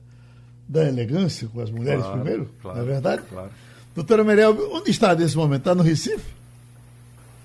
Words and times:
da 0.68 0.86
elegância 0.86 1.48
com 1.48 1.60
as 1.60 1.70
mulheres 1.70 2.04
Claro, 2.04 2.20
primeiro, 2.20 2.50
claro, 2.62 2.78
não 2.78 2.84
é 2.84 2.86
verdade? 2.86 3.22
claro. 3.28 3.50
Doutora 3.96 4.22
Merielbe, 4.22 4.60
onde 4.70 4.90
está 4.92 5.12
nesse 5.16 5.36
momento? 5.36 5.62
Está 5.62 5.74
no 5.74 5.82
Recife? 5.82 6.37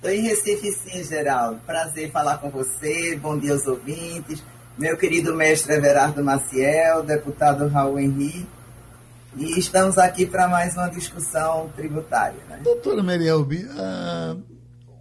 Estou 0.04 0.12
em 0.12 0.22
Recife, 0.22 0.70
sim, 0.74 1.02
Geraldo. 1.02 1.62
Prazer 1.66 2.12
falar 2.12 2.38
com 2.40 2.50
você. 2.50 3.16
Bom 3.16 3.38
dia 3.40 3.54
aos 3.54 3.66
ouvintes. 3.66 4.44
Meu 4.78 4.98
querido 4.98 5.34
mestre 5.34 5.76
Everardo 5.76 6.22
Maciel, 6.22 7.04
deputado 7.04 7.66
Raul 7.70 7.98
Henri. 7.98 8.46
E 9.38 9.58
estamos 9.58 9.98
aqui 9.98 10.26
para 10.26 10.50
mais 10.50 10.74
uma 10.76 10.90
discussão 10.90 11.70
tributária. 11.74 12.38
Né? 12.50 12.60
Doutora 12.62 13.02
Merielbe, 13.02 13.66
ah, 13.78 14.36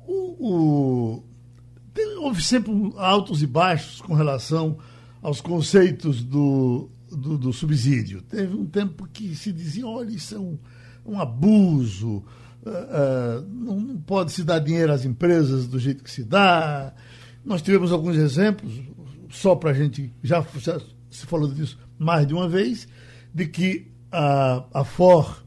o, 0.06 0.36
o- 1.18 1.24
tem- 1.92 2.16
houve 2.18 2.40
sempre 2.40 2.72
altos 2.96 3.42
e 3.42 3.46
baixos 3.48 4.00
com 4.02 4.14
relação 4.14 4.78
aos 5.20 5.40
conceitos 5.40 6.22
do, 6.22 6.88
do, 7.10 7.36
do 7.36 7.52
subsídio. 7.52 8.22
Teve 8.22 8.54
um 8.54 8.66
tempo 8.66 9.08
que 9.12 9.34
se 9.34 9.50
dizia, 9.52 9.84
olha, 9.84 10.10
isso 10.10 10.36
é 10.36 10.38
um, 10.38 10.56
um 11.04 11.20
abuso, 11.20 12.22
ah, 12.64 12.70
ah, 12.70 13.44
não, 13.48 13.96
pode 13.98 14.32
se 14.32 14.44
dar 14.44 14.58
dinheiro 14.58 14.92
às 14.92 15.04
empresas 15.04 15.66
do 15.66 15.78
jeito 15.78 16.04
que 16.04 16.10
se 16.10 16.24
dá. 16.24 16.92
Nós 17.44 17.62
tivemos 17.62 17.92
alguns 17.92 18.16
exemplos, 18.16 18.72
só 19.30 19.54
para 19.56 19.70
a 19.70 19.74
gente, 19.74 20.12
já, 20.22 20.44
se 21.10 21.26
falou 21.26 21.52
disso 21.52 21.78
mais 21.98 22.26
de 22.26 22.34
uma 22.34 22.48
vez, 22.48 22.86
de 23.34 23.46
que 23.46 23.90
a, 24.10 24.64
a 24.72 24.84
FOR 24.84 25.42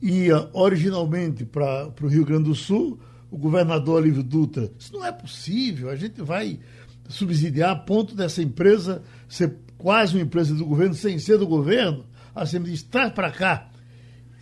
ia 0.00 0.48
originalmente 0.52 1.44
para 1.44 1.92
o 2.02 2.06
Rio 2.06 2.24
Grande 2.24 2.44
do 2.44 2.54
Sul, 2.54 2.98
o 3.30 3.36
governador 3.36 4.02
Olívio 4.02 4.22
Dutra, 4.22 4.70
isso 4.78 4.92
não 4.92 5.04
é 5.04 5.10
possível, 5.10 5.90
a 5.90 5.96
gente 5.96 6.22
vai 6.22 6.60
subsidiar 7.08 7.70
a 7.70 7.76
ponto 7.76 8.14
dessa 8.14 8.42
empresa 8.42 9.02
ser 9.28 9.56
quase 9.76 10.14
uma 10.14 10.22
empresa 10.22 10.54
do 10.54 10.64
governo, 10.64 10.94
sem 10.94 11.18
ser 11.18 11.38
do 11.38 11.46
governo, 11.46 12.04
a 12.34 12.44
CEMI 12.44 12.70
diz, 12.70 12.82
traz 12.82 13.12
para 13.12 13.30
cá. 13.30 13.70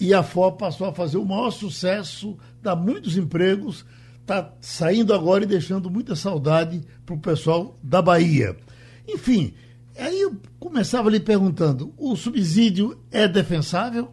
E 0.01 0.13
a 0.13 0.23
FOR 0.23 0.53
passou 0.53 0.89
a 0.89 0.93
fazer 0.93 1.17
o 1.17 1.25
maior 1.25 1.51
sucesso, 1.51 2.37
dá 2.63 2.75
muitos 2.75 3.17
empregos, 3.17 3.85
está 4.21 4.53
saindo 4.61 5.15
agora 5.15 5.45
e 5.45 5.47
deixando 5.47 5.91
muita 5.91 6.17
saudade 6.17 6.83
para 7.05 7.15
o 7.15 7.21
pessoal 7.21 7.79
da 7.83 8.03
Bahia. 8.03 8.57
Enfim, 9.07 9.55
aí 9.99 10.21
eu 10.21 10.37
começava 10.59 11.11
lhe 11.11 11.21
perguntando, 11.21 11.93
o 11.97 12.17
subsídio 12.17 12.99
é 13.11 13.29
defensável? 13.29 14.11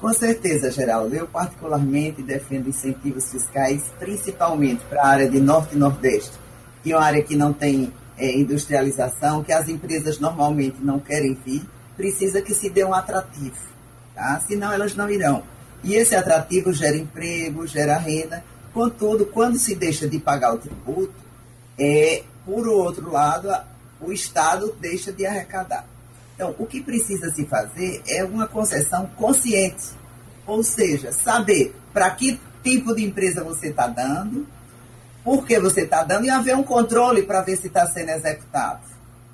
Com 0.00 0.12
certeza, 0.14 0.70
Geraldo. 0.70 1.14
Eu, 1.14 1.26
particularmente, 1.26 2.22
defendo 2.22 2.70
incentivos 2.70 3.30
fiscais, 3.30 3.82
principalmente 3.98 4.82
para 4.88 5.02
a 5.02 5.06
área 5.06 5.28
de 5.28 5.38
Norte 5.38 5.74
e 5.74 5.78
Nordeste, 5.78 6.32
que 6.82 6.90
é 6.92 6.96
uma 6.96 7.04
área 7.04 7.22
que 7.22 7.36
não 7.36 7.52
tem 7.52 7.92
eh, 8.16 8.38
industrialização, 8.38 9.44
que 9.44 9.52
as 9.52 9.68
empresas 9.68 10.18
normalmente 10.18 10.76
não 10.80 10.98
querem 10.98 11.34
vir, 11.34 11.62
precisa 11.98 12.40
que 12.40 12.54
se 12.54 12.70
dê 12.70 12.82
um 12.82 12.94
atrativo, 12.94 13.54
tá? 14.20 14.40
senão 14.46 14.70
elas 14.70 14.94
não 14.94 15.08
irão. 15.08 15.42
E 15.82 15.94
esse 15.94 16.14
atrativo 16.14 16.72
gera 16.72 16.96
emprego, 16.96 17.66
gera 17.66 17.96
renda. 17.96 18.44
Contudo, 18.72 19.24
quando 19.24 19.58
se 19.58 19.74
deixa 19.74 20.06
de 20.06 20.18
pagar 20.18 20.54
o 20.54 20.58
tributo, 20.58 21.14
é, 21.78 22.22
por 22.44 22.68
outro 22.68 23.10
lado, 23.10 23.48
o 24.00 24.12
Estado 24.12 24.76
deixa 24.78 25.10
de 25.10 25.24
arrecadar. 25.24 25.86
Então, 26.34 26.54
o 26.58 26.66
que 26.66 26.82
precisa 26.82 27.30
se 27.32 27.46
fazer 27.46 28.02
é 28.06 28.22
uma 28.22 28.46
concessão 28.46 29.06
consciente, 29.16 29.88
ou 30.46 30.62
seja, 30.62 31.12
saber 31.12 31.74
para 31.92 32.10
que 32.10 32.38
tipo 32.62 32.94
de 32.94 33.04
empresa 33.04 33.42
você 33.42 33.68
está 33.68 33.86
dando, 33.86 34.46
por 35.24 35.46
que 35.46 35.58
você 35.58 35.82
está 35.82 36.02
dando 36.02 36.26
e 36.26 36.30
haver 36.30 36.56
um 36.56 36.62
controle 36.62 37.22
para 37.22 37.42
ver 37.42 37.56
se 37.56 37.66
está 37.66 37.86
sendo 37.86 38.10
executado. 38.10 38.82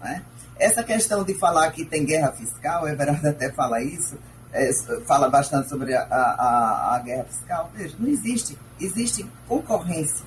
né? 0.00 0.22
Essa 0.58 0.82
questão 0.82 1.22
de 1.22 1.34
falar 1.34 1.70
que 1.70 1.84
tem 1.84 2.04
guerra 2.04 2.32
fiscal, 2.32 2.84
o 2.84 2.88
Everardo 2.88 3.28
até 3.28 3.50
fala 3.52 3.82
isso, 3.82 4.16
é, 4.56 4.72
fala 5.06 5.28
bastante 5.28 5.68
sobre 5.68 5.94
a, 5.94 6.02
a- 6.02 6.94
a- 6.96 6.98
guerra 7.00 7.24
fiscal. 7.24 7.70
Veja, 7.74 7.94
não 7.98 8.08
existe, 8.08 8.58
existe 8.80 9.24
concorrência, 9.48 10.24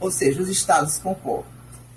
ou 0.00 0.10
seja, 0.10 0.42
os 0.42 0.48
estados 0.48 0.98
concorrem. 0.98 1.44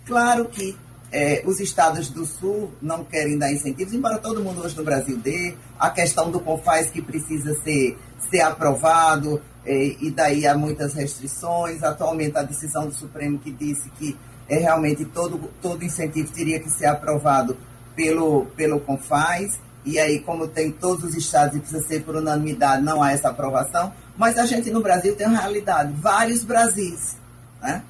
Claro 0.06 0.46
que 0.46 0.75
eh, 1.12 1.44
os 1.46 1.59
estados 1.59 2.09
do 2.09 2.25
sul 2.25 2.72
não 2.81 3.03
querem 3.03 3.38
dar 3.38 3.52
incentivos, 3.52 3.94
embora 3.94 4.18
todo 4.18 4.41
mundo 4.44 4.62
hoje 4.62 4.75
no 4.78 4.84
Brasil 4.84 5.18
dê. 5.18 5.56
A 5.80 5.90
questão 5.90 6.31
do 6.31 6.40
CONFAS 6.40 6.88
que 6.90 7.02
precisa 7.02 7.53
ser, 7.64 7.97
ser 8.30 8.41
aprovado, 8.41 9.41
eh, 9.66 9.96
e 10.00 10.09
daí 10.09 10.47
há 10.47 10.58
muitas 10.58 10.94
restrições. 10.94 11.84
Atualmente, 11.84 12.38
a 12.38 12.44
decisão 12.44 12.88
do 12.88 12.94
Supremo 12.94 13.38
que 13.40 13.52
disse 13.52 13.90
que 13.91 14.18
é 14.50 14.58
realmente 14.58 15.06
todo, 15.06 15.50
todo 15.62 15.84
incentivo 15.84 16.31
teria 16.31 16.59
que 16.59 16.70
ser 16.70 16.86
aprovado 16.88 17.58
pelo, 17.96 18.46
pelo 18.56 18.80
CONFAS. 18.80 19.59
E 19.84 20.00
aí, 20.00 20.19
como 20.19 20.47
tem 20.47 20.72
todos 20.72 21.03
os 21.03 21.16
estados 21.16 21.56
e 21.56 21.59
precisa 21.59 21.81
ser 21.88 22.03
por 22.03 22.16
unanimidade, 22.16 22.84
não 22.84 23.02
há 23.02 23.12
essa 23.12 23.30
aprovação. 23.30 23.92
Mas 24.18 24.38
a 24.38 24.46
gente 24.46 24.69
no 24.69 24.81
Brasil 24.81 25.16
tem 25.16 25.28
uma 25.28 25.40
realidade, 25.40 25.94
vários 25.94 26.44
Brasis. 26.44 27.16
Né? 27.62 27.81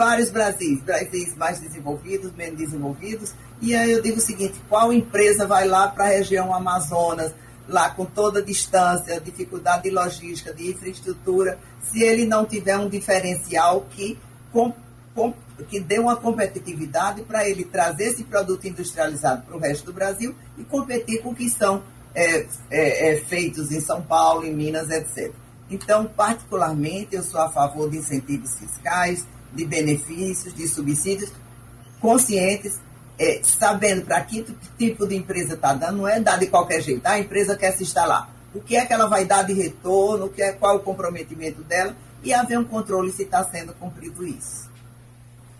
vários 0.00 0.30
Brasis, 0.30 0.80
Brasis 0.80 1.36
mais 1.36 1.60
desenvolvidos, 1.60 2.32
menos 2.32 2.58
desenvolvidos, 2.58 3.34
e 3.60 3.74
aí 3.74 3.90
eu 3.90 4.00
digo 4.00 4.16
o 4.16 4.20
seguinte, 4.20 4.54
qual 4.66 4.90
empresa 4.90 5.46
vai 5.46 5.68
lá 5.68 5.88
para 5.88 6.04
a 6.04 6.08
região 6.08 6.54
Amazonas, 6.54 7.34
lá 7.68 7.90
com 7.90 8.06
toda 8.06 8.40
a 8.40 8.42
distância, 8.42 9.20
dificuldade 9.20 9.82
de 9.82 9.90
logística, 9.90 10.54
de 10.54 10.70
infraestrutura, 10.70 11.58
se 11.82 12.02
ele 12.02 12.24
não 12.24 12.46
tiver 12.46 12.78
um 12.78 12.88
diferencial 12.88 13.86
que, 13.90 14.18
com, 14.50 14.72
com, 15.14 15.34
que 15.64 15.80
dê 15.80 15.98
uma 15.98 16.16
competitividade 16.16 17.22
para 17.22 17.48
ele 17.48 17.64
trazer 17.64 18.04
esse 18.04 18.24
produto 18.24 18.66
industrializado 18.66 19.42
para 19.42 19.56
o 19.56 19.60
resto 19.60 19.86
do 19.86 19.92
Brasil 19.92 20.34
e 20.56 20.64
competir 20.64 21.22
com 21.22 21.30
o 21.30 21.34
que 21.34 21.48
são 21.48 21.82
é, 22.14 22.46
é, 22.70 23.12
é, 23.12 23.16
feitos 23.20 23.70
em 23.70 23.80
São 23.80 24.02
Paulo, 24.02 24.44
em 24.44 24.54
Minas, 24.54 24.90
etc. 24.90 25.32
Então, 25.70 26.06
particularmente, 26.06 27.14
eu 27.14 27.22
sou 27.22 27.40
a 27.40 27.48
favor 27.50 27.88
de 27.88 27.98
incentivos 27.98 28.54
fiscais, 28.58 29.24
de 29.52 29.64
benefícios, 29.64 30.54
de 30.54 30.66
subsídios, 30.66 31.32
conscientes, 32.00 32.78
é, 33.18 33.40
sabendo 33.44 34.02
para 34.02 34.20
que 34.22 34.44
tipo 34.78 35.06
de 35.06 35.14
empresa 35.14 35.54
está 35.54 35.74
dando, 35.74 35.98
não 35.98 36.08
é 36.08 36.18
dar 36.18 36.38
de 36.38 36.46
qualquer 36.46 36.80
jeito, 36.80 37.06
a 37.06 37.18
empresa 37.18 37.56
quer 37.56 37.72
se 37.76 37.82
instalar. 37.82 38.30
O 38.54 38.60
que 38.60 38.76
é 38.76 38.84
que 38.84 38.92
ela 38.92 39.06
vai 39.06 39.24
dar 39.24 39.42
de 39.42 39.52
retorno, 39.52 40.26
o 40.26 40.28
que 40.30 40.42
é, 40.42 40.52
qual 40.52 40.76
o 40.76 40.80
comprometimento 40.80 41.62
dela, 41.62 41.94
e 42.22 42.32
haver 42.32 42.58
um 42.58 42.64
controle 42.64 43.12
se 43.12 43.22
está 43.22 43.44
sendo 43.44 43.72
cumprido 43.74 44.26
isso. 44.26 44.69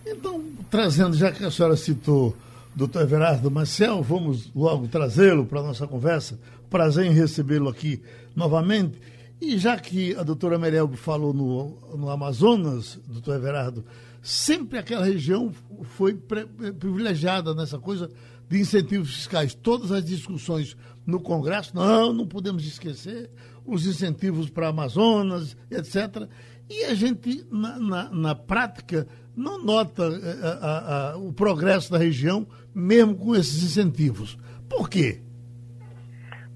Então, 0.05 0.43
trazendo, 0.69 1.15
já 1.15 1.31
que 1.31 1.43
a 1.43 1.51
senhora 1.51 1.75
citou 1.75 2.35
doutor 2.75 3.03
Everardo 3.03 3.51
Marcel, 3.51 4.01
vamos 4.01 4.49
logo 4.55 4.87
trazê-lo 4.87 5.45
para 5.45 5.59
a 5.59 5.63
nossa 5.63 5.87
conversa. 5.87 6.39
Prazer 6.69 7.05
em 7.05 7.11
recebê-lo 7.11 7.69
aqui 7.69 8.01
novamente. 8.35 8.99
E 9.39 9.57
já 9.57 9.77
que 9.77 10.15
a 10.15 10.23
doutora 10.23 10.57
Merelbe 10.57 10.95
falou 10.95 11.33
no, 11.33 11.97
no 11.97 12.09
Amazonas, 12.09 12.99
doutor 13.07 13.35
Everardo, 13.35 13.83
sempre 14.21 14.77
aquela 14.77 15.03
região 15.03 15.51
foi 15.83 16.13
privilegiada 16.13 17.53
nessa 17.53 17.79
coisa 17.79 18.09
de 18.47 18.59
incentivos 18.59 19.15
fiscais. 19.15 19.53
Todas 19.53 19.91
as 19.91 20.05
discussões 20.05 20.77
no 21.05 21.19
Congresso, 21.19 21.75
não, 21.75 22.13
não 22.13 22.27
podemos 22.27 22.65
esquecer 22.65 23.29
os 23.65 23.85
incentivos 23.87 24.49
para 24.49 24.67
Amazonas, 24.67 25.57
etc. 25.69 26.27
E 26.69 26.85
a 26.85 26.93
gente, 26.93 27.45
na, 27.51 27.79
na, 27.79 28.09
na 28.11 28.35
prática, 28.35 29.07
não 29.35 29.63
nota 29.63 30.03
eh, 30.03 30.45
a- 30.45 30.67
a- 30.67 31.11
a- 31.13 31.17
o 31.17 31.31
progresso 31.33 31.91
da 31.91 31.97
região, 31.97 32.45
mesmo 32.73 33.15
com 33.15 33.35
esses 33.35 33.63
incentivos. 33.63 34.37
Por 34.69 34.89
quê? 34.89 35.21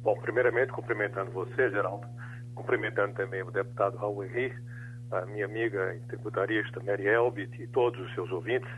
Bom, 0.02 0.16
primeiramente, 0.22 0.72
cumprimentando 0.72 1.32
você, 1.32 1.70
Geraldo, 1.70 2.08
cumprimentando 2.54 3.14
também 3.16 3.42
o 3.44 3.52
deputado 3.52 3.98
Raul 3.98 4.24
Henrique, 4.24 4.56
a 5.12 5.26
minha 5.26 5.46
amiga 5.46 6.00
tributarista 6.08 6.82
Mary 6.84 7.08
Elbit 7.08 7.62
e 7.62 7.68
todos 7.68 8.00
os 8.06 8.14
seus 8.14 8.32
ouvintes, 8.32 8.70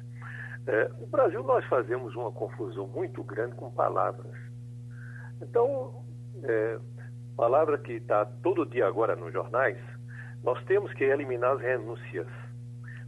é, 0.67 0.87
no 0.99 1.07
Brasil 1.07 1.43
nós 1.43 1.65
fazemos 1.65 2.15
uma 2.15 2.31
confusão 2.31 2.87
muito 2.87 3.23
grande 3.23 3.55
com 3.55 3.71
palavras. 3.71 4.31
Então, 5.41 6.03
é, 6.43 6.79
palavra 7.35 7.77
que 7.77 7.93
está 7.93 8.25
todo 8.25 8.65
dia 8.65 8.87
agora 8.87 9.15
nos 9.15 9.31
jornais, 9.31 9.77
nós 10.43 10.63
temos 10.65 10.91
que 10.93 11.03
eliminar 11.03 11.53
as 11.55 11.61
renúncias. 11.61 12.27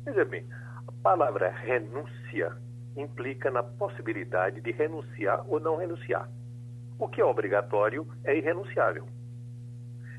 Veja 0.06 0.24
bem, 0.25 0.45
a 0.51 0.58
palavra 1.01 1.49
renúncia 1.49 2.55
implica 2.95 3.49
na 3.49 3.63
possibilidade 3.63 4.61
de 4.61 4.71
renunciar 4.71 5.43
ou 5.47 5.59
não 5.59 5.77
renunciar. 5.77 6.29
O 6.97 7.07
que 7.07 7.21
é 7.21 7.25
obrigatório 7.25 8.05
é 8.23 8.37
irrenunciável. 8.37 9.07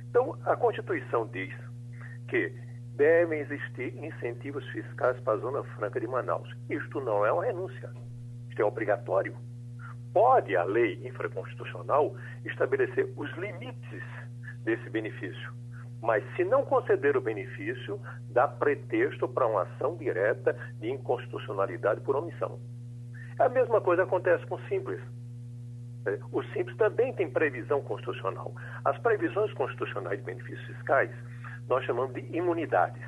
Então, 0.08 0.38
a 0.44 0.56
Constituição 0.56 1.26
diz 1.28 1.54
que 2.28 2.52
devem 2.96 3.40
existir 3.40 3.96
incentivos 4.02 4.66
fiscais 4.70 5.18
para 5.20 5.34
a 5.34 5.38
Zona 5.38 5.62
Franca 5.74 6.00
de 6.00 6.06
Manaus. 6.06 6.48
Isto 6.68 7.00
não 7.00 7.24
é 7.24 7.32
uma 7.32 7.44
renúncia, 7.44 7.90
isto 8.48 8.60
é 8.60 8.64
obrigatório. 8.64 9.36
Pode 10.12 10.56
a 10.56 10.64
lei 10.64 11.06
infraconstitucional 11.06 12.16
estabelecer 12.44 13.12
os 13.16 13.30
limites 13.36 14.02
desse 14.64 14.90
benefício, 14.90 15.52
mas 16.02 16.24
se 16.34 16.44
não 16.44 16.64
conceder 16.64 17.16
o 17.16 17.20
benefício, 17.20 18.00
dá 18.30 18.48
pretexto 18.48 19.28
para 19.28 19.46
uma 19.46 19.62
ação 19.62 19.96
direta 19.96 20.56
de 20.78 20.90
inconstitucionalidade 20.90 22.00
por 22.00 22.16
omissão. 22.16 22.58
A 23.38 23.48
mesma 23.48 23.80
coisa 23.80 24.02
acontece 24.02 24.44
com 24.46 24.54
o 24.54 24.62
Simples. 24.68 25.00
É, 26.06 26.18
o 26.32 26.42
Simples 26.44 26.76
também 26.76 27.12
tem 27.12 27.30
previsão 27.30 27.82
constitucional. 27.82 28.54
As 28.84 28.98
previsões 28.98 29.52
constitucionais 29.54 30.18
de 30.18 30.24
benefícios 30.24 30.66
fiscais 30.66 31.10
nós 31.68 31.84
chamamos 31.84 32.14
de 32.14 32.36
imunidades. 32.36 33.02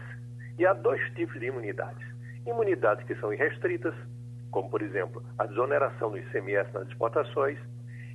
E 0.59 0.65
há 0.65 0.73
dois 0.73 1.03
tipos 1.15 1.39
de 1.41 1.47
imunidades. 1.47 2.06
Imunidades 2.47 3.05
que 3.06 3.15
são 3.17 3.33
irrestritas, 3.33 3.94
como, 4.50 4.71
por 4.71 4.83
exemplo, 4.83 5.23
a 5.39 5.47
desoneração 5.47 6.11
do 6.11 6.19
ICMS 6.19 6.73
nas 6.73 6.87
exportações, 6.89 7.59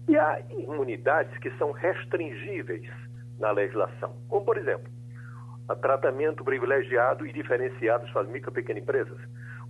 e 0.07 0.17
há 0.17 0.39
imunidades 0.49 1.37
que 1.39 1.51
são 1.57 1.71
restringíveis 1.71 2.87
na 3.39 3.51
legislação, 3.51 4.15
como, 4.27 4.45
por 4.45 4.57
exemplo, 4.57 4.89
o 5.69 5.75
tratamento 5.75 6.43
privilegiado 6.43 7.25
e 7.25 7.33
diferenciado 7.33 8.11
para 8.11 8.23
micro 8.23 8.51
e 8.51 8.53
pequenas 8.53 8.83
empresas, 8.83 9.17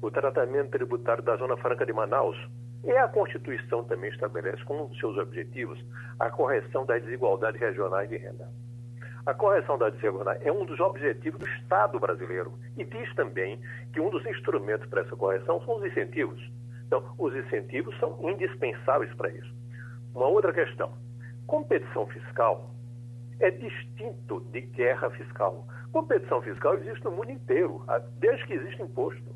o 0.01 0.11
tratamento 0.11 0.71
tributário 0.71 1.23
da 1.23 1.35
Zona 1.37 1.57
Franca 1.57 1.85
de 1.85 1.93
Manaus, 1.93 2.37
e 2.83 2.91
a 2.91 3.07
Constituição 3.07 3.83
também 3.83 4.09
estabelece 4.11 4.63
como 4.63 4.85
um 4.85 4.95
seus 4.95 5.17
objetivos 5.17 5.83
a 6.19 6.29
correção 6.29 6.85
das 6.85 7.03
desigualdades 7.03 7.59
regionais 7.59 8.07
de 8.07 8.17
renda. 8.17 8.47
A 9.25 9.33
correção 9.33 9.77
da 9.77 9.89
desigualdade 9.89 10.47
é 10.47 10.51
um 10.51 10.63
dos 10.63 10.79
objetivos 10.79 11.39
do 11.39 11.47
Estado 11.47 11.99
brasileiro 11.99 12.53
e 12.77 12.85
diz 12.85 13.13
também 13.15 13.59
que 13.91 13.99
um 13.99 14.09
dos 14.09 14.25
instrumentos 14.25 14.87
para 14.87 15.01
essa 15.01 15.15
correção 15.17 15.59
são 15.65 15.77
os 15.77 15.85
incentivos. 15.85 16.39
Então, 16.85 17.03
os 17.17 17.35
incentivos 17.35 17.97
são 17.99 18.17
indispensáveis 18.21 19.13
para 19.15 19.29
isso. 19.29 19.53
Uma 20.15 20.27
outra 20.27 20.53
questão: 20.53 20.93
competição 21.45 22.07
fiscal 22.07 22.71
é 23.39 23.51
distinto 23.51 24.41
de 24.51 24.61
guerra 24.61 25.09
fiscal. 25.11 25.67
Competição 25.91 26.41
fiscal 26.41 26.75
existe 26.75 27.03
no 27.05 27.11
mundo 27.11 27.31
inteiro, 27.31 27.83
desde 28.19 28.45
que 28.45 28.53
existe 28.53 28.81
imposto. 28.81 29.35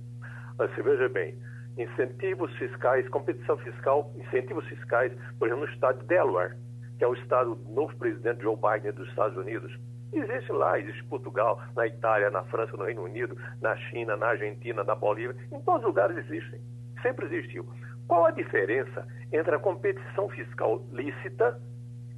Você 0.58 0.82
veja 0.82 1.10
bem, 1.10 1.36
incentivos 1.78 2.54
fiscais, 2.58 3.08
competição 3.10 3.58
fiscal, 3.58 4.12
incentivos 4.16 4.66
fiscais, 4.66 5.12
por 5.40 5.48
exemplo, 5.48 5.66
no 5.66 5.72
estado 5.72 6.00
de 6.00 6.08
Delaware, 6.08 6.56
que 6.98 7.04
é 7.04 7.08
o 7.08 7.14
estado 7.14 7.56
do 7.56 7.74
novo 7.74 7.96
presidente 7.98 8.42
Joe 8.42 8.56
Biden 8.56 8.92
dos 8.92 9.08
Estados 9.10 9.38
Unidos. 9.38 9.76
Existe 10.14 10.52
lá, 10.52 10.78
existe 10.78 11.04
Portugal, 11.06 11.62
na 11.76 11.88
Itália, 11.88 12.30
na 12.30 12.44
França, 12.44 12.76
no 12.76 12.84
Reino 12.84 13.04
Unido, 13.04 13.38
na 13.62 13.76
China, 13.78 14.18
na 14.18 14.28
Argentina, 14.28 14.84
na 14.84 14.94
Bolívia, 14.94 15.36
em 15.52 15.62
todos 15.62 15.82
os 15.82 15.88
lugares 15.88 16.18
existem. 16.18 16.60
Sempre 17.02 17.26
existiu. 17.28 17.66
Qual 18.08 18.26
a 18.26 18.32
diferença 18.32 19.08
entre 19.32 19.56
a 19.56 19.60
competição 19.60 20.28
fiscal 20.30 20.86
lícita 20.92 21.58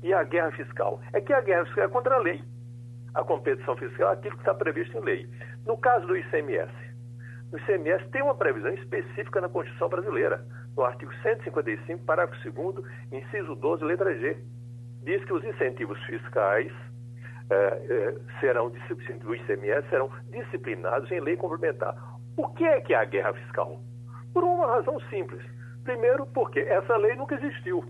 e 0.03 0.13
a 0.13 0.23
guerra 0.23 0.51
fiscal? 0.51 1.01
É 1.13 1.21
que 1.21 1.33
a 1.33 1.41
guerra 1.41 1.65
fiscal 1.65 1.85
é 1.85 1.87
contra 1.87 2.15
a 2.15 2.19
lei. 2.19 2.43
A 3.15 3.23
competição 3.23 3.75
fiscal 3.77 4.09
é 4.09 4.13
aquilo 4.13 4.35
que 4.35 4.41
está 4.41 4.53
previsto 4.53 4.97
em 4.97 5.01
lei. 5.01 5.29
No 5.65 5.77
caso 5.77 6.05
do 6.05 6.17
ICMS, 6.17 6.71
o 7.51 7.57
ICMS 7.57 8.09
tem 8.09 8.21
uma 8.21 8.35
previsão 8.35 8.73
específica 8.73 9.39
na 9.39 9.47
Constituição 9.47 9.87
brasileira, 9.87 10.43
no 10.75 10.83
artigo 10.83 11.13
155, 11.21 12.03
parágrafo 12.03 12.51
2, 12.51 12.85
inciso 13.11 13.55
12, 13.55 13.83
letra 13.83 14.17
G. 14.17 14.37
Diz 15.03 15.23
que 15.25 15.33
os 15.33 15.43
incentivos 15.43 16.01
fiscais 16.05 16.71
é, 17.49 17.55
é, 17.55 18.15
serão, 18.39 18.69
do 18.69 19.35
ICMS 19.35 19.87
serão 19.89 20.09
disciplinados 20.29 21.11
em 21.11 21.19
lei 21.19 21.37
complementar. 21.37 21.95
O 22.35 22.47
que 22.49 22.63
é 22.63 22.81
que 22.81 22.93
é 22.93 22.97
a 22.97 23.05
guerra 23.05 23.33
fiscal? 23.33 23.79
Por 24.33 24.43
uma 24.43 24.65
razão 24.65 24.99
simples. 25.09 25.43
Primeiro, 25.83 26.25
porque 26.27 26.59
essa 26.61 26.97
lei 26.97 27.15
nunca 27.15 27.35
existiu. 27.35 27.83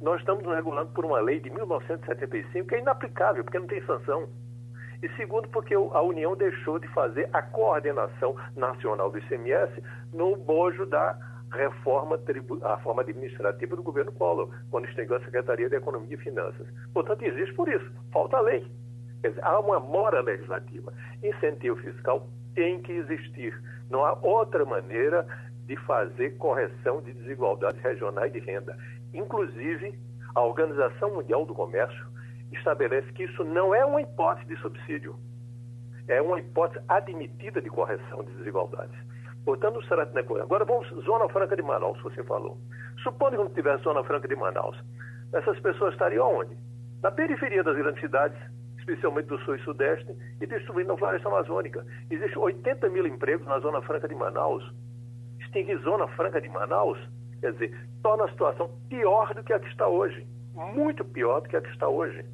Nós 0.00 0.20
estamos 0.20 0.44
regulando 0.46 0.90
por 0.92 1.04
uma 1.04 1.20
lei 1.20 1.40
de 1.40 1.50
1975 1.50 2.68
que 2.68 2.74
é 2.74 2.78
inaplicável, 2.78 3.44
porque 3.44 3.58
não 3.58 3.66
tem 3.66 3.84
sanção. 3.84 4.28
E 5.02 5.08
segundo, 5.16 5.48
porque 5.48 5.74
a 5.74 6.02
União 6.02 6.36
deixou 6.36 6.78
de 6.78 6.88
fazer 6.88 7.28
a 7.32 7.42
coordenação 7.42 8.34
nacional 8.56 9.10
do 9.10 9.18
ICMS 9.18 9.82
no 10.12 10.36
bojo 10.36 10.86
da 10.86 11.18
reforma 11.52 12.18
a 12.62 12.76
forma 12.78 13.02
administrativa 13.02 13.74
do 13.74 13.82
governo 13.82 14.12
Collor, 14.12 14.50
quando 14.70 14.86
extinguiu 14.86 15.16
a 15.16 15.20
Secretaria 15.20 15.68
de 15.68 15.76
Economia 15.76 16.14
e 16.14 16.18
Finanças. 16.18 16.66
Portanto, 16.94 17.22
existe 17.22 17.54
por 17.54 17.68
isso, 17.68 17.90
falta 18.12 18.40
lei. 18.40 18.70
Quer 19.20 19.30
dizer, 19.30 19.44
há 19.44 19.58
uma 19.58 19.80
mora 19.80 20.20
legislativa. 20.20 20.92
Incentivo 21.22 21.76
fiscal 21.76 22.26
tem 22.54 22.80
que 22.80 22.92
existir. 22.92 23.58
Não 23.90 24.04
há 24.04 24.16
outra 24.22 24.64
maneira 24.64 25.26
de 25.66 25.76
fazer 25.76 26.36
correção 26.36 27.02
de 27.02 27.12
desigualdades 27.12 27.80
regionais 27.82 28.32
de 28.32 28.38
renda. 28.40 28.76
Inclusive, 29.12 29.98
a 30.34 30.40
Organização 30.40 31.14
Mundial 31.14 31.44
do 31.44 31.54
Comércio 31.54 32.06
estabelece 32.52 33.12
que 33.12 33.24
isso 33.24 33.44
não 33.44 33.74
é 33.74 33.84
uma 33.84 34.00
hipótese 34.00 34.46
de 34.46 34.56
subsídio, 34.60 35.16
é 36.08 36.20
uma 36.20 36.38
hipótese 36.38 36.84
admitida 36.88 37.60
de 37.60 37.70
correção 37.70 38.24
de 38.24 38.32
desigualdades. 38.32 38.96
Portanto, 39.44 39.82
será 39.86 40.06
que 40.06 40.14
não 40.14 40.38
é. 40.38 40.42
Agora 40.42 40.64
vamos, 40.64 40.88
Zona 41.04 41.28
Franca 41.28 41.56
de 41.56 41.62
Manaus, 41.62 42.00
você 42.02 42.22
falou. 42.24 42.58
Supondo 43.02 43.32
que 43.32 43.36
não 43.42 43.50
tivesse 43.50 43.84
Zona 43.84 44.04
Franca 44.04 44.28
de 44.28 44.36
Manaus, 44.36 44.76
essas 45.32 45.58
pessoas 45.60 45.92
estariam 45.92 46.34
onde? 46.34 46.56
Na 47.02 47.10
periferia 47.10 47.62
das 47.62 47.76
grandes 47.76 48.00
cidades, 48.00 48.38
especialmente 48.78 49.26
do 49.26 49.38
sul 49.38 49.54
e 49.54 49.60
sudeste, 49.60 50.14
e 50.40 50.46
destruindo 50.46 50.92
a 50.92 50.98
floresta 50.98 51.28
amazônica. 51.28 51.86
Existem 52.10 52.38
80 52.38 52.88
mil 52.90 53.06
empregos 53.06 53.46
na 53.46 53.58
Zona 53.60 53.80
Franca 53.82 54.08
de 54.08 54.14
Manaus. 54.14 54.64
Extinguir 55.40 55.78
Zona 55.78 56.06
Franca 56.08 56.40
de 56.40 56.48
Manaus, 56.48 56.98
quer 57.40 57.52
dizer, 57.52 57.88
torna 58.02 58.24
a 58.24 58.30
situação 58.30 58.70
pior 58.88 59.34
do 59.34 59.42
que 59.42 59.52
a 59.52 59.60
que 59.60 59.68
está 59.68 59.88
hoje. 59.88 60.26
Muito 60.54 61.04
pior 61.04 61.40
do 61.40 61.48
que 61.48 61.56
a 61.56 61.60
que 61.60 61.70
está 61.70 61.88
hoje. 61.88 62.24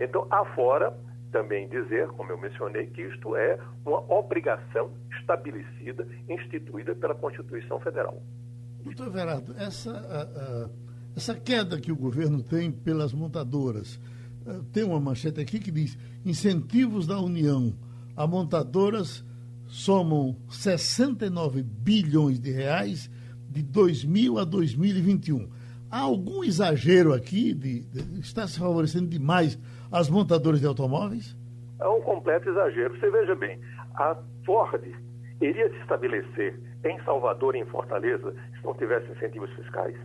Então, 0.00 0.26
afora, 0.30 0.96
também 1.32 1.68
dizer, 1.68 2.08
como 2.08 2.30
eu 2.30 2.38
mencionei, 2.38 2.86
que 2.86 3.02
isto 3.02 3.36
é 3.36 3.58
uma 3.84 4.00
obrigação 4.12 4.90
estabelecida, 5.20 6.06
instituída 6.28 6.94
pela 6.94 7.14
Constituição 7.14 7.80
Federal. 7.80 8.22
Doutor 8.84 9.10
Verardo, 9.10 9.54
essa, 9.58 10.70
essa 11.16 11.34
queda 11.34 11.80
que 11.80 11.92
o 11.92 11.96
governo 11.96 12.42
tem 12.42 12.70
pelas 12.70 13.12
montadoras, 13.12 14.00
a, 14.46 14.60
tem 14.72 14.84
uma 14.84 15.00
manchete 15.00 15.40
aqui 15.40 15.58
que 15.58 15.70
diz: 15.70 15.98
incentivos 16.24 17.06
da 17.06 17.18
União 17.20 17.74
a 18.16 18.26
montadoras 18.26 19.24
somam 19.66 20.36
69 20.48 21.62
bilhões 21.62 22.40
de 22.40 22.50
reais 22.50 23.10
de 23.48 23.62
2000 23.62 24.38
a 24.38 24.44
2021. 24.44 25.48
Há 25.90 26.00
algum 26.00 26.44
exagero 26.44 27.14
aqui? 27.14 27.54
De, 27.54 27.80
de, 27.84 28.20
está 28.20 28.46
se 28.46 28.58
favorecendo 28.58 29.06
demais 29.06 29.58
as 29.90 30.10
montadoras 30.10 30.60
de 30.60 30.66
automóveis? 30.66 31.36
É 31.80 31.88
um 31.88 32.00
completo 32.02 32.50
exagero. 32.50 32.98
Você 32.98 33.10
veja 33.10 33.34
bem, 33.34 33.58
a 33.94 34.16
Ford 34.44 34.82
iria 35.40 35.70
se 35.70 35.76
estabelecer 35.76 36.60
em 36.84 37.00
Salvador 37.04 37.54
e 37.54 37.60
em 37.60 37.66
Fortaleza 37.66 38.32
se 38.32 38.64
não 38.64 38.74
tivesse 38.74 39.10
incentivos 39.10 39.50
fiscais. 39.54 39.96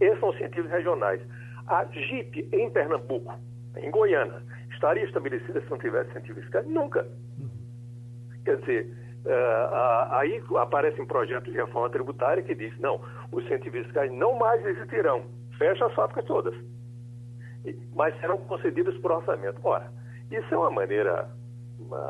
Esses 0.00 0.18
são 0.20 0.34
incentivos 0.34 0.70
regionais. 0.70 1.20
A 1.68 1.84
Jeep 1.86 2.48
em 2.52 2.70
Pernambuco, 2.70 3.34
em 3.76 3.90
Goiânia, 3.90 4.42
estaria 4.72 5.04
estabelecida 5.04 5.60
se 5.60 5.70
não 5.70 5.78
tivesse 5.78 6.10
incentivos 6.10 6.42
fiscais? 6.42 6.66
Nunca. 6.66 7.06
Quer 8.44 8.58
dizer, 8.58 9.05
aí 10.10 10.42
aparece 10.58 11.00
um 11.00 11.06
projeto 11.06 11.44
de 11.44 11.56
reforma 11.56 11.90
tributária 11.90 12.42
que 12.42 12.54
diz, 12.54 12.78
não, 12.78 13.00
os 13.32 13.44
incentivos 13.44 13.82
fiscais 13.84 14.12
não 14.12 14.36
mais 14.36 14.64
existirão. 14.64 15.24
Fecha 15.58 15.86
as 15.86 15.94
fábricas 15.94 16.24
todas. 16.24 16.54
Mas 17.94 18.18
serão 18.20 18.38
concedidas 18.38 18.96
por 18.98 19.12
orçamento. 19.12 19.60
Ora, 19.64 19.90
isso 20.30 20.54
é 20.54 20.58
uma 20.58 20.70
maneira 20.70 21.28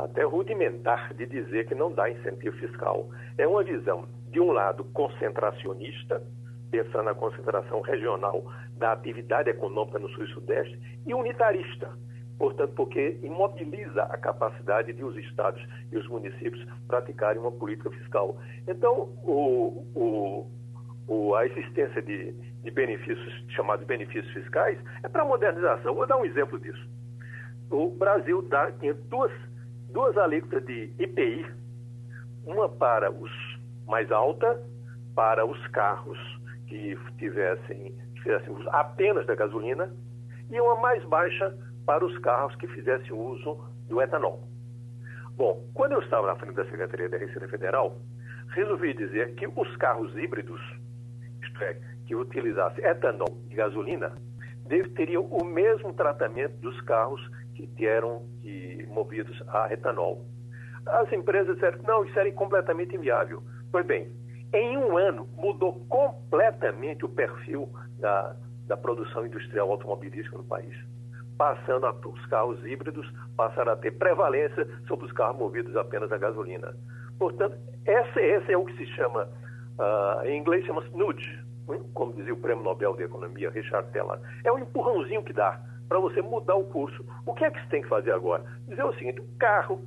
até 0.05 0.23
rudimentar 0.23 1.15
de 1.15 1.27
dizer 1.27 1.67
que 1.67 1.75
não 1.75 1.93
dá 1.93 2.11
incentivo 2.11 2.57
fiscal. 2.57 3.09
É 3.39 3.47
uma 3.47 3.63
visão, 3.63 4.07
de 4.31 4.41
um 4.41 4.53
lado, 4.53 4.85
concentracionista, 4.93 6.23
pensando 6.71 7.05
na 7.05 7.15
concentração 7.15 7.81
regional 7.81 8.45
da 8.77 8.93
atividade 8.93 9.49
econômica 9.49 9.99
no 9.99 10.09
Sul 10.11 10.25
e 10.25 10.33
Sudeste, 10.33 10.79
e 11.07 11.15
unitarista, 11.15 11.91
portanto, 12.39 12.73
porque 12.75 13.19
imobiliza 13.23 14.03
a 14.05 14.17
capacidade 14.17 14.93
de 14.93 15.03
os 15.03 15.17
estados 15.17 15.63
e 15.91 15.97
os 15.97 16.07
municípios 16.09 16.65
praticarem 16.87 17.41
uma 17.41 17.53
política 17.53 17.91
fiscal. 17.91 18.37
Então, 18.69 19.09
o, 19.25 19.85
o, 19.95 20.51
o, 21.09 21.35
a 21.35 21.47
existência 21.47 22.03
de, 22.03 22.33
de 22.33 22.71
benefícios, 22.71 23.45
chamados 23.49 23.87
benefícios 23.87 24.33
fiscais, 24.33 24.79
é 25.03 25.09
para 25.09 25.25
modernização. 25.25 25.95
Vou 25.95 26.07
dar 26.07 26.19
um 26.19 26.25
exemplo 26.25 26.59
disso. 26.59 26.89
O 27.71 27.91
Brasil 27.91 28.43
dá, 28.43 28.71
tinha 28.73 28.95
duas, 28.95 29.33
duas 29.91 30.17
alíquotas 30.19 30.65
de 30.67 30.93
IPI, 30.99 31.47
uma 32.45 32.69
para 32.69 33.11
os 33.11 33.31
mais 33.87 34.11
alta, 34.13 34.63
para 35.15 35.45
os 35.47 35.67
carros 35.69 36.19
que 36.69 36.99
tivessem, 37.19 37.95
que 38.15 38.23
fizessem 38.23 38.53
uso 38.53 38.69
apenas 38.71 39.27
da 39.27 39.35
gasolina, 39.35 39.93
e 40.51 40.61
uma 40.61 40.77
mais 40.77 41.03
baixa 41.05 41.57
para 41.87 42.05
os 42.05 42.19
carros 42.19 42.55
que 42.57 42.67
fizessem 42.67 43.13
uso 43.13 43.65
do 43.89 44.03
etanol. 44.03 44.43
Bom, 45.37 45.65
quando 45.73 45.93
eu 45.93 46.01
estava 46.01 46.27
na 46.27 46.37
frente 46.37 46.57
da 46.57 46.65
Secretaria 46.65 47.09
da 47.09 47.17
Receita 47.17 47.49
Federal, 47.49 47.97
resolvi 48.49 48.93
dizer 48.93 49.35
que 49.37 49.47
os 49.47 49.77
carros 49.77 50.15
híbridos, 50.17 50.61
isto 51.43 51.63
é, 51.63 51.79
que 52.07 52.15
utilizassem 52.15 52.85
etanol 52.85 53.39
e 53.49 53.55
gasolina, 53.55 54.13
teriam 54.97 55.25
o 55.27 55.45
mesmo 55.45 55.93
tratamento 55.93 56.57
dos 56.61 56.81
carros 56.83 57.21
que 57.55 57.87
eram 57.87 58.27
que, 58.43 58.85
movidos 58.89 59.41
a 59.49 59.73
etanol. 59.73 60.27
As 60.87 61.13
empresas 61.13 61.55
disseram 61.55 61.79
que 61.79 61.87
não, 61.87 62.05
isso 62.05 62.19
era 62.19 62.31
completamente 62.33 62.97
inviável. 62.97 63.43
Pois 63.71 63.87
bem, 63.87 64.11
em 64.53 64.77
um 64.77 64.97
ano 64.97 65.29
mudou 65.37 65.85
completamente 65.87 67.05
o 67.05 67.09
perfil 67.09 67.69
da, 67.99 68.35
da 68.67 68.77
produção 68.77 69.25
industrial 69.25 69.71
automobilística 69.71 70.37
no 70.37 70.45
país 70.45 70.75
passando 71.37 71.87
a, 71.87 71.91
os 71.91 72.27
carros 72.27 72.65
híbridos 72.65 73.07
passaram 73.37 73.73
a 73.73 73.77
ter 73.77 73.93
prevalência 73.93 74.67
sobre 74.87 75.07
os 75.07 75.13
carros 75.13 75.39
movidos 75.39 75.77
apenas 75.77 76.11
a 76.13 76.19
gasolina. 76.19 76.75
Portanto, 77.19 77.57
esse, 77.85 78.21
esse 78.21 78.53
é 78.53 78.57
o 78.57 78.65
que 78.65 78.77
se 78.77 78.87
chama, 78.95 79.29
uh, 79.79 80.27
em 80.27 80.39
inglês 80.39 80.65
chama-se 80.65 80.91
nudge, 80.97 81.45
como 81.95 82.13
dizia 82.13 82.33
o 82.33 82.37
prêmio 82.37 82.63
Nobel 82.63 82.95
de 82.97 83.05
Economia, 83.05 83.51
Richard 83.51 83.91
Teller. 83.93 84.19
É 84.45 84.53
um 84.53 84.59
empurrãozinho 84.59 85.23
que 85.23 85.33
dá 85.33 85.61
para 85.89 85.99
você 85.99 86.21
mudar 86.23 86.55
o 86.55 86.65
curso. 86.65 87.05
O 87.25 87.35
que 87.35 87.45
é 87.45 87.51
que 87.51 87.61
você 87.61 87.69
tem 87.69 87.83
que 87.83 87.89
fazer 87.89 88.13
agora? 88.13 88.45
Dizer 88.69 88.85
o 88.85 88.95
seguinte, 88.95 89.21
o 89.21 89.39
carro 89.39 89.83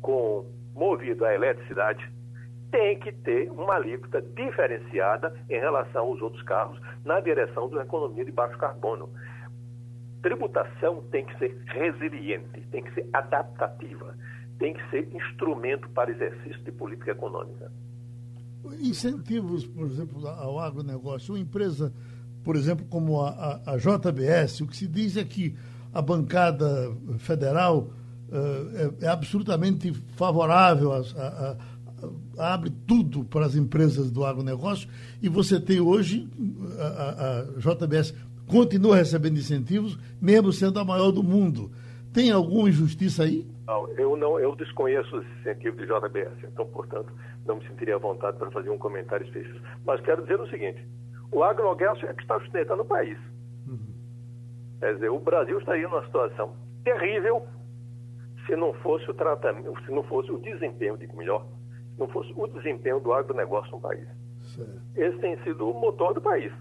com 0.00 0.46
movido 0.74 1.24
a 1.24 1.34
eletricidade 1.34 2.08
tem 2.70 2.98
que 2.98 3.12
ter 3.12 3.50
uma 3.50 3.74
alíquota 3.74 4.20
diferenciada 4.20 5.34
em 5.48 5.58
relação 5.58 6.06
aos 6.06 6.20
outros 6.20 6.42
carros 6.42 6.78
na 7.04 7.20
direção 7.20 7.68
da 7.70 7.82
economia 7.82 8.24
de 8.24 8.32
baixo 8.32 8.58
carbono 8.58 9.08
tributação 10.26 11.04
tem 11.12 11.24
que 11.24 11.38
ser 11.38 11.56
resiliente, 11.66 12.60
tem 12.72 12.82
que 12.82 12.92
ser 12.94 13.08
adaptativa, 13.12 14.16
tem 14.58 14.74
que 14.74 14.90
ser 14.90 15.08
instrumento 15.14 15.88
para 15.90 16.10
exercício 16.10 16.60
de 16.64 16.72
política 16.72 17.12
econômica. 17.12 17.70
Incentivos, 18.80 19.64
por 19.64 19.86
exemplo, 19.86 20.26
ao 20.26 20.58
agronegócio. 20.58 21.32
Uma 21.32 21.40
empresa, 21.40 21.92
por 22.42 22.56
exemplo, 22.56 22.84
como 22.86 23.20
a, 23.20 23.30
a, 23.30 23.74
a 23.74 23.76
JBS, 23.76 24.62
o 24.62 24.66
que 24.66 24.76
se 24.76 24.88
diz 24.88 25.16
é 25.16 25.22
que 25.22 25.54
a 25.94 26.02
bancada 26.02 26.92
federal 27.18 27.88
uh, 28.28 28.98
é, 29.00 29.04
é, 29.04 29.08
absolutamente 29.08 29.92
favorável 30.16 30.92
a, 30.92 30.98
a, 30.98 31.56
a, 32.42 32.52
abre 32.52 32.70
tudo 32.84 33.24
para 33.24 33.46
as 33.46 33.54
empresas 33.54 34.10
do 34.10 34.24
agronegócio 34.24 34.88
e 35.22 35.28
você 35.28 35.60
tem 35.60 35.80
hoje 35.80 36.28
a, 36.78 37.38
a, 37.38 37.42
JBS 37.60 38.12
continua 38.46 38.96
recebendo 38.96 39.36
incentivos, 39.36 39.98
mesmo 40.20 40.52
sendo 40.52 40.78
a 40.78 40.84
maior 40.84 41.10
do 41.10 41.22
mundo. 41.22 41.70
Tem 42.12 42.30
alguma 42.30 42.68
injustiça 42.68 43.24
aí? 43.24 43.46
Não, 43.66 43.88
eu 43.90 44.16
não, 44.16 44.38
eu 44.38 44.54
desconheço 44.56 45.16
os 45.16 45.26
incentivos 45.40 45.78
de 45.78 45.86
JBS, 45.86 46.44
então, 46.44 46.66
portanto, 46.66 47.12
não 47.44 47.56
me 47.56 47.66
sentiria 47.66 47.96
à 47.96 47.98
vontade 47.98 48.38
para 48.38 48.50
fazer 48.50 48.70
um 48.70 48.78
comentário 48.78 49.26
específico. 49.26 49.60
Mas 49.84 50.00
quero 50.00 50.22
dizer 50.22 50.40
o 50.40 50.48
seguinte: 50.48 50.86
o 51.32 51.42
agronegócio 51.42 52.08
é 52.08 52.14
que 52.14 52.22
está 52.22 52.38
sustentando 52.40 52.82
o 52.82 52.86
país. 52.86 53.18
Uhum. 53.66 53.78
Quer 54.80 54.94
dizer, 54.94 55.10
o 55.10 55.18
Brasil 55.18 55.58
estaria 55.58 55.88
numa 55.88 56.04
situação 56.04 56.54
terrível 56.84 57.44
se 58.46 58.54
não 58.54 58.72
fosse 58.74 59.10
o 59.10 59.14
tratamento, 59.14 59.74
se 59.84 59.90
não 59.90 60.04
fosse 60.04 60.30
o 60.30 60.38
desempenho, 60.38 60.96
digo 60.96 61.16
melhor, 61.16 61.44
se 61.92 61.98
não 61.98 62.08
fosse 62.08 62.32
o 62.36 62.46
desempenho 62.46 63.00
do 63.00 63.12
agronegócio 63.12 63.72
no 63.72 63.80
país. 63.80 64.06
Certo. 64.54 64.80
Esse 64.94 65.18
tem 65.18 65.36
sido 65.42 65.68
o 65.68 65.74
motor 65.74 66.14
do 66.14 66.20
país 66.20 66.52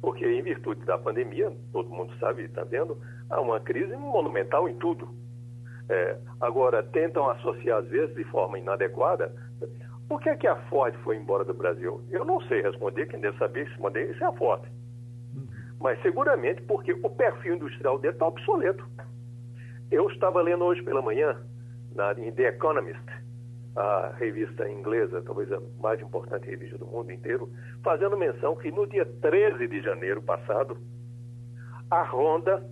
porque 0.00 0.26
em 0.26 0.42
virtude 0.42 0.84
da 0.84 0.96
pandemia, 0.96 1.52
todo 1.72 1.90
mundo 1.90 2.12
sabe, 2.18 2.44
está 2.44 2.64
vendo, 2.64 2.98
há 3.28 3.40
uma 3.40 3.60
crise 3.60 3.94
monumental 3.96 4.68
em 4.68 4.74
tudo. 4.76 5.08
É, 5.88 6.18
agora, 6.40 6.82
tentam 6.82 7.28
associar, 7.30 7.78
às 7.78 7.88
vezes, 7.88 8.14
de 8.14 8.24
forma 8.24 8.58
inadequada. 8.58 9.34
Por 10.08 10.20
que, 10.20 10.28
é 10.28 10.36
que 10.36 10.46
a 10.46 10.56
Ford 10.68 10.94
foi 11.02 11.16
embora 11.16 11.44
do 11.44 11.52
Brasil? 11.52 12.02
Eu 12.10 12.24
não 12.24 12.40
sei 12.42 12.62
responder, 12.62 13.06
quem 13.06 13.20
deve 13.20 13.36
saber 13.38 13.66
responder 13.66 14.10
isso 14.10 14.22
é 14.22 14.26
a 14.26 14.32
Ford. 14.32 14.62
Mas 15.80 16.00
seguramente 16.02 16.62
porque 16.62 16.92
o 16.92 17.10
perfil 17.10 17.56
industrial 17.56 17.98
dele 17.98 18.14
está 18.14 18.26
obsoleto. 18.26 18.84
Eu 19.90 20.08
estava 20.10 20.40
lendo 20.42 20.64
hoje 20.64 20.82
pela 20.82 21.02
manhã, 21.02 21.36
na, 21.94 22.12
em 22.12 22.30
The 22.32 22.48
Economist, 22.48 23.02
a 23.80 24.12
revista 24.18 24.68
inglesa, 24.68 25.22
talvez 25.22 25.50
a 25.52 25.60
mais 25.80 26.00
importante 26.00 26.46
revista 26.46 26.76
do 26.78 26.86
mundo 26.86 27.10
inteiro, 27.10 27.50
fazendo 27.82 28.16
menção 28.16 28.56
que 28.56 28.70
no 28.70 28.86
dia 28.86 29.06
13 29.06 29.66
de 29.66 29.80
janeiro 29.80 30.22
passado, 30.22 30.76
a 31.90 32.02
Honda 32.02 32.62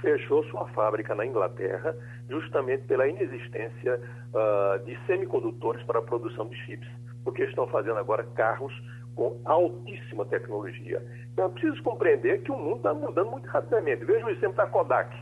fechou 0.00 0.44
sua 0.44 0.68
fábrica 0.68 1.14
na 1.14 1.24
Inglaterra 1.24 1.96
justamente 2.28 2.84
pela 2.84 3.06
inexistência 3.08 4.00
uh, 4.34 4.84
de 4.84 4.98
semicondutores 5.06 5.82
para 5.84 6.00
a 6.00 6.02
produção 6.02 6.48
de 6.48 6.56
chips, 6.64 6.88
porque 7.24 7.44
estão 7.44 7.66
fazendo 7.68 7.98
agora 7.98 8.24
carros 8.34 8.72
com 9.14 9.40
altíssima 9.44 10.26
tecnologia. 10.26 11.02
Então 11.32 11.46
é 11.46 11.48
preciso 11.48 11.82
compreender 11.82 12.42
que 12.42 12.52
o 12.52 12.58
mundo 12.58 12.76
está 12.76 12.92
mudando 12.92 13.30
muito 13.30 13.46
rapidamente. 13.48 14.04
Veja 14.04 14.26
o 14.26 14.30
exemplo 14.30 14.56
da 14.56 14.66
Kodak. 14.66 15.16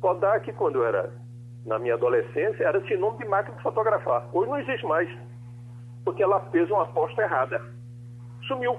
Kodak, 0.00 0.52
quando 0.52 0.84
era 0.84 1.12
na 1.64 1.78
minha 1.78 1.94
adolescência, 1.94 2.64
era 2.64 2.80
sinônimo 2.86 3.18
de 3.18 3.28
máquina 3.28 3.56
de 3.56 3.62
fotografar. 3.62 4.28
Hoje 4.32 4.50
não 4.50 4.58
existe 4.58 4.86
mais, 4.86 5.08
porque 6.04 6.22
ela 6.22 6.40
fez 6.50 6.70
uma 6.70 6.82
aposta 6.82 7.22
errada. 7.22 7.60
Sumiu. 8.46 8.76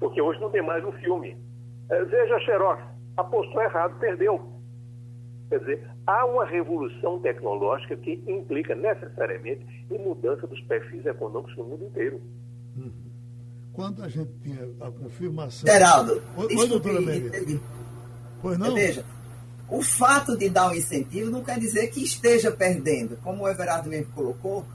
Porque 0.00 0.20
hoje 0.20 0.40
não 0.40 0.50
tem 0.50 0.62
mais 0.62 0.84
um 0.84 0.92
filme. 0.92 1.36
É, 1.88 2.04
veja 2.04 2.38
Xerox, 2.40 2.82
apostou 3.16 3.62
errado, 3.62 3.98
perdeu. 3.98 4.40
Quer 5.48 5.58
dizer, 5.60 5.90
há 6.06 6.24
uma 6.26 6.44
revolução 6.44 7.20
tecnológica 7.20 7.96
que 7.96 8.22
implica 8.26 8.74
necessariamente 8.74 9.66
em 9.90 9.98
mudança 9.98 10.46
dos 10.46 10.60
perfis 10.62 11.04
econômicos 11.04 11.56
no 11.56 11.64
mundo 11.64 11.84
inteiro. 11.84 12.20
Uhum. 12.76 12.92
Quando 13.72 14.02
a 14.02 14.08
gente 14.08 14.32
tinha 14.42 14.68
a 14.80 14.90
confirmação. 14.90 15.70
Geraldo, 15.70 16.22
oi, 16.36 16.56
oi 16.56 16.68
doutora. 16.68 16.98
Pois 18.40 18.58
não? 18.58 18.74
Veja, 18.74 19.04
o 19.70 19.82
fato 19.82 20.36
de 20.36 20.48
dar 20.48 20.68
um 20.68 20.74
incentivo 20.74 21.30
não 21.30 21.44
quer 21.44 21.58
dizer 21.58 21.86
que 21.88 22.02
esteja 22.02 22.50
perdendo, 22.50 23.16
como 23.22 23.44
o 23.44 23.48
Everardo 23.48 23.88
mesmo 23.88 24.12
colocou, 24.12 24.66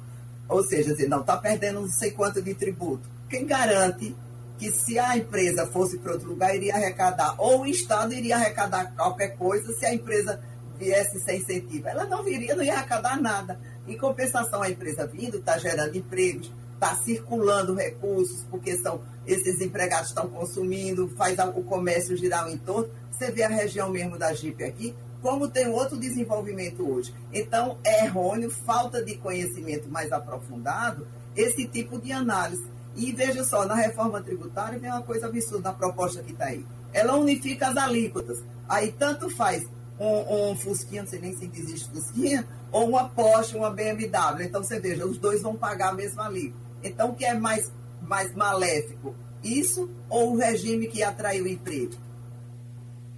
ou 0.47 0.63
seja, 0.63 0.95
não, 1.07 1.19
está 1.19 1.35
perdendo 1.35 1.81
não 1.81 1.89
sei 1.89 2.11
quanto 2.11 2.41
de 2.41 2.53
tributo. 2.53 3.09
Quem 3.29 3.45
garante 3.45 4.15
que 4.57 4.71
se 4.71 4.97
a 4.97 5.17
empresa 5.17 5.67
fosse 5.67 5.97
para 5.97 6.13
outro 6.13 6.29
lugar, 6.29 6.55
iria 6.55 6.75
arrecadar, 6.75 7.35
ou 7.37 7.61
o 7.61 7.65
Estado 7.65 8.13
iria 8.13 8.37
arrecadar 8.37 8.93
qualquer 8.95 9.35
coisa 9.35 9.73
se 9.73 9.85
a 9.85 9.93
empresa 9.93 10.39
viesse 10.79 11.19
sem 11.19 11.39
incentivo? 11.39 11.89
Ela 11.89 12.05
não 12.05 12.23
viria, 12.23 12.55
não 12.55 12.63
ia 12.63 12.75
arrecadar 12.75 13.21
nada. 13.21 13.59
Em 13.85 13.97
compensação, 13.97 14.61
a 14.61 14.69
empresa 14.69 15.05
vindo 15.05 15.37
está 15.37 15.57
gerando 15.57 15.97
empregos, 15.97 16.51
está 16.75 16.95
circulando 16.95 17.73
recursos, 17.73 18.45
porque 18.49 18.77
são 18.77 19.01
esses 19.25 19.59
empregados 19.59 20.09
estão 20.09 20.29
consumindo, 20.29 21.09
faz 21.17 21.37
o 21.55 21.63
comércio 21.63 22.15
girar 22.15 22.47
o 22.47 22.51
entorno. 22.51 22.89
Você 23.11 23.31
vê 23.31 23.43
a 23.43 23.49
região 23.49 23.89
mesmo 23.89 24.17
da 24.17 24.33
Jeep 24.33 24.63
aqui, 24.63 24.93
como 25.21 25.47
tem 25.47 25.67
outro 25.67 25.97
desenvolvimento 25.97 26.87
hoje. 26.87 27.13
Então, 27.33 27.77
é 27.83 28.05
errôneo, 28.05 28.51
falta 28.51 29.03
de 29.03 29.15
conhecimento 29.15 29.89
mais 29.89 30.11
aprofundado, 30.11 31.07
esse 31.35 31.65
tipo 31.65 31.99
de 31.99 32.11
análise. 32.11 32.63
E 32.95 33.11
veja 33.11 33.43
só, 33.43 33.65
na 33.65 33.75
reforma 33.75 34.21
tributária 34.21 34.77
vem 34.77 34.91
uma 34.91 35.01
coisa 35.01 35.25
absurda 35.25 35.69
na 35.69 35.75
proposta 35.75 36.21
que 36.21 36.31
está 36.31 36.45
aí. 36.45 36.65
Ela 36.93 37.15
unifica 37.15 37.69
as 37.69 37.77
alíquotas. 37.77 38.43
Aí 38.69 38.91
tanto 38.91 39.29
faz 39.29 39.67
um, 39.99 40.51
um 40.51 40.55
Fusquinha, 40.55 41.01
não 41.01 41.09
sei 41.09 41.19
nem 41.19 41.35
se 41.35 41.49
existe 41.53 41.89
Fusquinha, 41.89 42.47
ou 42.71 42.87
uma 42.89 43.09
Porsche, 43.09 43.57
uma 43.57 43.69
BMW. 43.69 44.43
Então 44.43 44.63
você 44.63 44.79
veja, 44.79 45.05
os 45.05 45.17
dois 45.17 45.41
vão 45.41 45.55
pagar 45.55 45.89
a 45.89 45.93
mesma 45.93 46.25
alíquota. 46.25 46.64
Então 46.87 47.11
o 47.11 47.15
que 47.15 47.25
é 47.25 47.33
mais, 47.33 47.71
mais 48.01 48.33
maléfico? 48.35 49.15
Isso 49.43 49.89
ou 50.09 50.33
o 50.33 50.37
regime 50.37 50.87
que 50.87 51.03
atraiu 51.03 51.45
emprego? 51.45 52.05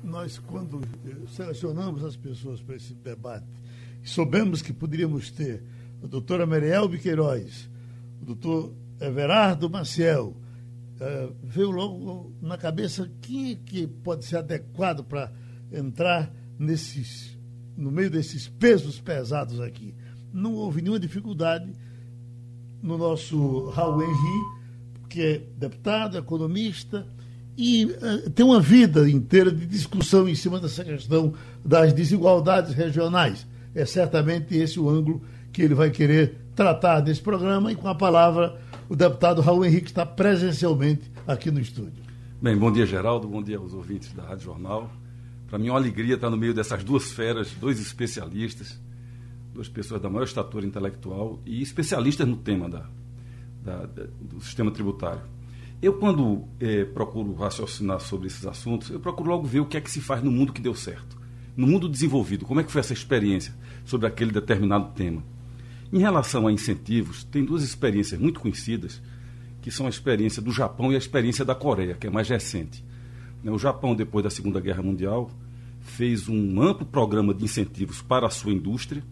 nós, 0.07 0.39
quando 0.39 0.81
eh, 1.05 1.27
selecionamos 1.36 2.03
as 2.03 2.15
pessoas 2.15 2.62
para 2.62 2.75
esse 2.75 2.93
debate, 2.93 3.45
soubemos 4.03 4.62
que 4.62 4.71
poderíamos 4.71 5.29
ter 5.29 5.62
a 6.01 6.07
doutora 6.07 6.45
Marielbe 6.45 6.97
Queiroz, 6.97 7.69
o 8.21 8.25
doutor 8.25 8.74
Everardo 9.01 9.69
Maciel, 9.69 10.36
uh, 10.95 11.36
veio 11.43 11.69
logo 11.71 12.33
na 12.41 12.57
cabeça 12.57 13.09
quem 13.21 13.51
é 13.51 13.55
que 13.55 13.86
pode 13.86 14.25
ser 14.25 14.38
adequado 14.38 15.03
para 15.03 15.31
entrar 15.71 16.31
nesses, 16.57 17.38
no 17.75 17.91
meio 17.91 18.09
desses 18.09 18.47
pesos 18.47 19.00
pesados 19.00 19.59
aqui. 19.59 19.93
Não 20.31 20.53
houve 20.53 20.81
nenhuma 20.81 21.00
dificuldade 21.00 21.71
no 22.81 22.98
nosso 22.98 23.69
Raul 23.69 24.03
Henri, 24.03 24.46
que 25.10 25.22
é 25.22 25.41
deputado, 25.57 26.17
economista, 26.17 27.05
e 27.57 27.86
uh, 27.86 28.29
tem 28.29 28.46
uma 28.46 28.60
vida 28.60 29.10
inteira 29.10 29.51
de 29.51 29.65
discussão 29.65 30.29
em 30.29 30.36
cima 30.36 30.60
dessa 30.60 30.84
questão 30.84 31.34
das 31.65 31.91
desigualdades 31.91 32.74
regionais. 32.74 33.48
É 33.74 33.86
certamente 33.86 34.55
esse 34.55 34.79
o 34.79 34.89
ângulo 34.89 35.22
que 35.51 35.62
ele 35.62 35.74
vai 35.74 35.89
querer 35.89 36.36
tratar 36.55 37.03
nesse 37.03 37.22
programa 37.22 37.72
e 37.72 37.75
com 37.75 37.88
a 37.88 37.96
palavra 37.96 38.60
o 38.89 38.96
deputado 38.96 39.41
Raul 39.41 39.65
Henrique 39.65 39.88
está 39.88 40.05
presencialmente 40.05 41.12
aqui 41.27 41.51
no 41.51 41.60
estúdio. 41.60 42.03
Bem, 42.41 42.55
bom 42.55 42.72
dia, 42.72 42.86
Geraldo, 42.86 43.27
bom 43.27 43.41
dia 43.41 43.57
aos 43.57 43.74
ouvintes 43.74 44.13
da 44.13 44.24
Rádio 44.24 44.46
Jornal. 44.46 44.89
Para 45.48 45.57
mim 45.57 45.67
é 45.67 45.72
uma 45.72 45.79
alegria 45.79 46.15
estar 46.15 46.29
no 46.29 46.38
meio 46.38 46.53
dessas 46.53 46.84
duas 46.84 47.12
feras, 47.12 47.51
dois 47.60 47.79
especialistas, 47.79 48.79
duas 49.57 49.67
pessoas 49.67 49.99
da 49.99 50.07
maior 50.07 50.23
estatura 50.23 50.67
intelectual 50.67 51.41
e 51.43 51.63
especialistas 51.63 52.27
no 52.27 52.37
tema 52.37 52.69
da, 52.69 52.87
da, 53.63 53.85
da, 53.87 54.03
do 54.21 54.39
sistema 54.39 54.69
tributário. 54.69 55.23
Eu, 55.81 55.93
quando 55.93 56.43
é, 56.59 56.85
procuro 56.85 57.33
raciocinar 57.33 57.99
sobre 57.99 58.27
esses 58.27 58.45
assuntos, 58.45 58.91
eu 58.91 58.99
procuro 58.99 59.31
logo 59.31 59.47
ver 59.47 59.59
o 59.59 59.65
que 59.65 59.75
é 59.75 59.81
que 59.81 59.89
se 59.89 59.99
faz 59.99 60.21
no 60.21 60.29
mundo 60.29 60.53
que 60.53 60.61
deu 60.61 60.75
certo. 60.75 61.17
No 61.55 61.65
mundo 61.65 61.89
desenvolvido, 61.89 62.45
como 62.45 62.59
é 62.59 62.63
que 62.63 62.71
foi 62.71 62.81
essa 62.81 62.93
experiência 62.93 63.51
sobre 63.83 64.05
aquele 64.05 64.31
determinado 64.31 64.91
tema. 64.93 65.23
Em 65.91 65.97
relação 65.97 66.45
a 66.45 66.51
incentivos, 66.51 67.23
tem 67.23 67.43
duas 67.43 67.63
experiências 67.63 68.19
muito 68.21 68.39
conhecidas, 68.39 69.01
que 69.59 69.71
são 69.71 69.87
a 69.87 69.89
experiência 69.89 70.39
do 70.39 70.51
Japão 70.51 70.91
e 70.91 70.95
a 70.95 70.99
experiência 70.99 71.43
da 71.43 71.55
Coreia, 71.55 71.95
que 71.95 72.05
é 72.05 72.11
mais 72.11 72.29
recente. 72.29 72.85
Né, 73.43 73.51
o 73.51 73.57
Japão, 73.57 73.95
depois 73.95 74.23
da 74.23 74.29
Segunda 74.29 74.59
Guerra 74.59 74.83
Mundial, 74.83 75.31
fez 75.79 76.29
um 76.29 76.61
amplo 76.61 76.85
programa 76.85 77.33
de 77.33 77.43
incentivos 77.43 78.03
para 78.03 78.27
a 78.27 78.29
sua 78.29 78.51
indústria, 78.51 79.03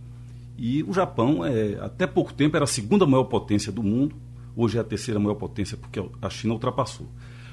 e 0.57 0.83
o 0.83 0.93
Japão, 0.93 1.45
é, 1.45 1.77
até 1.81 2.07
pouco 2.07 2.33
tempo, 2.33 2.55
era 2.55 2.63
a 2.63 2.67
segunda 2.67 3.05
maior 3.05 3.25
potência 3.25 3.71
do 3.71 3.83
mundo, 3.83 4.15
hoje 4.55 4.77
é 4.77 4.81
a 4.81 4.83
terceira 4.83 5.19
maior 5.19 5.35
potência 5.35 5.77
porque 5.77 6.03
a 6.21 6.29
China 6.29 6.53
ultrapassou. 6.53 7.07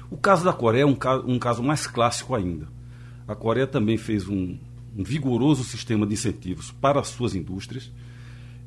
O 0.09 0.17
caso 0.17 0.45
da 0.45 0.53
Coreia 0.53 0.83
é 0.83 0.85
um 0.85 0.95
caso, 0.95 1.23
um 1.27 1.37
caso 1.37 1.63
mais 1.63 1.85
clássico 1.87 2.35
ainda. 2.35 2.67
A 3.27 3.35
Coreia 3.35 3.67
também 3.67 3.97
fez 3.97 4.27
um, 4.27 4.57
um 4.95 5.03
vigoroso 5.03 5.63
sistema 5.63 6.05
de 6.05 6.13
incentivos 6.13 6.71
para 6.71 6.99
as 6.99 7.07
suas 7.07 7.35
indústrias. 7.35 7.91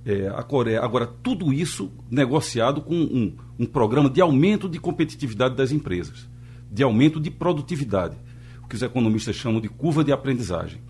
É, 0.05 0.29
a 0.29 0.43
Coreia, 0.43 0.83
agora, 0.83 1.07
tudo 1.07 1.53
isso 1.53 1.91
negociado 2.11 2.81
com 2.81 2.95
um, 2.95 3.37
um 3.59 3.67
programa 3.67 4.11
de 4.11 4.21
aumento 4.21 4.69
de 4.69 4.79
competitividade 4.79 5.57
das 5.57 5.73
empresas, 5.73 6.29
de 6.71 6.83
aumento 6.83 7.19
de 7.21 7.31
produtividade, 7.31 8.17
o 8.63 8.69
que 8.69 8.77
os 8.77 8.83
economistas 8.83 9.37
chamam 9.37 9.61
de 9.61 9.69
curva 9.69 10.05
de 10.05 10.13
aprendizagem. 10.13 10.81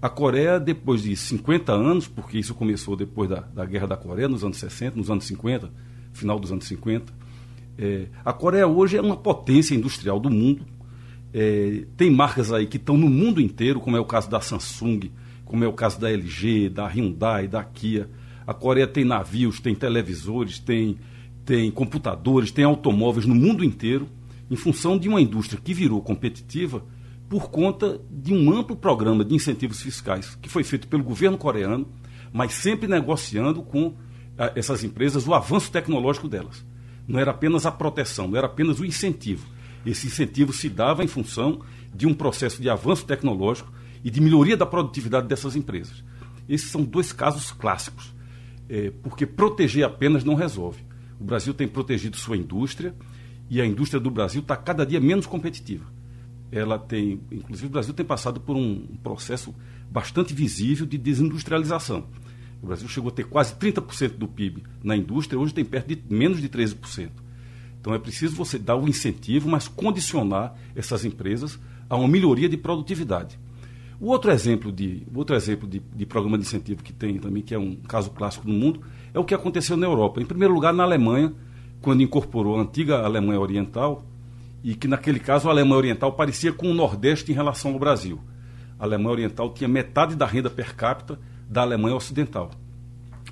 A 0.00 0.10
Coreia, 0.10 0.60
depois 0.60 1.02
de 1.02 1.16
50 1.16 1.72
anos, 1.72 2.06
porque 2.06 2.38
isso 2.38 2.54
começou 2.54 2.94
depois 2.96 3.30
da, 3.30 3.40
da 3.40 3.64
Guerra 3.64 3.86
da 3.86 3.96
Coreia, 3.96 4.28
nos 4.28 4.44
anos 4.44 4.58
60, 4.58 4.96
nos 4.96 5.10
anos 5.10 5.24
50, 5.24 5.70
final 6.12 6.38
dos 6.38 6.52
anos 6.52 6.66
50. 6.66 7.12
É, 7.78 8.06
a 8.24 8.32
Coreia 8.32 8.66
hoje 8.66 8.96
é 8.96 9.00
uma 9.00 9.16
potência 9.16 9.74
industrial 9.74 10.20
do 10.20 10.28
mundo. 10.28 10.66
É, 11.32 11.84
tem 11.96 12.10
marcas 12.10 12.52
aí 12.52 12.66
que 12.66 12.76
estão 12.76 12.96
no 12.96 13.08
mundo 13.08 13.40
inteiro, 13.40 13.80
como 13.80 13.96
é 13.96 14.00
o 14.00 14.04
caso 14.04 14.28
da 14.28 14.40
Samsung, 14.40 15.10
como 15.44 15.64
é 15.64 15.66
o 15.66 15.72
caso 15.72 15.98
da 15.98 16.10
LG, 16.10 16.68
da 16.68 16.86
Hyundai, 16.86 17.48
da 17.48 17.64
Kia. 17.64 18.08
A 18.46 18.52
Coreia 18.52 18.86
tem 18.86 19.04
navios, 19.04 19.60
tem 19.60 19.74
televisores, 19.74 20.58
tem, 20.58 20.98
tem 21.44 21.70
computadores, 21.70 22.50
tem 22.50 22.64
automóveis 22.64 23.26
no 23.26 23.34
mundo 23.34 23.64
inteiro, 23.64 24.08
em 24.50 24.56
função 24.56 24.98
de 24.98 25.08
uma 25.08 25.20
indústria 25.20 25.60
que 25.62 25.72
virou 25.72 26.02
competitiva 26.02 26.84
por 27.28 27.50
conta 27.50 28.00
de 28.10 28.32
um 28.32 28.52
amplo 28.52 28.76
programa 28.76 29.24
de 29.24 29.34
incentivos 29.34 29.80
fiscais 29.80 30.36
que 30.40 30.48
foi 30.48 30.62
feito 30.62 30.86
pelo 30.86 31.02
governo 31.02 31.36
coreano, 31.36 31.88
mas 32.32 32.52
sempre 32.54 32.88
negociando 32.88 33.62
com 33.62 33.94
essas 34.54 34.84
empresas 34.84 35.26
o 35.26 35.34
avanço 35.34 35.70
tecnológico 35.70 36.28
delas. 36.28 36.64
Não 37.08 37.18
era 37.18 37.30
apenas 37.30 37.66
a 37.66 37.72
proteção, 37.72 38.28
não 38.28 38.36
era 38.36 38.46
apenas 38.46 38.80
o 38.80 38.84
incentivo. 38.84 39.46
Esse 39.84 40.08
incentivo 40.08 40.52
se 40.52 40.68
dava 40.68 41.04
em 41.04 41.06
função 41.06 41.60
de 41.94 42.06
um 42.06 42.14
processo 42.14 42.60
de 42.60 42.68
avanço 42.68 43.06
tecnológico 43.06 43.72
e 44.04 44.10
de 44.10 44.20
melhoria 44.20 44.56
da 44.56 44.66
produtividade 44.66 45.26
dessas 45.26 45.56
empresas. 45.56 46.04
Esses 46.48 46.70
são 46.70 46.84
dois 46.84 47.12
casos 47.12 47.50
clássicos, 47.50 48.14
é, 48.68 48.92
porque 49.02 49.26
proteger 49.26 49.84
apenas 49.84 50.24
não 50.24 50.34
resolve. 50.34 50.84
O 51.18 51.24
Brasil 51.24 51.54
tem 51.54 51.66
protegido 51.66 52.16
sua 52.16 52.36
indústria 52.36 52.94
e 53.48 53.60
a 53.60 53.66
indústria 53.66 54.00
do 54.00 54.10
Brasil 54.10 54.42
está 54.42 54.56
cada 54.56 54.84
dia 54.84 55.00
menos 55.00 55.26
competitiva. 55.26 55.95
Ela 56.50 56.78
tem, 56.78 57.20
inclusive, 57.30 57.66
o 57.66 57.70
Brasil 57.70 57.92
tem 57.92 58.06
passado 58.06 58.40
por 58.40 58.56
um 58.56 58.86
processo 59.02 59.54
bastante 59.90 60.32
visível 60.32 60.86
de 60.86 60.96
desindustrialização. 60.96 62.06
O 62.62 62.66
Brasil 62.66 62.88
chegou 62.88 63.10
a 63.10 63.12
ter 63.12 63.24
quase 63.24 63.54
30% 63.54 64.16
do 64.16 64.26
PIB 64.26 64.62
na 64.82 64.96
indústria, 64.96 65.38
hoje 65.38 65.52
tem 65.52 65.64
perto 65.64 65.88
de 65.88 66.02
menos 66.08 66.40
de 66.40 66.48
13%. 66.48 67.10
Então 67.80 67.94
é 67.94 67.98
preciso 67.98 68.34
você 68.34 68.58
dar 68.58 68.76
o 68.76 68.88
incentivo, 68.88 69.48
mas 69.48 69.68
condicionar 69.68 70.54
essas 70.74 71.04
empresas 71.04 71.58
a 71.88 71.96
uma 71.96 72.08
melhoria 72.08 72.48
de 72.48 72.56
produtividade. 72.56 73.38
O 74.00 74.08
outro 74.08 74.30
exemplo 74.30 74.70
de, 74.70 75.06
outro 75.14 75.34
exemplo 75.34 75.68
de, 75.68 75.80
de 75.94 76.04
programa 76.04 76.36
de 76.36 76.44
incentivo 76.44 76.82
que 76.82 76.92
tem 76.92 77.18
também, 77.18 77.42
que 77.42 77.54
é 77.54 77.58
um 77.58 77.76
caso 77.76 78.10
clássico 78.10 78.46
no 78.46 78.54
mundo, 78.54 78.80
é 79.14 79.18
o 79.18 79.24
que 79.24 79.34
aconteceu 79.34 79.76
na 79.76 79.86
Europa. 79.86 80.20
Em 80.20 80.26
primeiro 80.26 80.52
lugar, 80.52 80.74
na 80.74 80.82
Alemanha, 80.82 81.32
quando 81.80 82.02
incorporou 82.02 82.58
a 82.58 82.62
antiga 82.62 83.02
Alemanha 83.02 83.40
Oriental, 83.40 84.04
e 84.66 84.74
que 84.74 84.88
naquele 84.88 85.20
caso 85.20 85.46
a 85.46 85.52
Alemanha 85.52 85.76
Oriental 85.76 86.12
parecia 86.14 86.52
com 86.52 86.68
o 86.68 86.74
Nordeste 86.74 87.30
em 87.30 87.34
relação 87.36 87.72
ao 87.72 87.78
Brasil. 87.78 88.18
A 88.76 88.82
Alemanha 88.82 89.10
Oriental 89.10 89.54
tinha 89.54 89.68
metade 89.68 90.16
da 90.16 90.26
renda 90.26 90.50
per 90.50 90.74
capita 90.74 91.20
da 91.48 91.60
Alemanha 91.62 91.94
Ocidental. 91.94 92.50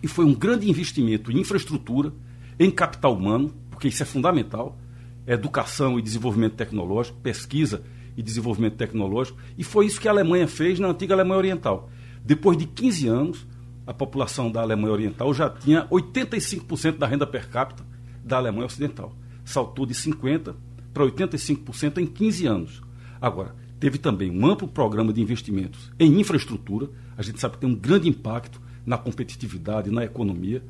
E 0.01 0.07
foi 0.07 0.25
um 0.25 0.33
grande 0.33 0.71
investimento 0.71 1.33
em 1.33 1.41
infraestrutura, 1.41 2.13
em 2.57 2.71
capital 2.71 3.17
humano, 3.17 3.53
porque 3.69 3.89
isso 3.89 4.01
é 4.01 4.07
fundamental, 4.07 4.79
educação 5.27 5.99
e 5.99 6.03
desenvolvimento 6.03 6.55
tecnológico, 6.55 7.19
pesquisa 7.19 7.83
e 8.17 8.23
desenvolvimento 8.23 8.77
tecnológico, 8.77 9.37
e 9.59 9.65
foi 9.65 9.87
isso 9.87 10.01
que 10.01 10.07
a 10.07 10.13
Alemanha 10.13 10.47
fez 10.47 10.79
na 10.79 10.87
antiga 10.87 11.15
Alemanha 11.15 11.39
Oriental. 11.39 11.91
Depois 12.25 12.57
de 12.57 12.65
15 12.65 13.09
anos, 13.09 13.47
a 13.85 13.93
população 13.93 14.53
da 14.53 14.61
Alemanha 14.61 14.93
Oriental 14.93 15.35
já 15.35 15.51
tinha 15.51 15.85
85% 15.89 16.97
da 16.97 17.09
renda 17.09 17.27
per 17.27 17.49
capita 17.49 17.85
da 18.25 18.37
Alemanha 18.37 18.67
Ocidental. 18.67 19.13
Saltou 19.45 19.85
de 19.85 19.95
50% 19.95 20.55
para 20.95 21.05
85% 21.05 21.99
em 21.99 22.07
15 22.07 22.47
anos. 22.47 22.83
Agora, 23.21 23.55
teve 23.79 23.99
também 23.99 24.31
um 24.31 24.47
amplo 24.47 24.69
programa 24.69 25.13
de 25.13 25.21
investimentos 25.21 25.93
em 25.99 26.21
infraestrutura, 26.21 26.89
a 27.17 27.23
gente 27.23 27.41
sabe 27.41 27.55
que 27.55 27.61
tem 27.61 27.69
um 27.69 27.75
grande 27.75 28.09
impacto 28.09 28.61
na 28.87 28.97
competitividade, 28.97 29.91
na 29.91 30.05
economia. 30.05 30.63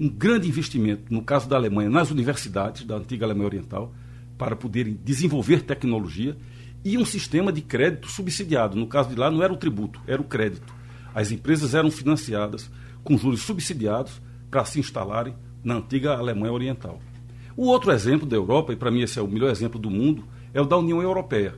Um 0.00 0.08
grande 0.08 0.48
investimento, 0.48 1.12
no 1.12 1.22
caso 1.22 1.48
da 1.48 1.56
Alemanha, 1.56 1.90
nas 1.90 2.10
universidades 2.10 2.84
da 2.84 2.96
antiga 2.96 3.26
Alemanha 3.26 3.46
Oriental, 3.46 3.92
para 4.36 4.54
poderem 4.54 4.98
desenvolver 5.04 5.62
tecnologia 5.62 6.36
e 6.84 6.96
um 6.96 7.04
sistema 7.04 7.52
de 7.52 7.60
crédito 7.60 8.08
subsidiado. 8.08 8.76
No 8.76 8.86
caso 8.86 9.08
de 9.08 9.16
lá, 9.16 9.30
não 9.30 9.42
era 9.42 9.52
o 9.52 9.56
tributo, 9.56 10.00
era 10.06 10.22
o 10.22 10.24
crédito. 10.24 10.72
As 11.12 11.32
empresas 11.32 11.74
eram 11.74 11.90
financiadas 11.90 12.70
com 13.02 13.18
juros 13.18 13.42
subsidiados 13.42 14.20
para 14.50 14.64
se 14.64 14.78
instalarem 14.78 15.34
na 15.64 15.74
antiga 15.74 16.12
Alemanha 16.14 16.52
Oriental. 16.52 17.00
O 17.58 17.66
outro 17.66 17.90
exemplo 17.90 18.24
da 18.24 18.36
Europa, 18.36 18.72
e 18.72 18.76
para 18.76 18.88
mim 18.88 19.00
esse 19.00 19.18
é 19.18 19.22
o 19.22 19.26
melhor 19.26 19.50
exemplo 19.50 19.80
do 19.80 19.90
mundo, 19.90 20.22
é 20.54 20.60
o 20.60 20.64
da 20.64 20.76
União 20.76 21.02
Europeia, 21.02 21.56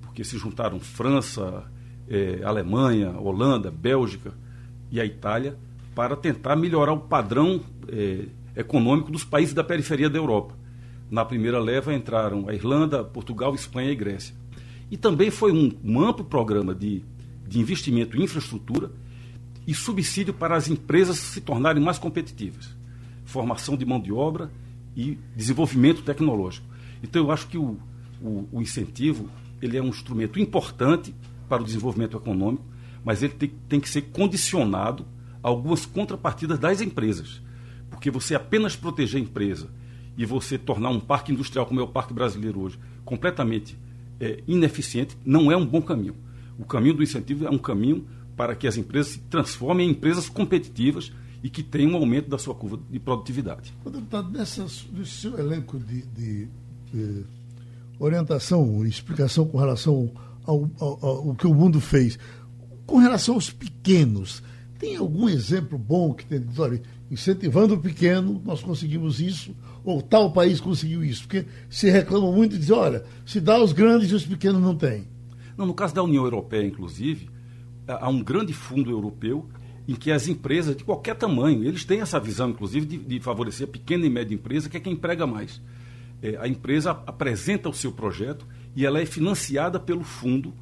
porque 0.00 0.22
se 0.22 0.38
juntaram 0.38 0.78
França, 0.78 1.64
eh, 2.08 2.42
Alemanha, 2.44 3.10
Holanda, 3.18 3.68
Bélgica 3.68 4.32
e 4.88 5.00
a 5.00 5.04
Itália 5.04 5.58
para 5.96 6.14
tentar 6.14 6.54
melhorar 6.54 6.92
o 6.92 7.00
padrão 7.00 7.60
eh, 7.88 8.26
econômico 8.54 9.10
dos 9.10 9.24
países 9.24 9.52
da 9.52 9.64
periferia 9.64 10.08
da 10.08 10.16
Europa. 10.16 10.54
Na 11.10 11.24
primeira 11.24 11.58
leva 11.58 11.92
entraram 11.92 12.48
a 12.48 12.54
Irlanda, 12.54 13.02
Portugal, 13.02 13.52
Espanha 13.52 13.90
e 13.90 13.96
Grécia. 13.96 14.32
E 14.92 14.96
também 14.96 15.28
foi 15.28 15.50
um, 15.50 15.72
um 15.82 16.00
amplo 16.04 16.24
programa 16.24 16.72
de, 16.72 17.02
de 17.48 17.58
investimento 17.58 18.16
em 18.16 18.22
infraestrutura 18.22 18.92
e 19.66 19.74
subsídio 19.74 20.32
para 20.32 20.54
as 20.54 20.68
empresas 20.68 21.16
se 21.16 21.40
tornarem 21.40 21.82
mais 21.82 21.98
competitivas. 21.98 22.76
Formação 23.24 23.76
de 23.76 23.84
mão 23.84 23.98
de 23.98 24.12
obra 24.12 24.52
e 24.96 25.18
desenvolvimento 25.36 26.02
tecnológico. 26.02 26.66
Então 27.02 27.22
eu 27.22 27.30
acho 27.30 27.46
que 27.46 27.58
o, 27.58 27.78
o, 28.20 28.48
o 28.50 28.62
incentivo 28.62 29.28
ele 29.60 29.76
é 29.76 29.82
um 29.82 29.88
instrumento 29.88 30.38
importante 30.38 31.14
para 31.48 31.62
o 31.62 31.64
desenvolvimento 31.64 32.16
econômico, 32.16 32.64
mas 33.04 33.22
ele 33.22 33.34
tem, 33.34 33.52
tem 33.68 33.80
que 33.80 33.88
ser 33.88 34.02
condicionado 34.02 35.06
a 35.42 35.48
algumas 35.48 35.86
contrapartidas 35.86 36.58
das 36.58 36.80
empresas. 36.80 37.40
Porque 37.90 38.10
você 38.10 38.34
apenas 38.34 38.74
proteger 38.74 39.20
a 39.20 39.24
empresa 39.24 39.68
e 40.16 40.24
você 40.24 40.58
tornar 40.58 40.90
um 40.90 40.98
parque 40.98 41.32
industrial, 41.32 41.66
como 41.66 41.80
é 41.80 41.82
o 41.82 41.88
parque 41.88 42.12
brasileiro 42.12 42.60
hoje, 42.60 42.78
completamente 43.04 43.76
é, 44.18 44.42
ineficiente, 44.48 45.16
não 45.24 45.52
é 45.52 45.56
um 45.56 45.64
bom 45.64 45.82
caminho. 45.82 46.16
O 46.58 46.64
caminho 46.64 46.94
do 46.94 47.02
incentivo 47.02 47.46
é 47.46 47.50
um 47.50 47.58
caminho 47.58 48.06
para 48.36 48.54
que 48.54 48.66
as 48.66 48.76
empresas 48.76 49.12
se 49.12 49.18
transformem 49.20 49.88
em 49.88 49.92
empresas 49.92 50.28
competitivas 50.28 51.12
e 51.42 51.50
que 51.50 51.62
tenham 51.62 51.92
um 51.92 51.96
aumento 51.96 52.28
da 52.28 52.38
sua 52.38 52.54
curva 52.54 52.78
de 52.90 52.98
produtividade. 52.98 53.72
Deputado, 53.84 54.30
nesse 54.30 54.62
seu 55.04 55.38
elenco 55.38 55.78
de, 55.78 56.02
de, 56.02 56.48
de 56.92 57.24
orientação 57.98 58.84
e 58.84 58.88
explicação 58.88 59.46
com 59.46 59.58
relação 59.58 60.10
ao, 60.44 60.70
ao, 60.78 60.98
ao, 61.02 61.28
ao, 61.28 61.34
que 61.34 61.46
o 61.46 61.54
mundo 61.54 61.80
fez. 61.80 62.18
Com 62.86 62.98
relação 62.98 63.34
aos 63.34 63.50
pequenos, 63.50 64.42
tem 64.78 64.96
algum 64.96 65.28
exemplo 65.28 65.78
bom 65.78 66.12
que 66.12 66.24
tem 66.26 66.44
olha, 66.58 66.80
incentivando 67.10 67.74
o 67.74 67.80
pequeno, 67.80 68.40
nós 68.44 68.62
conseguimos 68.62 69.20
isso, 69.20 69.54
ou 69.84 70.02
tal 70.02 70.32
país 70.32 70.60
conseguiu 70.60 71.04
isso? 71.04 71.22
Porque 71.22 71.46
se 71.70 71.90
reclama 71.90 72.30
muito 72.30 72.56
e 72.56 72.58
diz, 72.58 72.70
olha, 72.70 73.04
se 73.24 73.40
dá 73.40 73.54
aos 73.54 73.72
grandes 73.72 74.10
e 74.10 74.14
os 74.14 74.26
pequenos 74.26 74.60
não 74.60 74.76
têm. 74.76 75.06
Não, 75.56 75.66
no 75.66 75.74
caso 75.74 75.94
da 75.94 76.02
União 76.02 76.24
Europeia, 76.24 76.66
inclusive, 76.66 77.30
há 77.86 78.08
um 78.08 78.22
grande 78.22 78.52
fundo 78.52 78.90
europeu 78.90 79.48
em 79.88 79.94
que 79.94 80.10
as 80.10 80.26
empresas 80.26 80.76
de 80.76 80.84
qualquer 80.84 81.14
tamanho, 81.14 81.64
eles 81.64 81.84
têm 81.84 82.00
essa 82.00 82.18
visão, 82.18 82.50
inclusive, 82.50 82.86
de, 82.86 82.98
de 82.98 83.20
favorecer 83.20 83.68
a 83.68 83.70
pequena 83.70 84.04
e 84.04 84.10
média 84.10 84.34
empresa, 84.34 84.68
que 84.68 84.76
é 84.76 84.80
quem 84.80 84.94
emprega 84.94 85.26
mais. 85.26 85.60
É, 86.22 86.36
a 86.38 86.48
empresa 86.48 86.90
apresenta 87.06 87.68
o 87.68 87.74
seu 87.74 87.92
projeto 87.92 88.46
e 88.74 88.84
ela 88.84 89.00
é 89.00 89.06
financiada 89.06 89.78
pelo 89.78 90.02
fundo 90.02 90.52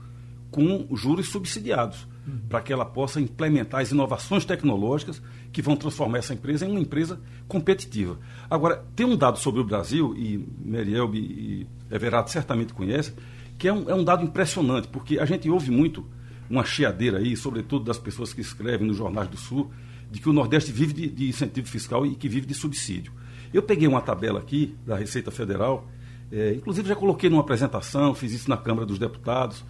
com 0.51 0.87
juros 0.95 1.29
subsidiados, 1.31 2.07
uhum. 2.27 2.39
para 2.49 2.61
que 2.61 2.73
ela 2.73 2.85
possa 2.85 3.21
implementar 3.21 3.81
as 3.81 3.91
inovações 3.91 4.45
tecnológicas 4.45 5.21
que 5.53 5.63
vão 5.63 5.75
transformar 5.75 6.19
essa 6.19 6.35
empresa 6.35 6.67
em 6.67 6.71
uma 6.71 6.81
empresa 6.81 7.21
competitiva. 7.49 8.19
Agora, 8.49 8.85
tem 8.95 9.05
um 9.07 9.17
dado 9.17 9.39
sobre 9.39 9.61
o 9.61 9.65
Brasil, 9.65 10.15
e 10.17 10.47
Meriel 10.59 11.13
e 11.15 11.67
Everardo 11.91 12.31
certamente 12.31 12.73
conhecem, 12.73 13.15
que 13.59 13.67
é 13.67 13.73
um, 13.73 13.89
é 13.89 13.95
um 13.95 14.05
dado 14.05 14.23
impressionante, 14.23 14.87
porque 14.89 15.19
a 15.19 15.25
gente 15.25 15.49
ouve 15.49 15.71
muito 15.71 16.07
uma 16.49 16.65
chiadeira 16.65 17.19
aí, 17.19 17.37
sobretudo 17.37 17.85
das 17.85 17.99
pessoas 17.99 18.33
que 18.33 18.41
escrevem 18.41 18.87
nos 18.87 18.97
jornais 18.97 19.29
do 19.29 19.37
Sul, 19.37 19.71
de 20.11 20.21
que 20.21 20.29
o 20.29 20.33
Nordeste 20.33 20.71
vive 20.71 20.93
de, 20.93 21.07
de 21.09 21.29
incentivo 21.29 21.69
fiscal 21.69 22.07
e 22.07 22.15
que 22.15 22.29
vive 22.29 22.47
de 22.47 22.55
subsídio. 22.55 23.13
Eu 23.53 23.63
peguei 23.63 23.89
uma 23.89 24.01
tabela 24.01 24.41
aqui 24.41 24.77
da 24.87 24.97
Receita 24.97 25.31
Federal, 25.31 25.89
é, 26.31 26.55
inclusive 26.55 26.89
já 26.89 26.97
coloquei 26.97 27.31
numa 27.31 27.43
apresentação, 27.43 28.15
fiz 28.15 28.33
isso 28.33 28.51
na 28.51 28.57
Câmara 28.57 28.87
dos 28.87 28.99
Deputados. 28.99 29.65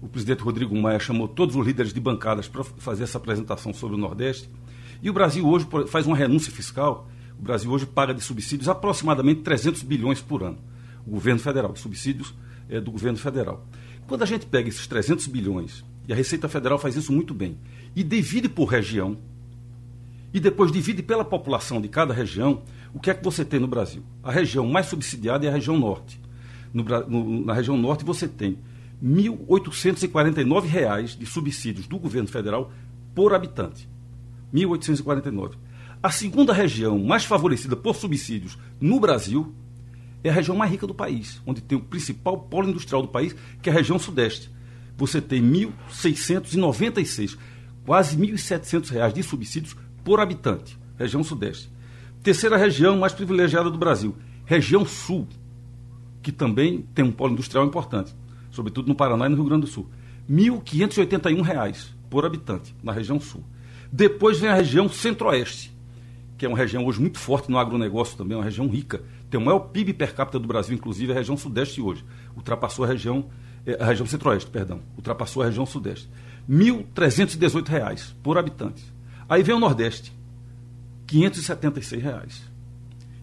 O 0.00 0.08
presidente 0.08 0.42
Rodrigo 0.42 0.76
Maia 0.76 0.98
chamou 0.98 1.28
todos 1.28 1.56
os 1.56 1.66
líderes 1.66 1.92
de 1.92 2.00
bancadas 2.00 2.48
para 2.48 2.64
fazer 2.64 3.04
essa 3.04 3.18
apresentação 3.18 3.72
sobre 3.72 3.96
o 3.96 3.98
Nordeste. 3.98 4.48
E 5.02 5.10
o 5.10 5.12
Brasil 5.12 5.46
hoje 5.46 5.66
faz 5.88 6.06
uma 6.06 6.16
renúncia 6.16 6.52
fiscal. 6.52 7.08
O 7.38 7.42
Brasil 7.42 7.70
hoje 7.70 7.86
paga 7.86 8.12
de 8.12 8.20
subsídios 8.20 8.68
aproximadamente 8.68 9.42
300 9.42 9.82
bilhões 9.82 10.20
por 10.20 10.42
ano. 10.42 10.58
O 11.06 11.10
governo 11.10 11.40
federal, 11.40 11.72
de 11.72 11.78
subsídios 11.78 12.34
é, 12.68 12.80
do 12.80 12.90
governo 12.90 13.18
federal. 13.18 13.64
Quando 14.06 14.22
a 14.22 14.26
gente 14.26 14.46
pega 14.46 14.68
esses 14.68 14.86
300 14.86 15.26
bilhões 15.26 15.84
e 16.08 16.12
a 16.12 16.16
Receita 16.16 16.48
Federal 16.48 16.78
faz 16.78 16.96
isso 16.96 17.12
muito 17.12 17.34
bem. 17.34 17.58
E 17.94 18.02
divide 18.02 18.48
por 18.48 18.64
região, 18.64 19.18
e 20.32 20.40
depois 20.40 20.72
divide 20.72 21.02
pela 21.02 21.22
população 21.24 21.82
de 21.82 21.88
cada 21.88 22.14
região, 22.14 22.62
o 22.94 22.98
que 22.98 23.10
é 23.10 23.14
que 23.14 23.22
você 23.22 23.44
tem 23.44 23.60
no 23.60 23.68
Brasil? 23.68 24.02
A 24.22 24.32
região 24.32 24.66
mais 24.66 24.86
subsidiada 24.86 25.44
é 25.44 25.50
a 25.50 25.52
região 25.52 25.78
norte. 25.78 26.18
No, 26.72 26.82
no, 26.82 27.44
na 27.44 27.52
região 27.52 27.76
norte 27.76 28.06
você 28.06 28.26
tem 28.26 28.58
R$ 29.02 29.28
1.849 29.46 31.18
de 31.18 31.26
subsídios 31.26 31.86
do 31.86 31.98
governo 31.98 32.28
federal 32.28 32.72
por 33.14 33.34
habitante. 33.34 33.86
1.849. 34.52 35.56
A 36.02 36.10
segunda 36.10 36.54
região 36.54 36.98
mais 36.98 37.24
favorecida 37.24 37.76
por 37.76 37.94
subsídios 37.94 38.56
no 38.80 38.98
Brasil 38.98 39.52
é 40.24 40.30
a 40.30 40.32
região 40.32 40.56
mais 40.56 40.70
rica 40.70 40.86
do 40.86 40.94
país, 40.94 41.42
onde 41.46 41.60
tem 41.60 41.76
o 41.76 41.82
principal 41.82 42.38
polo 42.38 42.68
industrial 42.68 43.02
do 43.02 43.08
país, 43.08 43.36
que 43.60 43.68
é 43.68 43.72
a 43.72 43.76
região 43.76 43.98
sudeste 43.98 44.50
você 44.98 45.20
tem 45.20 45.40
1.696, 45.40 47.38
quase 47.86 48.16
R$ 48.16 48.32
1.700 48.32 49.12
de 49.12 49.22
subsídios 49.22 49.76
por 50.02 50.18
habitante, 50.18 50.76
região 50.98 51.22
sudeste. 51.22 51.70
Terceira 52.20 52.56
região 52.56 52.98
mais 52.98 53.12
privilegiada 53.12 53.70
do 53.70 53.78
Brasil, 53.78 54.16
região 54.44 54.84
sul, 54.84 55.28
que 56.20 56.32
também 56.32 56.84
tem 56.96 57.04
um 57.04 57.12
polo 57.12 57.32
industrial 57.32 57.64
importante, 57.64 58.12
sobretudo 58.50 58.88
no 58.88 58.94
Paraná 58.96 59.26
e 59.26 59.28
no 59.28 59.36
Rio 59.36 59.44
Grande 59.44 59.66
do 59.66 59.68
Sul. 59.68 59.88
R$ 60.28 60.34
1.581 60.34 61.86
por 62.10 62.26
habitante 62.26 62.74
na 62.82 62.90
região 62.90 63.20
sul. 63.20 63.44
Depois 63.92 64.40
vem 64.40 64.50
a 64.50 64.54
região 64.54 64.88
centro-oeste, 64.88 65.72
que 66.36 66.44
é 66.44 66.48
uma 66.48 66.58
região 66.58 66.84
hoje 66.84 67.00
muito 67.00 67.18
forte 67.18 67.48
no 67.48 67.56
agronegócio 67.56 68.18
também, 68.18 68.36
uma 68.36 68.44
região 68.44 68.66
rica. 68.66 69.00
Tem 69.30 69.40
o 69.40 69.44
maior 69.44 69.60
PIB 69.60 69.92
per 69.92 70.12
capita 70.12 70.40
do 70.40 70.48
Brasil, 70.48 70.74
inclusive 70.74 71.12
a 71.12 71.14
região 71.14 71.36
sudeste 71.36 71.80
hoje. 71.80 72.04
Ultrapassou 72.36 72.84
a 72.84 72.88
região 72.88 73.26
a 73.78 73.84
região 73.84 74.06
centro-oeste, 74.06 74.50
perdão, 74.50 74.80
ultrapassou 74.96 75.42
a 75.42 75.46
região 75.46 75.66
sudeste. 75.66 76.08
R$ 76.48 76.54
1.318 76.54 78.14
por 78.22 78.38
habitante. 78.38 78.82
Aí 79.28 79.42
vem 79.42 79.54
o 79.54 79.58
Nordeste, 79.58 80.12
576 81.06 82.02
reais. 82.02 82.42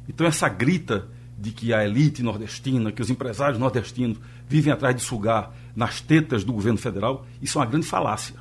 Então 0.08 0.28
essa 0.28 0.48
grita 0.48 1.08
de 1.38 1.52
que 1.52 1.74
a 1.74 1.84
elite 1.84 2.24
nordestina, 2.24 2.92
que 2.92 3.02
os 3.02 3.10
empresários 3.10 3.60
nordestinos 3.60 4.18
vivem 4.48 4.72
atrás 4.72 4.96
de 4.96 5.02
sugar 5.02 5.54
nas 5.76 6.00
tetas 6.00 6.44
do 6.44 6.54
governo 6.54 6.78
federal, 6.78 7.26
isso 7.42 7.58
é 7.58 7.62
uma 7.62 7.68
grande 7.68 7.86
falácia. 7.86 8.36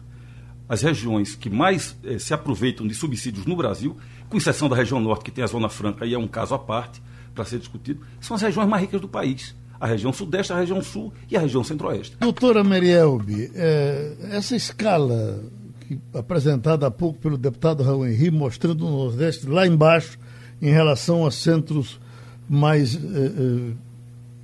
As 0.69 0.83
regiões 0.83 1.35
que 1.35 1.51
mais 1.51 1.97
eh, 2.05 2.19
se 2.19 2.33
aproveitam 2.33 2.87
de 2.87 2.95
subsídios 2.95 3.47
no 3.47 3.57
Brasil, 3.57 3.97
com 4.29 4.37
exceção 4.37 4.69
da 4.69 4.77
região 4.77 5.01
norte, 5.01 5.25
que 5.25 5.31
tem 5.31 5.43
a 5.43 5.47
Zona 5.47 5.69
Franca, 5.69 6.07
e 6.07 6.15
é 6.15 6.19
um 6.19 6.29
caso 6.29 6.55
à 6.55 6.59
parte 6.59 7.03
para 7.35 7.45
ser 7.45 7.59
discutido, 7.59 8.01
são 8.21 8.37
as 8.37 8.43
regiões 8.43 8.69
mais 8.69 8.83
ricas 8.83 9.01
do 9.01 9.09
país 9.09 9.55
a 9.85 9.87
região 9.87 10.15
sudeste, 10.15 10.51
a 10.51 10.57
região 10.57 10.81
sul 10.81 11.13
e 11.31 11.37
a 11.37 11.41
região 11.41 11.63
centro-oeste. 11.63 12.17
Doutora 12.19 12.65
Merielbi, 12.65 13.51
é, 13.55 14.17
essa 14.31 14.57
escala 14.57 15.39
que, 15.81 16.01
apresentada 16.15 16.87
há 16.87 16.91
pouco 16.91 17.19
pelo 17.19 17.37
deputado 17.37 17.83
Raul 17.83 18.07
Henri, 18.07 18.31
mostrando 18.31 18.87
o 18.87 18.91
Nordeste 18.91 19.47
lá 19.47 19.67
embaixo 19.67 20.19
em 20.63 20.71
relação 20.71 21.27
a 21.27 21.31
centros 21.31 22.01
mais, 22.49 22.95
é, 22.95 22.99
é, 22.99 23.73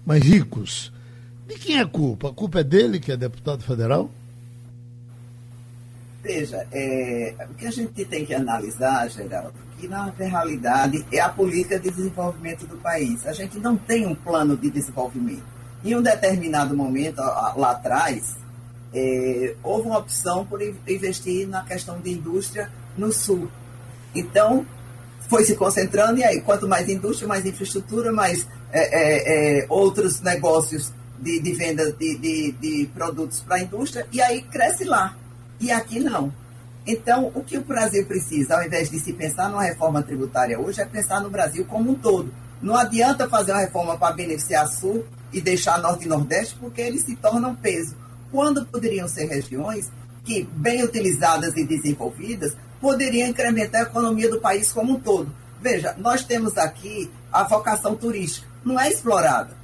mais 0.05 0.23
ricos, 0.23 0.93
de 1.49 1.55
quem 1.55 1.79
é 1.79 1.81
a 1.81 1.87
culpa? 1.87 2.29
A 2.29 2.33
culpa 2.35 2.61
é 2.61 2.65
dele, 2.65 3.01
que 3.01 3.11
é 3.11 3.17
deputado 3.17 3.63
federal? 3.63 4.11
Veja, 6.23 6.67
é, 6.71 7.35
o 7.51 7.55
que 7.55 7.67
a 7.67 7.71
gente 7.71 8.05
tem 8.05 8.27
que 8.27 8.35
analisar, 8.35 9.09
Geraldo, 9.09 9.55
que 9.81 9.89
na 9.89 10.13
realidade 10.17 11.05
é 11.11 11.21
a 11.21 11.29
política 11.29 11.79
de 11.79 11.91
desenvolvimento 11.91 12.67
do 12.67 12.77
país. 12.77 13.27
A 13.27 13.33
gente 13.33 13.59
não 13.59 13.77
tem 13.77 14.07
um 14.07 14.15
plano 14.15 14.57
de 14.57 14.71
desenvolvimento. 14.71 15.43
Em 15.83 15.97
um 15.97 16.03
determinado 16.03 16.77
momento, 16.77 17.21
lá 17.21 17.71
atrás, 17.71 18.37
é, 18.93 19.55
houve 19.63 19.89
uma 19.89 19.99
opção 19.99 20.45
por 20.45 20.61
investir 20.63 21.49
na 21.49 21.65
questão 21.65 21.99
de 21.99 22.13
indústria 22.13 22.71
no 22.99 23.11
sul. 23.11 23.51
Então, 24.15 24.67
foi 25.29 25.45
se 25.45 25.57
concentrando, 25.57 26.19
e 26.19 26.25
aí, 26.25 26.41
quanto 26.43 26.69
mais 26.69 26.89
indústria, 26.89 27.27
mais 27.27 27.47
infraestrutura, 27.47 28.13
mais 28.13 28.47
é, 28.73 28.83
é, 28.83 29.61
é 29.63 29.67
outros 29.69 30.21
negócios 30.21 30.93
de, 31.19 31.41
de 31.41 31.53
venda 31.53 31.93
de, 31.93 32.19
de, 32.19 32.53
de 32.53 32.91
produtos 32.93 33.41
para 33.41 33.57
a 33.57 33.61
indústria, 33.61 34.07
e 34.13 34.21
aí 34.21 34.43
cresce 34.43 34.85
lá. 34.85 35.17
E 35.59 35.71
aqui 35.71 36.01
não. 36.01 36.33
Então, 36.93 37.31
o 37.37 37.45
que 37.45 37.57
o 37.57 37.63
Brasil 37.63 38.05
precisa, 38.05 38.57
ao 38.57 38.65
invés 38.65 38.91
de 38.91 38.99
se 38.99 39.13
pensar 39.13 39.49
numa 39.49 39.63
reforma 39.63 40.03
tributária 40.03 40.59
hoje, 40.59 40.81
é 40.81 40.85
pensar 40.85 41.21
no 41.21 41.31
Brasil 41.31 41.65
como 41.65 41.93
um 41.93 41.95
todo. 41.95 42.35
Não 42.61 42.75
adianta 42.75 43.29
fazer 43.29 43.53
uma 43.53 43.61
reforma 43.61 43.97
para 43.97 44.13
beneficiar 44.13 44.67
Sul 44.67 45.05
e 45.33 45.41
deixar 45.41 45.81
Norte 45.81 46.07
e 46.07 46.09
Nordeste, 46.09 46.57
porque 46.59 46.81
eles 46.81 47.05
se 47.05 47.15
tornam 47.15 47.55
peso. 47.55 47.95
Quando 48.33 48.67
poderiam 48.67 49.07
ser 49.07 49.27
regiões 49.27 49.89
que, 50.25 50.43
bem 50.43 50.83
utilizadas 50.83 51.57
e 51.57 51.65
desenvolvidas, 51.65 52.57
poderiam 52.81 53.29
incrementar 53.29 53.83
a 53.83 53.85
economia 53.85 54.29
do 54.29 54.41
país 54.41 54.73
como 54.73 54.95
um 54.95 55.01
todo. 55.01 55.33
Veja, 55.63 55.95
nós 55.97 56.25
temos 56.25 56.59
aqui 56.59 57.09
a 57.33 57.45
vocação 57.45 57.95
turística, 57.95 58.49
não 58.65 58.81
é 58.81 58.91
explorada. 58.91 59.57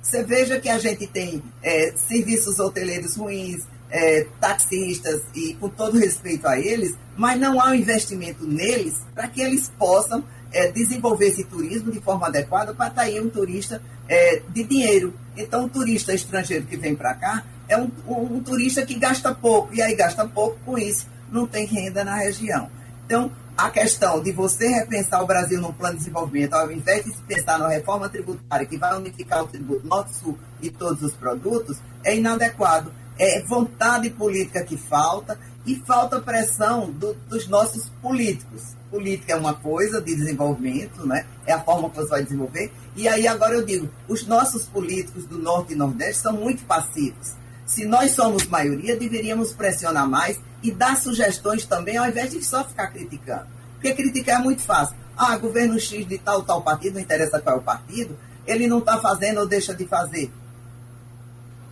Você 0.00 0.22
veja 0.22 0.58
que 0.58 0.70
a 0.70 0.78
gente 0.78 1.06
tem 1.06 1.42
é, 1.62 1.92
serviços 1.94 2.58
hoteleiros 2.58 3.16
ruins, 3.16 3.66
é, 3.90 4.26
taxistas 4.40 5.22
e 5.34 5.54
com 5.54 5.68
todo 5.68 5.98
respeito 5.98 6.46
a 6.46 6.58
eles, 6.58 6.94
mas 7.16 7.38
não 7.38 7.60
há 7.60 7.70
um 7.70 7.74
investimento 7.74 8.46
neles 8.46 8.94
para 9.14 9.28
que 9.28 9.40
eles 9.40 9.70
possam 9.78 10.24
é, 10.52 10.70
desenvolver 10.70 11.26
esse 11.26 11.44
turismo 11.44 11.90
de 11.90 12.00
forma 12.00 12.26
adequada 12.26 12.74
para 12.74 12.86
atrair 12.86 13.20
um 13.20 13.28
turista 13.28 13.82
é, 14.08 14.42
de 14.48 14.64
dinheiro. 14.64 15.14
Então, 15.36 15.64
o 15.64 15.68
turista 15.68 16.12
estrangeiro 16.12 16.66
que 16.66 16.76
vem 16.76 16.94
para 16.94 17.14
cá 17.14 17.44
é 17.68 17.76
um, 17.76 17.90
um, 18.06 18.36
um, 18.36 18.42
turista 18.42 18.84
que 18.84 18.94
gasta 18.94 19.32
pouco, 19.32 19.72
e 19.72 19.80
aí 19.80 19.94
gasta 19.94 20.26
pouco 20.26 20.58
com 20.64 20.76
isso, 20.76 21.06
não 21.30 21.46
tem 21.46 21.66
renda 21.66 22.04
na 22.04 22.16
região. 22.16 22.68
Então, 23.06 23.30
a 23.56 23.70
questão 23.70 24.22
de 24.22 24.32
você 24.32 24.68
repensar 24.68 25.22
o 25.22 25.26
Brasil 25.26 25.60
num 25.60 25.72
plano 25.72 25.94
de 25.94 26.00
desenvolvimento, 26.00 26.54
ao 26.54 26.72
invés 26.72 27.04
de 27.04 27.12
se 27.12 27.22
pensar 27.22 27.58
numa 27.58 27.68
reforma 27.68 28.08
tributária 28.08 28.66
que 28.66 28.78
vai 28.78 28.96
unificar 28.96 29.44
o 29.44 29.46
tributo 29.46 29.86
norte-sul 29.86 30.38
e 30.62 30.70
todos 30.70 31.02
os 31.02 31.12
produtos, 31.12 31.76
é 32.02 32.16
inadequado 32.16 32.90
é 33.20 33.42
vontade 33.42 34.08
política 34.08 34.64
que 34.64 34.78
falta 34.78 35.38
e 35.66 35.76
falta 35.76 36.22
pressão 36.22 36.90
do, 36.90 37.12
dos 37.28 37.46
nossos 37.46 37.90
políticos. 38.00 38.74
Política 38.90 39.34
é 39.34 39.36
uma 39.36 39.52
coisa 39.52 40.00
de 40.00 40.16
desenvolvimento, 40.16 41.06
né? 41.06 41.26
é 41.46 41.52
a 41.52 41.60
forma 41.60 41.90
que 41.90 41.96
você 41.96 42.08
vai 42.08 42.24
desenvolver. 42.24 42.72
E 42.96 43.06
aí 43.06 43.28
agora 43.28 43.54
eu 43.54 43.64
digo, 43.64 43.90
os 44.08 44.26
nossos 44.26 44.64
políticos 44.64 45.26
do 45.26 45.36
Norte 45.36 45.74
e 45.74 45.76
Nordeste 45.76 46.22
são 46.22 46.32
muito 46.32 46.64
passivos. 46.64 47.34
Se 47.66 47.84
nós 47.84 48.12
somos 48.12 48.46
maioria, 48.46 48.96
deveríamos 48.96 49.52
pressionar 49.52 50.08
mais 50.08 50.40
e 50.62 50.72
dar 50.72 50.98
sugestões 50.98 51.66
também, 51.66 51.98
ao 51.98 52.08
invés 52.08 52.30
de 52.30 52.42
só 52.42 52.64
ficar 52.64 52.86
criticando. 52.86 53.46
Porque 53.74 53.92
criticar 53.92 54.40
é 54.40 54.42
muito 54.42 54.62
fácil. 54.62 54.96
Ah, 55.14 55.36
governo 55.36 55.78
X 55.78 56.08
de 56.08 56.16
tal, 56.16 56.42
tal 56.42 56.62
partido, 56.62 56.94
não 56.94 57.00
interessa 57.02 57.38
qual 57.38 57.56
é 57.56 57.58
o 57.58 57.62
partido, 57.62 58.18
ele 58.46 58.66
não 58.66 58.78
está 58.78 58.98
fazendo 58.98 59.40
ou 59.40 59.46
deixa 59.46 59.74
de 59.74 59.86
fazer 59.86 60.32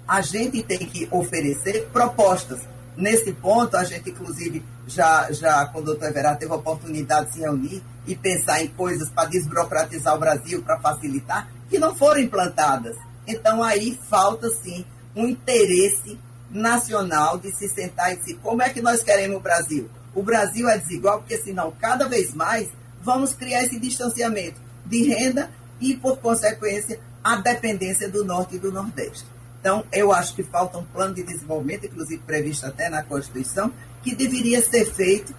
a 0.08 0.22
gente 0.22 0.62
tem 0.62 0.78
que 0.78 1.06
oferecer 1.10 1.86
propostas. 1.92 2.60
nesse 2.96 3.32
ponto, 3.32 3.76
a 3.76 3.84
gente, 3.84 4.10
inclusive, 4.10 4.64
já, 4.84 5.30
já 5.30 5.66
com 5.66 5.78
o 5.78 5.82
doutor 5.82 6.08
Everardo 6.08 6.40
teve 6.40 6.50
a 6.50 6.56
oportunidade 6.56 7.26
de 7.26 7.34
se 7.34 7.40
reunir 7.40 7.80
e 8.08 8.16
pensar 8.16 8.60
em 8.60 8.66
coisas 8.68 9.08
para 9.10 9.28
desburocratizar 9.28 10.16
o 10.16 10.18
Brasil, 10.18 10.62
para 10.62 10.80
facilitar, 10.80 11.48
que 11.70 11.78
não 11.78 11.94
foram 11.94 12.20
implantadas. 12.20 12.96
Então, 13.24 13.62
aí 13.62 13.96
falta, 14.08 14.48
sim, 14.50 14.84
um 15.14 15.28
interesse 15.28 16.18
nacional 16.50 17.38
de 17.38 17.52
se 17.52 17.68
sentar 17.68 18.12
e 18.12 18.16
dizer 18.16 18.38
como 18.42 18.62
é 18.62 18.70
que 18.70 18.80
nós 18.80 19.02
queremos 19.02 19.36
o 19.36 19.40
Brasil. 19.40 19.88
O 20.14 20.22
Brasil 20.22 20.68
é 20.68 20.78
desigual 20.78 21.18
porque, 21.18 21.36
senão, 21.36 21.72
cada 21.78 22.08
vez 22.08 22.34
mais 22.34 22.68
vamos 23.02 23.32
criar 23.32 23.62
esse 23.62 23.78
distanciamento 23.78 24.60
de 24.84 25.04
renda 25.04 25.50
e, 25.80 25.94
por 25.94 26.16
consequência, 26.18 26.98
a 27.22 27.36
dependência 27.36 28.08
do 28.08 28.24
Norte 28.24 28.56
e 28.56 28.58
do 28.58 28.72
Nordeste. 28.72 29.37
Então, 29.60 29.84
eu 29.92 30.12
acho 30.12 30.34
que 30.34 30.42
falta 30.42 30.78
um 30.78 30.84
plano 30.84 31.14
de 31.14 31.22
desenvolvimento, 31.22 31.86
inclusive 31.86 32.22
previsto 32.24 32.66
até 32.66 32.88
na 32.88 33.02
Constituição, 33.02 33.72
que 34.02 34.14
deveria 34.14 34.62
ser 34.62 34.86
feito 34.86 35.34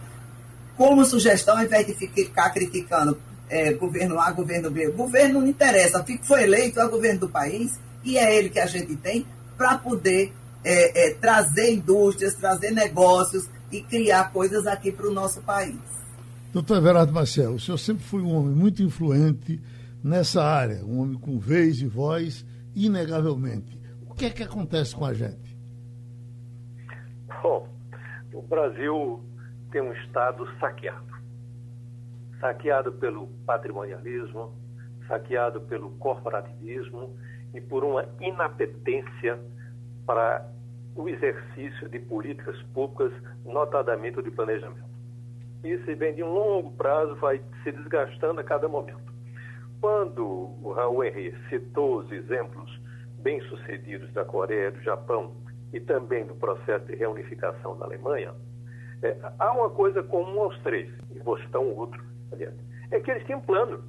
como 0.75 1.05
sugestão, 1.05 1.57
ao 1.57 1.63
invés 1.63 1.85
de 1.87 1.93
ficar 1.93 2.49
criticando 2.51 3.17
é, 3.49 3.73
governo 3.73 4.19
A, 4.19 4.31
governo 4.31 4.69
B. 4.69 4.87
O 4.87 4.93
governo 4.93 5.41
não 5.41 5.47
interessa, 5.47 6.05
foi 6.23 6.43
eleito, 6.43 6.79
é 6.79 6.85
o 6.85 6.89
governo 6.89 7.21
do 7.21 7.29
país 7.29 7.79
e 8.03 8.17
é 8.17 8.37
ele 8.37 8.49
que 8.49 8.59
a 8.59 8.65
gente 8.65 8.95
tem 8.95 9.25
para 9.57 9.77
poder 9.77 10.33
é, 10.63 11.07
é, 11.07 11.13
trazer 11.15 11.73
indústrias, 11.73 12.35
trazer 12.35 12.71
negócios 12.71 13.49
e 13.71 13.81
criar 13.81 14.31
coisas 14.31 14.67
aqui 14.67 14.91
para 14.91 15.07
o 15.07 15.13
nosso 15.13 15.41
país. 15.41 15.75
Doutor 16.51 16.77
Everardo 16.77 17.13
Marcel, 17.13 17.53
o 17.53 17.59
senhor 17.59 17.77
sempre 17.77 18.03
foi 18.03 18.21
um 18.21 18.33
homem 18.33 18.55
muito 18.55 18.81
influente 18.81 19.61
nessa 20.03 20.43
área, 20.43 20.83
um 20.83 20.99
homem 20.99 21.17
com 21.17 21.37
vez 21.39 21.81
e 21.81 21.85
voz, 21.85 22.45
inegavelmente. 22.75 23.78
Que 24.19 24.25
é 24.25 24.29
que 24.31 24.43
acontece 24.43 24.93
com 24.93 25.05
a 25.05 25.13
gente? 25.13 25.57
Bom, 27.41 27.69
o 28.33 28.41
Brasil 28.41 29.23
tem 29.71 29.81
um 29.81 29.93
Estado 29.93 30.45
saqueado. 30.59 31.07
Saqueado 32.41 32.91
pelo 32.91 33.27
patrimonialismo, 33.45 34.53
saqueado 35.07 35.61
pelo 35.61 35.91
corporativismo 35.91 37.15
e 37.53 37.61
por 37.61 37.85
uma 37.85 38.09
inapetência 38.19 39.39
para 40.05 40.45
o 40.97 41.07
exercício 41.07 41.87
de 41.87 41.99
políticas 41.99 42.61
públicas, 42.73 43.13
notadamente 43.45 44.21
de 44.21 44.31
planejamento. 44.31 44.89
Isso 45.63 45.95
vem 45.95 46.13
de 46.13 46.23
um 46.23 46.33
longo 46.33 46.73
prazo, 46.73 47.15
vai 47.15 47.41
se 47.63 47.71
desgastando 47.71 48.41
a 48.41 48.43
cada 48.43 48.67
momento. 48.67 49.13
Quando 49.79 50.25
o 50.61 50.73
Raul 50.73 51.05
Henry 51.05 51.33
citou 51.47 51.99
os 51.99 52.11
exemplos 52.11 52.78
bem-sucedidos 53.21 54.11
da 54.13 54.25
Coreia, 54.25 54.71
do 54.71 54.81
Japão 54.81 55.33
e 55.73 55.79
também 55.79 56.25
do 56.25 56.35
processo 56.35 56.85
de 56.85 56.95
reunificação 56.95 57.77
da 57.77 57.85
Alemanha, 57.85 58.33
é, 59.01 59.15
há 59.37 59.51
uma 59.53 59.69
coisa 59.69 60.03
comum 60.03 60.41
aos 60.41 60.59
três, 60.59 60.91
e 61.15 61.19
vou 61.19 61.37
citar 61.39 61.61
um 61.61 61.75
outro, 61.75 62.03
aliás, 62.31 62.53
é 62.91 62.99
que 62.99 63.11
eles 63.11 63.25
tinham 63.25 63.39
um 63.39 63.43
plano. 63.43 63.83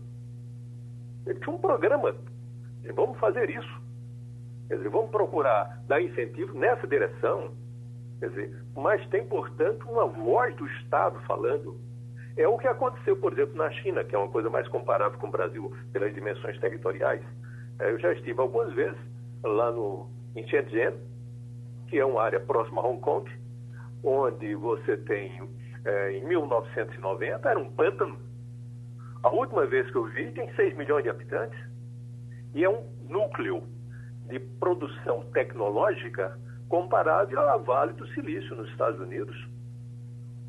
Eles 1.27 1.41
tinham 1.41 1.57
um 1.57 1.61
programa. 1.61 2.15
Vamos 2.95 3.19
fazer 3.19 3.51
isso. 3.51 3.81
Dizer, 4.69 4.89
vamos 4.89 5.11
procurar 5.11 5.83
dar 5.87 6.01
incentivo 6.01 6.57
nessa 6.57 6.87
direção. 6.87 7.53
Quer 8.21 8.29
dizer, 8.29 8.63
mas 8.77 9.05
tem, 9.09 9.27
portanto, 9.27 9.89
uma 9.89 10.07
voz 10.07 10.55
do 10.57 10.67
Estado 10.67 11.19
falando. 11.27 11.81
É 12.37 12.47
o 12.47 12.59
que 12.59 12.69
aconteceu, 12.69 13.17
por 13.17 13.33
exemplo, 13.33 13.57
na 13.57 13.71
China, 13.71 14.05
que 14.05 14.15
é 14.15 14.19
uma 14.19 14.29
coisa 14.29 14.49
mais 14.49 14.69
comparável 14.69 15.19
com 15.19 15.27
o 15.27 15.31
Brasil 15.31 15.75
pelas 15.93 16.15
dimensões 16.15 16.59
territoriais. 16.61 17.23
É, 17.81 17.91
eu 17.91 17.99
já 17.99 18.13
estive 18.13 18.41
algumas 18.41 18.73
vezes 18.75 18.99
lá 19.43 19.71
no, 19.71 20.09
em 20.37 20.47
Shenzhen, 20.47 20.95
que 21.89 21.99
é 21.99 22.05
uma 22.05 22.23
área 22.23 22.41
próxima 22.41 22.83
a 22.83 22.87
Hong 22.87 23.01
Kong, 23.01 23.31
onde 24.03 24.55
você 24.55 24.97
tem, 24.97 25.49
é, 25.85 26.13
em 26.13 26.25
1990, 26.25 27.49
era 27.49 27.59
um 27.59 27.71
pântano. 27.73 28.19
A 29.23 29.29
última 29.31 29.67
vez 29.67 29.91
que 29.91 29.97
eu 29.97 30.05
vi, 30.07 30.31
tem 30.33 30.53
6 30.55 30.77
milhões 30.77 31.03
de 31.03 31.11
habitantes. 31.11 31.59
E 32.55 32.65
é 32.65 32.71
um 32.71 32.83
núcleo 33.09 33.63
de 34.29 34.39
produção 34.39 35.25
tecnológica 35.33 36.39
comparável 36.69 37.41
à 37.49 37.57
Vale 37.57 37.93
do 37.95 38.07
Silício 38.09 38.55
nos 38.57 38.71
Estados 38.71 38.99
Unidos. 39.01 39.37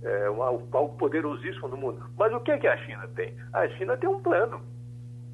É 0.03 0.29
um, 0.29 0.41
algo 0.41 0.97
poderosíssimo 0.97 1.67
no 1.67 1.77
mundo. 1.77 2.03
Mas 2.17 2.33
o 2.33 2.39
que, 2.39 2.51
é 2.51 2.57
que 2.57 2.67
a 2.67 2.77
China 2.77 3.07
tem? 3.15 3.35
A 3.53 3.67
China 3.69 3.97
tem 3.97 4.09
um 4.09 4.21
plano. 4.21 4.61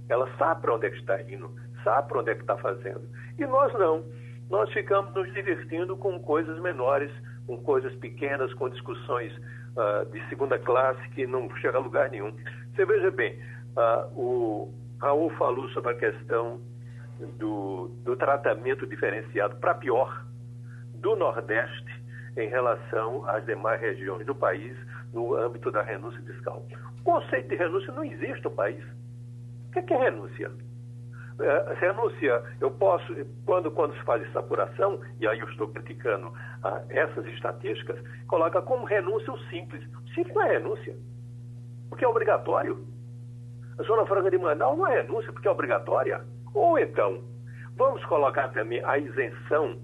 Ela 0.10 0.30
sabe 0.38 0.62
para 0.62 0.76
onde 0.76 0.88
é 0.88 0.90
que 0.90 0.98
está 0.98 1.22
indo, 1.22 1.54
para 2.04 2.20
onde 2.20 2.32
é 2.32 2.36
que 2.36 2.42
está 2.42 2.58
fazendo. 2.58 3.02
E 3.38 3.46
nós 3.46 3.74
não. 3.74 4.04
Nós 4.50 4.72
ficamos 4.72 5.14
nos 5.14 5.32
divertindo 5.34 5.98
com 5.98 6.20
coisas 6.20 6.60
menores, 6.62 7.12
com 7.46 7.58
coisas 7.58 7.94
pequenas, 7.96 8.54
com 8.54 8.70
discussões 8.70 9.34
uh, 9.76 10.06
de 10.12 10.26
segunda 10.30 10.58
classe 10.58 11.02
que 11.10 11.28
não 11.28 11.54
chega 11.58 11.78
a 11.78 11.82
lugar 11.82 12.10
nenhum. 12.10 12.34
Você 12.74 12.86
veja 12.86 13.12
bem, 13.12 13.38
uh, 13.76 14.20
o 14.20 14.74
Raul 15.02 15.30
falou 15.32 15.68
sobre 15.70 15.92
a 15.92 15.96
questão 15.96 16.62
do, 17.38 17.90
do 18.04 18.16
tratamento 18.16 18.86
diferenciado 18.88 19.56
para 19.58 19.74
pior 19.74 20.26
do 20.96 21.16
Nordeste 21.16 22.04
em 22.38 22.48
relação 22.50 23.28
às 23.28 23.46
demais 23.46 23.82
regiões 23.82 24.26
do 24.26 24.36
país 24.36 24.76
no 25.14 25.36
âmbito 25.36 25.72
da 25.72 25.82
renúncia 25.82 26.22
fiscal. 26.22 26.66
O 27.00 27.04
conceito 27.04 27.50
de 27.50 27.56
renúncia 27.56 27.92
não 27.94 28.04
existe 28.04 28.44
no 28.44 28.52
país. 28.52 28.84
O 29.68 29.72
que 29.72 29.80
é, 29.80 29.82
que 29.82 29.94
é 29.94 29.98
renúncia? 29.98 30.52
É, 31.40 31.74
renúncia, 31.76 32.44
eu 32.60 32.72
posso, 32.72 33.14
quando, 33.46 33.70
quando 33.70 33.94
se 33.94 34.04
faz 34.04 34.24
essa 34.24 34.40
apuração, 34.40 35.00
e 35.20 35.28
aí 35.28 35.40
eu 35.40 35.48
estou 35.50 35.68
criticando 35.68 36.34
ah, 36.64 36.82
essas 36.90 37.26
estatísticas, 37.28 38.00
coloca 38.28 38.60
como 38.62 38.86
renúncia 38.86 39.32
o 39.32 39.40
simples. 39.50 39.84
O 40.04 40.10
simples 40.16 40.34
não 40.34 40.42
é 40.42 40.54
renúncia, 40.54 40.96
porque 41.90 42.04
é 42.04 42.08
obrigatório. 42.08 42.84
A 43.78 43.84
Zona 43.84 44.06
Franca 44.08 44.32
de 44.32 44.38
Manaus 44.40 44.78
não 44.80 44.88
é 44.88 45.02
renúncia, 45.02 45.32
porque 45.32 45.48
é 45.48 45.52
obrigatória. 45.52 46.26
Ou 46.56 46.80
então, 46.80 47.24
vamos 47.76 48.04
colocar 48.06 48.48
também 48.50 48.84
a 48.84 48.98
isenção 48.98 49.80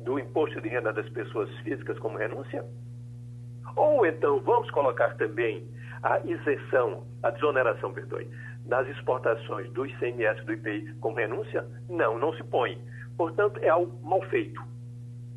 do 0.00 0.18
imposto 0.18 0.60
de 0.60 0.68
renda 0.68 0.92
das 0.92 1.08
pessoas 1.10 1.48
físicas 1.58 1.96
como 2.00 2.18
renúncia? 2.18 2.64
Ou 3.76 4.04
então, 4.04 4.40
vamos 4.40 4.68
colocar 4.72 5.14
também 5.16 5.68
a 6.02 6.18
isenção, 6.20 7.04
a 7.22 7.30
desoneração, 7.30 7.92
perdoe, 7.92 8.28
das 8.66 8.86
exportações 8.88 9.70
do 9.72 9.86
ICMS 9.86 10.44
do 10.44 10.52
IPI 10.52 10.94
como 11.00 11.16
renúncia? 11.16 11.66
Não, 11.88 12.18
não 12.18 12.32
se 12.34 12.44
põe. 12.44 12.78
Portanto, 13.16 13.58
é 13.62 13.68
algo 13.68 13.98
mal 14.02 14.20
feito, 14.22 14.60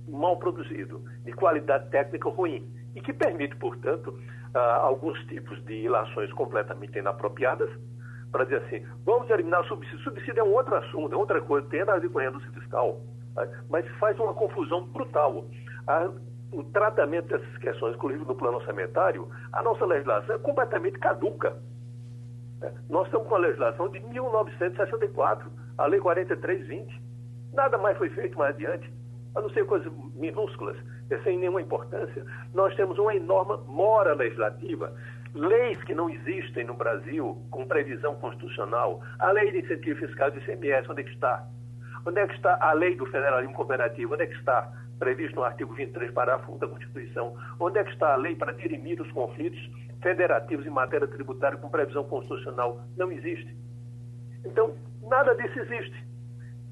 mal 0.08 0.38
produzido, 0.38 1.04
de 1.24 1.32
qualidade 1.34 1.90
técnica 1.90 2.30
ruim 2.30 2.68
e 2.96 3.02
que 3.02 3.14
permite, 3.14 3.56
portanto, 3.56 4.20
ah, 4.54 4.78
alguns 4.82 5.18
tipos 5.26 5.64
de 5.66 5.86
ilações 5.86 6.32
completamente 6.34 6.98
inapropriadas 6.98 7.70
para 8.32 8.44
dizer 8.44 8.58
assim, 8.64 8.86
vamos 9.06 9.30
eliminar 9.30 9.64
subsídio. 9.66 10.00
Subsídio 10.00 10.40
é 10.40 10.44
um 10.44 10.54
outro 10.54 10.76
assunto, 10.76 11.14
é 11.14 11.18
outra 11.18 11.42
coisa, 11.42 11.68
tem 11.70 11.82
a 11.82 11.98
ver 11.98 12.10
com 12.10 12.20
renúncia 12.20 12.52
fiscal, 12.52 13.02
tá? 13.34 13.48
mas 13.70 13.88
faz 13.98 14.20
uma 14.20 14.34
confusão 14.34 14.84
brutal. 14.88 15.46
O 16.52 16.64
tratamento 16.64 17.28
dessas 17.28 17.58
questões, 17.58 17.96
inclusive 17.96 18.26
no 18.26 18.36
plano 18.36 18.58
orçamentário, 18.58 19.30
a 19.54 19.62
nossa 19.62 19.86
legislação 19.86 20.36
é 20.36 20.40
completamente 20.40 20.98
caduca. 20.98 21.56
Nós 22.90 23.06
estamos 23.06 23.28
com 23.28 23.36
a 23.36 23.40
legislação 23.40 23.90
de 23.90 24.00
1964, 24.00 25.50
a 25.78 25.86
Lei 25.86 26.00
4320. 26.00 27.02
Nada 27.54 27.78
mais 27.78 27.98
foi 27.98 28.10
feito 28.10 28.38
mais 28.38 28.56
adiante, 28.56 28.92
a 29.36 29.42
não 29.42 29.50
ser 29.52 29.66
coisas 29.66 29.92
minúsculas, 30.16 30.78
sem 31.24 31.38
nenhuma 31.38 31.62
importância. 31.62 32.26
Nós 32.54 32.76
temos 32.76 32.98
uma 32.98 33.16
enorme 33.16 33.58
mora 33.68 34.14
legislativa 34.14 34.94
leis 35.34 35.82
que 35.84 35.94
não 35.94 36.10
existem 36.10 36.66
no 36.66 36.74
Brasil 36.74 37.38
com 37.52 37.68
previsão 37.68 38.16
constitucional. 38.16 39.02
A 39.20 39.32
lei 39.32 39.52
de 39.52 39.60
incentivo 39.60 40.00
fiscal 40.00 40.32
do 40.32 40.40
ICMS, 40.40 40.90
onde 40.90 41.02
é 41.02 41.04
que 41.04 41.12
está? 41.12 41.48
Onde 42.06 42.20
é 42.20 42.28
que 42.28 42.36
está 42.36 42.58
a 42.62 42.74
lei 42.74 42.96
do 42.96 43.06
federalismo 43.06 43.54
cooperativo? 43.54 44.14
Onde 44.14 44.24
é 44.24 44.28
que 44.28 44.36
está? 44.36 44.72
Previsto 44.98 45.36
no 45.36 45.44
artigo 45.44 45.74
23, 45.74 46.12
parágrafo 46.12 46.54
1 46.54 46.58
da 46.58 46.68
Constituição. 46.68 47.36
Onde 47.60 47.80
é 47.80 47.84
que 47.84 47.92
está 47.92 48.14
a 48.14 48.16
lei 48.16 48.36
para 48.36 48.54
dirimir 48.54 49.02
os 49.02 49.12
conflitos 49.12 49.60
federativos 50.02 50.66
em 50.66 50.70
matéria 50.70 51.08
tributária 51.08 51.58
com 51.58 51.70
previsão 51.70 52.04
constitucional? 52.04 52.82
Não 52.98 53.12
existe. 53.12 53.56
Então, 54.46 54.76
nada 55.02 55.36
disso 55.36 55.60
existe. 55.60 56.08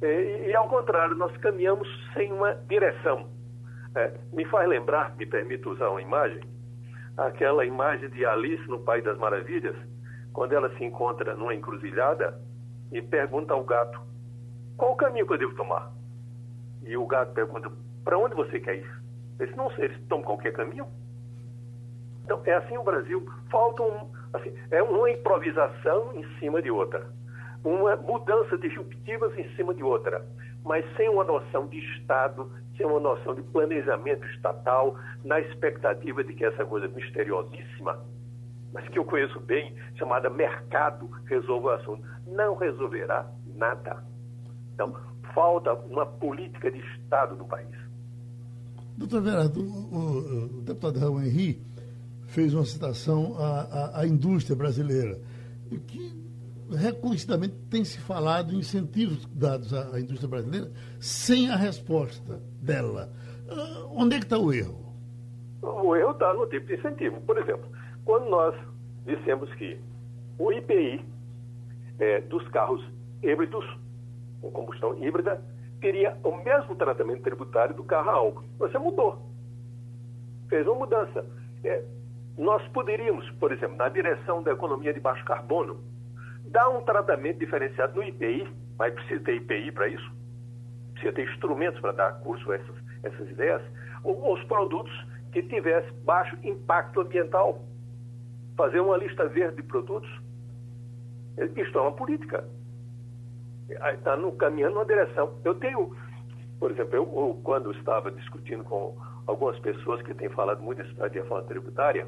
E, 0.02 0.50
e 0.50 0.56
ao 0.56 0.68
contrário, 0.68 1.16
nós 1.16 1.36
caminhamos 1.38 1.88
sem 2.14 2.32
uma 2.32 2.54
direção. 2.68 3.30
É, 3.96 4.14
me 4.32 4.46
faz 4.46 4.68
lembrar, 4.70 5.16
me 5.18 5.26
permito 5.26 5.72
usar 5.72 5.90
uma 5.90 6.02
imagem, 6.02 6.42
aquela 7.18 7.66
imagem 7.66 8.10
de 8.10 8.26
Alice 8.26 8.68
no 8.68 8.80
País 8.80 9.04
das 9.04 9.18
Maravilhas, 9.18 9.76
quando 10.34 10.54
ela 10.54 10.70
se 10.78 10.84
encontra 10.84 11.36
numa 11.36 11.56
encruzilhada 11.56 12.40
e 12.92 13.02
pergunta 13.02 13.54
ao 13.54 13.64
gato: 13.64 14.00
qual 14.78 14.94
o 14.94 14.96
caminho 14.96 15.26
que 15.26 15.34
eu 15.34 15.38
devo 15.38 15.56
tomar? 15.56 15.92
E 16.84 16.96
o 16.96 17.08
gato 17.08 17.34
pergunta: 17.34 17.72
para 18.04 18.18
onde 18.18 18.36
você 18.36 18.60
quer 18.60 18.76
ir? 18.78 19.02
Eles 19.40 19.56
não 19.56 19.72
sei, 19.72 19.86
eles 19.86 20.08
tomam 20.08 20.26
qualquer 20.26 20.54
caminho. 20.54 20.88
Então, 22.28 22.42
é 22.44 22.56
assim 22.56 22.78
o 22.78 22.84
Brasil. 22.84 23.26
Falta 23.50 23.82
assim, 24.34 24.54
é 24.70 24.84
uma 24.84 25.10
improvisação 25.10 26.12
em 26.14 26.28
cima 26.40 26.62
de 26.62 26.70
outra. 26.70 27.08
Uma 27.64 27.96
mudança 27.96 28.58
disruptivas 28.58 29.34
em 29.38 29.50
cima 29.56 29.74
de 29.74 29.82
outra. 29.82 30.26
Mas 30.66 30.86
sem 30.98 31.08
uma 31.08 31.24
noção 31.24 31.68
de 31.68 31.80
Estado, 31.80 32.52
sem 32.76 32.86
uma 32.86 33.00
noção 33.00 33.34
de 33.34 33.42
planejamento 33.44 34.28
estatal, 34.28 34.98
na 35.24 35.40
expectativa 35.40 36.22
de 36.22 36.34
que 36.34 36.44
essa 36.44 36.66
coisa 36.66 36.90
misteriosíssima, 36.90 37.98
mas 38.74 38.86
que 38.90 39.00
eu 39.00 39.06
conheço 39.06 39.40
bem, 39.40 39.74
chamada 39.96 40.30
mercado, 40.30 41.10
resolva 41.28 41.68
o 41.68 41.72
assunto. 41.72 42.04
Não 42.28 42.56
resolverá 42.56 43.26
nada. 43.56 44.04
Então, 44.74 44.94
falta 45.34 45.72
uma 45.74 46.06
política 46.06 46.70
de 46.70 46.80
Estado 46.80 47.38
no 47.38 47.48
país. 47.48 47.74
Doutor 48.98 49.22
Verardo, 49.22 49.62
o, 49.62 50.58
o, 50.58 50.62
deputado 50.64 51.00
Raul 51.00 51.22
Henri 51.22 51.66
fez 52.38 52.54
uma 52.54 52.66
citação 52.66 53.36
à, 53.40 53.62
à, 53.62 54.02
à 54.02 54.08
indústria 54.08 54.56
brasileira, 54.56 55.20
que 55.88 56.16
reconhecidamente 56.70 57.56
tem 57.68 57.84
se 57.84 58.00
falado 58.00 58.54
em 58.54 58.60
incentivos 58.60 59.26
dados 59.34 59.74
à, 59.74 59.96
à 59.96 60.00
indústria 60.00 60.30
brasileira 60.30 60.72
sem 61.00 61.50
a 61.50 61.56
resposta 61.56 62.40
dela. 62.62 63.12
Uh, 63.50 63.90
onde 63.92 64.18
é 64.18 64.20
que 64.20 64.26
está 64.26 64.38
o 64.38 64.54
erro? 64.54 64.78
O 65.64 65.96
erro 65.96 66.12
está 66.12 66.32
no 66.36 66.46
tipo 66.46 66.68
de 66.68 66.76
incentivo. 66.76 67.20
Por 67.22 67.40
exemplo, 67.40 67.68
quando 68.06 68.30
nós 68.30 68.54
dissemos 69.04 69.52
que 69.56 69.76
o 70.38 70.52
IPI 70.52 71.04
é, 71.98 72.22
dos 72.22 72.48
carros 72.50 72.86
híbridos, 73.24 73.66
com 74.42 74.52
combustão 74.52 74.96
híbrida, 75.04 75.44
teria 75.82 76.16
o 76.24 76.38
mesmo 76.44 76.76
tratamento 76.76 77.24
tributário 77.24 77.74
do 77.74 77.84
carro 77.84 78.10
a 78.12 78.14
álcool. 78.14 78.44
Você 78.60 78.78
mudou. 78.78 79.18
Fez 80.50 80.68
uma 80.68 80.76
mudança. 80.76 81.26
É, 81.64 81.97
nós 82.38 82.66
poderíamos, 82.70 83.30
por 83.32 83.52
exemplo, 83.52 83.76
na 83.78 83.90
direção 83.90 84.44
da 84.44 84.52
economia 84.52 84.94
de 84.94 85.00
baixo 85.00 85.26
carbono, 85.26 85.82
dar 86.46 86.70
um 86.70 86.82
tratamento 86.82 87.40
diferenciado 87.40 87.96
no 87.96 88.04
IPI, 88.04 88.48
mas 88.78 88.94
precisa 88.94 89.24
ter 89.24 89.36
IPI 89.38 89.72
para 89.72 89.88
isso, 89.88 90.12
precisa 90.94 91.14
ter 91.14 91.30
instrumentos 91.30 91.80
para 91.82 91.94
dar 91.94 92.12
curso 92.20 92.52
a 92.52 92.56
essas, 92.56 92.76
essas 93.04 93.30
ideias, 93.30 93.62
ou 94.04 94.34
os 94.34 94.44
produtos 94.44 94.92
que 95.32 95.42
tivessem 95.44 95.92
baixo 96.04 96.38
impacto 96.44 97.02
ambiental. 97.02 97.62
Fazer 98.56 98.80
uma 98.80 98.98
lista 98.98 99.28
verde 99.28 99.58
de 99.58 99.64
produtos. 99.64 100.10
Isto 101.56 101.78
é 101.78 101.82
uma 101.82 101.92
política. 101.92 102.44
Está 103.70 104.18
caminhando 104.40 104.76
numa 104.76 104.86
direção. 104.86 105.38
Eu 105.44 105.54
tenho, 105.56 105.96
por 106.60 106.72
exemplo, 106.72 106.96
eu, 106.96 107.40
quando 107.44 107.72
estava 107.72 108.10
discutindo 108.12 108.64
com 108.64 108.96
algumas 109.28 109.60
pessoas 109.60 110.02
que 110.02 110.14
têm 110.14 110.30
falado 110.30 110.64
muito 110.64 110.82
dessa 110.82 111.10
de 111.10 111.20
reforma 111.20 111.44
tributária, 111.44 112.08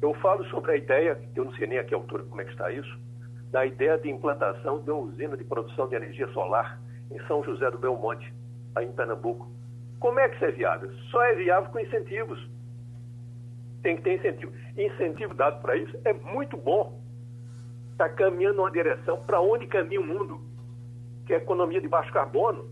eu 0.00 0.14
falo 0.14 0.44
sobre 0.46 0.72
a 0.72 0.76
ideia, 0.76 1.18
eu 1.34 1.44
não 1.44 1.52
sei 1.54 1.66
nem 1.66 1.78
a 1.78 1.84
que 1.84 1.94
altura 1.94 2.22
como 2.24 2.40
é 2.40 2.44
que 2.44 2.52
está 2.52 2.70
isso, 2.70 2.98
da 3.50 3.66
ideia 3.66 3.98
de 3.98 4.08
implantação 4.08 4.80
de 4.80 4.90
uma 4.90 5.00
usina 5.00 5.36
de 5.36 5.44
produção 5.44 5.88
de 5.88 5.96
energia 5.96 6.28
solar 6.28 6.80
em 7.10 7.18
São 7.26 7.42
José 7.42 7.70
do 7.70 7.78
Belmonte, 7.78 8.32
aí 8.74 8.86
em 8.86 8.92
Pernambuco. 8.92 9.50
Como 9.98 10.18
é 10.20 10.28
que 10.28 10.36
isso 10.36 10.44
é 10.44 10.50
viável? 10.52 10.90
Só 11.10 11.22
é 11.22 11.34
viável 11.34 11.70
com 11.70 11.80
incentivos. 11.80 12.48
Tem 13.82 13.96
que 13.96 14.02
ter 14.02 14.14
incentivo. 14.14 14.52
Incentivo 14.76 15.34
dado 15.34 15.60
para 15.60 15.76
isso 15.76 15.96
é 16.04 16.12
muito 16.12 16.56
bom. 16.56 17.00
Está 17.92 18.08
caminhando 18.08 18.56
numa 18.56 18.70
direção 18.70 19.20
para 19.24 19.40
onde 19.40 19.66
caminha 19.66 20.00
o 20.00 20.06
mundo, 20.06 20.40
que 21.26 21.32
é 21.32 21.36
a 21.36 21.40
economia 21.40 21.80
de 21.80 21.88
baixo 21.88 22.12
carbono. 22.12 22.70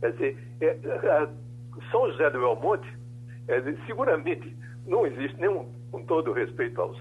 Quer 0.00 0.12
dizer, 0.12 0.38
é, 0.60 0.66
é, 0.66 1.28
São 1.90 2.10
José 2.10 2.28
do 2.30 2.40
Belmonte, 2.40 3.01
é, 3.48 3.60
seguramente 3.86 4.56
não 4.86 5.06
existe 5.06 5.40
nenhum, 5.40 5.66
com 5.90 6.04
todo 6.04 6.32
respeito 6.32 6.80
aos, 6.80 6.98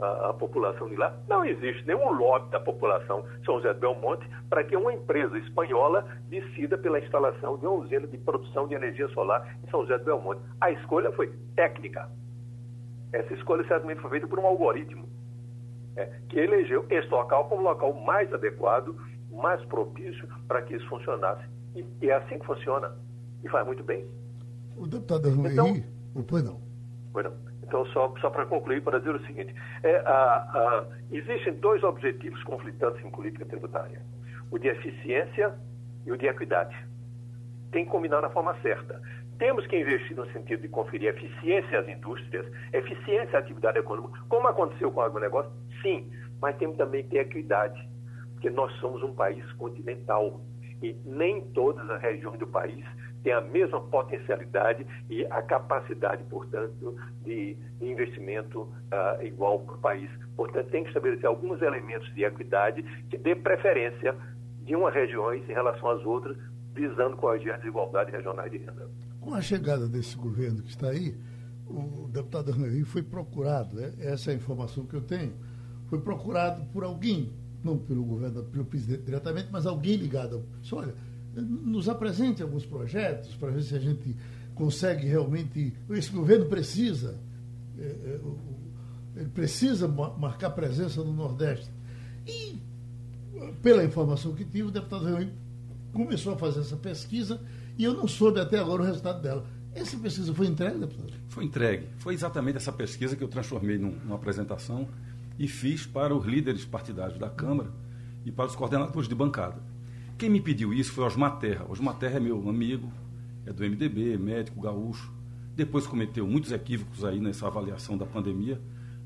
a, 0.00 0.32
população 0.34 0.88
de 0.88 0.96
lá, 0.96 1.16
não 1.28 1.44
existe 1.44 1.86
nenhum 1.86 2.12
lobby 2.12 2.50
da 2.50 2.60
população 2.60 3.24
São 3.44 3.56
José 3.56 3.72
do 3.74 3.80
Belmonte 3.80 4.28
para 4.48 4.64
que 4.64 4.76
uma 4.76 4.92
empresa 4.92 5.38
espanhola 5.38 6.06
decida 6.28 6.76
pela 6.76 6.98
instalação 6.98 7.56
de 7.58 7.66
uma 7.66 7.76
usina 7.76 8.06
de 8.06 8.18
produção 8.18 8.66
de 8.66 8.74
energia 8.74 9.08
solar 9.08 9.56
em 9.62 9.70
São 9.70 9.82
José 9.82 9.98
do 9.98 10.04
Belmonte. 10.04 10.40
A 10.60 10.70
escolha 10.72 11.12
foi 11.12 11.32
técnica. 11.54 12.10
Essa 13.12 13.32
escolha 13.34 13.64
certamente 13.66 14.00
foi 14.00 14.10
feita 14.10 14.26
por 14.26 14.38
um 14.38 14.46
algoritmo 14.46 15.08
é, 15.96 16.06
que 16.28 16.38
elegeu 16.38 16.84
este 16.90 17.10
local 17.10 17.48
como 17.48 17.60
o 17.60 17.64
local 17.64 17.92
mais 17.92 18.32
adequado, 18.32 18.96
mais 19.30 19.64
propício 19.66 20.28
para 20.48 20.62
que 20.62 20.74
isso 20.74 20.88
funcionasse. 20.88 21.44
E, 21.76 21.84
e, 22.02 22.10
é 22.10 22.14
assim 22.14 22.38
que 22.38 22.46
funciona. 22.46 22.96
E 23.44 23.48
faz 23.48 23.64
muito 23.66 23.84
bem. 23.84 24.04
O 24.76 24.86
deputado 24.86 25.28
Arrumaí, 25.28 25.52
então, 25.52 25.82
pois 26.26 26.44
não. 26.44 26.60
Pois 27.12 27.24
não. 27.24 27.44
Então, 27.62 27.86
só, 27.86 28.14
só 28.20 28.30
para 28.30 28.46
concluir, 28.46 28.82
para 28.82 28.98
dizer 28.98 29.14
o 29.14 29.26
seguinte: 29.26 29.54
é, 29.82 29.96
a, 29.96 30.10
a, 30.10 30.86
existem 31.10 31.54
dois 31.54 31.82
objetivos 31.82 32.42
conflitantes 32.44 33.04
em 33.04 33.10
política 33.10 33.44
tributária: 33.46 34.00
o 34.50 34.58
de 34.58 34.68
eficiência 34.68 35.54
e 36.06 36.12
o 36.12 36.16
de 36.16 36.26
equidade. 36.26 36.76
Tem 37.72 37.84
que 37.84 37.90
combinar 37.90 38.20
na 38.20 38.30
forma 38.30 38.54
certa. 38.60 39.00
Temos 39.38 39.66
que 39.66 39.76
investir 39.76 40.16
no 40.16 40.30
sentido 40.32 40.62
de 40.62 40.68
conferir 40.68 41.08
eficiência 41.08 41.80
às 41.80 41.88
indústrias, 41.88 42.46
eficiência 42.72 43.36
à 43.36 43.40
atividade 43.40 43.78
econômica, 43.78 44.20
como 44.28 44.46
aconteceu 44.46 44.92
com 44.92 45.00
o 45.00 45.02
agronegócio, 45.02 45.50
sim, 45.82 46.08
mas 46.40 46.56
temos 46.56 46.76
também 46.76 47.02
que 47.02 47.10
ter 47.10 47.18
equidade, 47.18 47.88
porque 48.34 48.48
nós 48.50 48.72
somos 48.74 49.02
um 49.02 49.12
país 49.12 49.44
continental 49.54 50.40
e 50.80 50.96
nem 51.04 51.40
todas 51.52 51.88
as 51.90 52.00
regiões 52.00 52.38
do 52.38 52.46
país 52.46 52.84
tem 53.24 53.32
a 53.32 53.40
mesma 53.40 53.80
potencialidade 53.80 54.86
e 55.08 55.24
a 55.24 55.42
capacidade, 55.42 56.22
portanto, 56.24 56.94
de, 57.24 57.56
investimento 57.80 58.62
uh, 58.62 59.24
igual 59.24 59.60
para 59.60 59.74
o 59.74 59.78
país. 59.78 60.10
Portanto, 60.36 60.70
tem 60.70 60.82
que 60.82 60.90
estabelecer 60.90 61.26
alguns 61.26 61.60
elementos 61.62 62.12
de 62.14 62.22
equidade 62.22 62.82
que 63.08 63.16
dê 63.16 63.34
preferência 63.34 64.14
de 64.62 64.76
umas 64.76 64.94
regiões 64.94 65.42
em 65.48 65.52
relação 65.52 65.88
às 65.88 66.04
outras, 66.04 66.36
visando 66.74 67.16
corrigir 67.16 67.52
as 67.52 67.60
desigualdades 67.60 68.12
regionais 68.12 68.50
de 68.50 68.58
renda. 68.58 68.88
Com 69.20 69.34
a 69.34 69.40
chegada 69.40 69.88
desse 69.88 70.16
governo 70.16 70.62
que 70.62 70.70
está 70.70 70.90
aí, 70.90 71.14
o 71.66 72.08
deputado 72.08 72.50
Henrique 72.50 72.84
foi 72.84 73.02
procurado, 73.02 73.76
né? 73.76 73.92
essa 74.00 74.30
é 74.30 74.34
a 74.34 74.36
informação 74.36 74.84
que 74.84 74.94
eu 74.94 75.00
tenho, 75.00 75.32
foi 75.88 76.00
procurado 76.00 76.64
por 76.66 76.84
alguém, 76.84 77.32
não 77.62 77.78
pelo 77.78 78.04
governo, 78.04 78.44
pelo 78.44 78.64
presidente 78.64 79.02
diretamente, 79.02 79.48
mas 79.50 79.64
alguém 79.66 79.96
ligado. 79.96 80.44
Disse, 80.60 80.74
olha, 80.74 80.94
nos 81.40 81.88
apresente 81.88 82.42
alguns 82.42 82.64
projetos 82.64 83.34
para 83.34 83.50
ver 83.50 83.62
se 83.62 83.74
a 83.74 83.78
gente 83.78 84.16
consegue 84.54 85.06
realmente. 85.06 85.72
Esse 85.90 86.10
governo 86.10 86.46
precisa, 86.46 87.18
é, 87.78 87.82
é, 87.82 88.20
ele 89.16 89.28
precisa 89.30 89.88
marcar 89.88 90.50
presença 90.50 91.02
no 91.02 91.12
Nordeste. 91.12 91.70
E, 92.26 92.58
pela 93.62 93.84
informação 93.84 94.34
que 94.34 94.44
tive, 94.44 94.64
o 94.64 94.70
deputado 94.70 95.04
Reui 95.06 95.30
começou 95.92 96.34
a 96.34 96.36
fazer 96.36 96.60
essa 96.60 96.76
pesquisa 96.76 97.40
e 97.78 97.84
eu 97.84 97.94
não 97.94 98.08
soube 98.08 98.40
até 98.40 98.58
agora 98.58 98.82
o 98.82 98.84
resultado 98.84 99.22
dela. 99.22 99.46
Essa 99.74 99.96
pesquisa 99.96 100.32
foi 100.32 100.46
entregue, 100.46 100.78
deputado? 100.78 101.12
Foi 101.28 101.44
entregue. 101.44 101.88
Foi 101.98 102.14
exatamente 102.14 102.56
essa 102.56 102.72
pesquisa 102.72 103.16
que 103.16 103.24
eu 103.24 103.28
transformei 103.28 103.76
num, 103.76 103.90
numa 103.90 104.14
apresentação 104.14 104.88
e 105.38 105.48
fiz 105.48 105.84
para 105.84 106.14
os 106.14 106.24
líderes 106.24 106.64
partidários 106.64 107.18
da 107.18 107.28
Câmara 107.28 107.70
e 108.24 108.30
para 108.30 108.46
os 108.46 108.54
coordenadores 108.54 109.08
de 109.08 109.14
bancada. 109.14 109.73
Quem 110.24 110.30
me 110.30 110.40
pediu 110.40 110.72
isso 110.72 110.90
foi 110.90 111.04
Osmar 111.04 111.38
Terra. 111.38 111.66
Osmar 111.68 111.96
Terra 111.96 112.16
é 112.16 112.20
meu 112.20 112.48
amigo, 112.48 112.90
é 113.44 113.52
do 113.52 113.62
MDB, 113.62 114.16
médico, 114.16 114.58
gaúcho. 114.58 115.12
Depois 115.54 115.86
cometeu 115.86 116.26
muitos 116.26 116.50
equívocos 116.50 117.04
aí 117.04 117.20
nessa 117.20 117.46
avaliação 117.46 117.98
da 117.98 118.06
pandemia, 118.06 118.58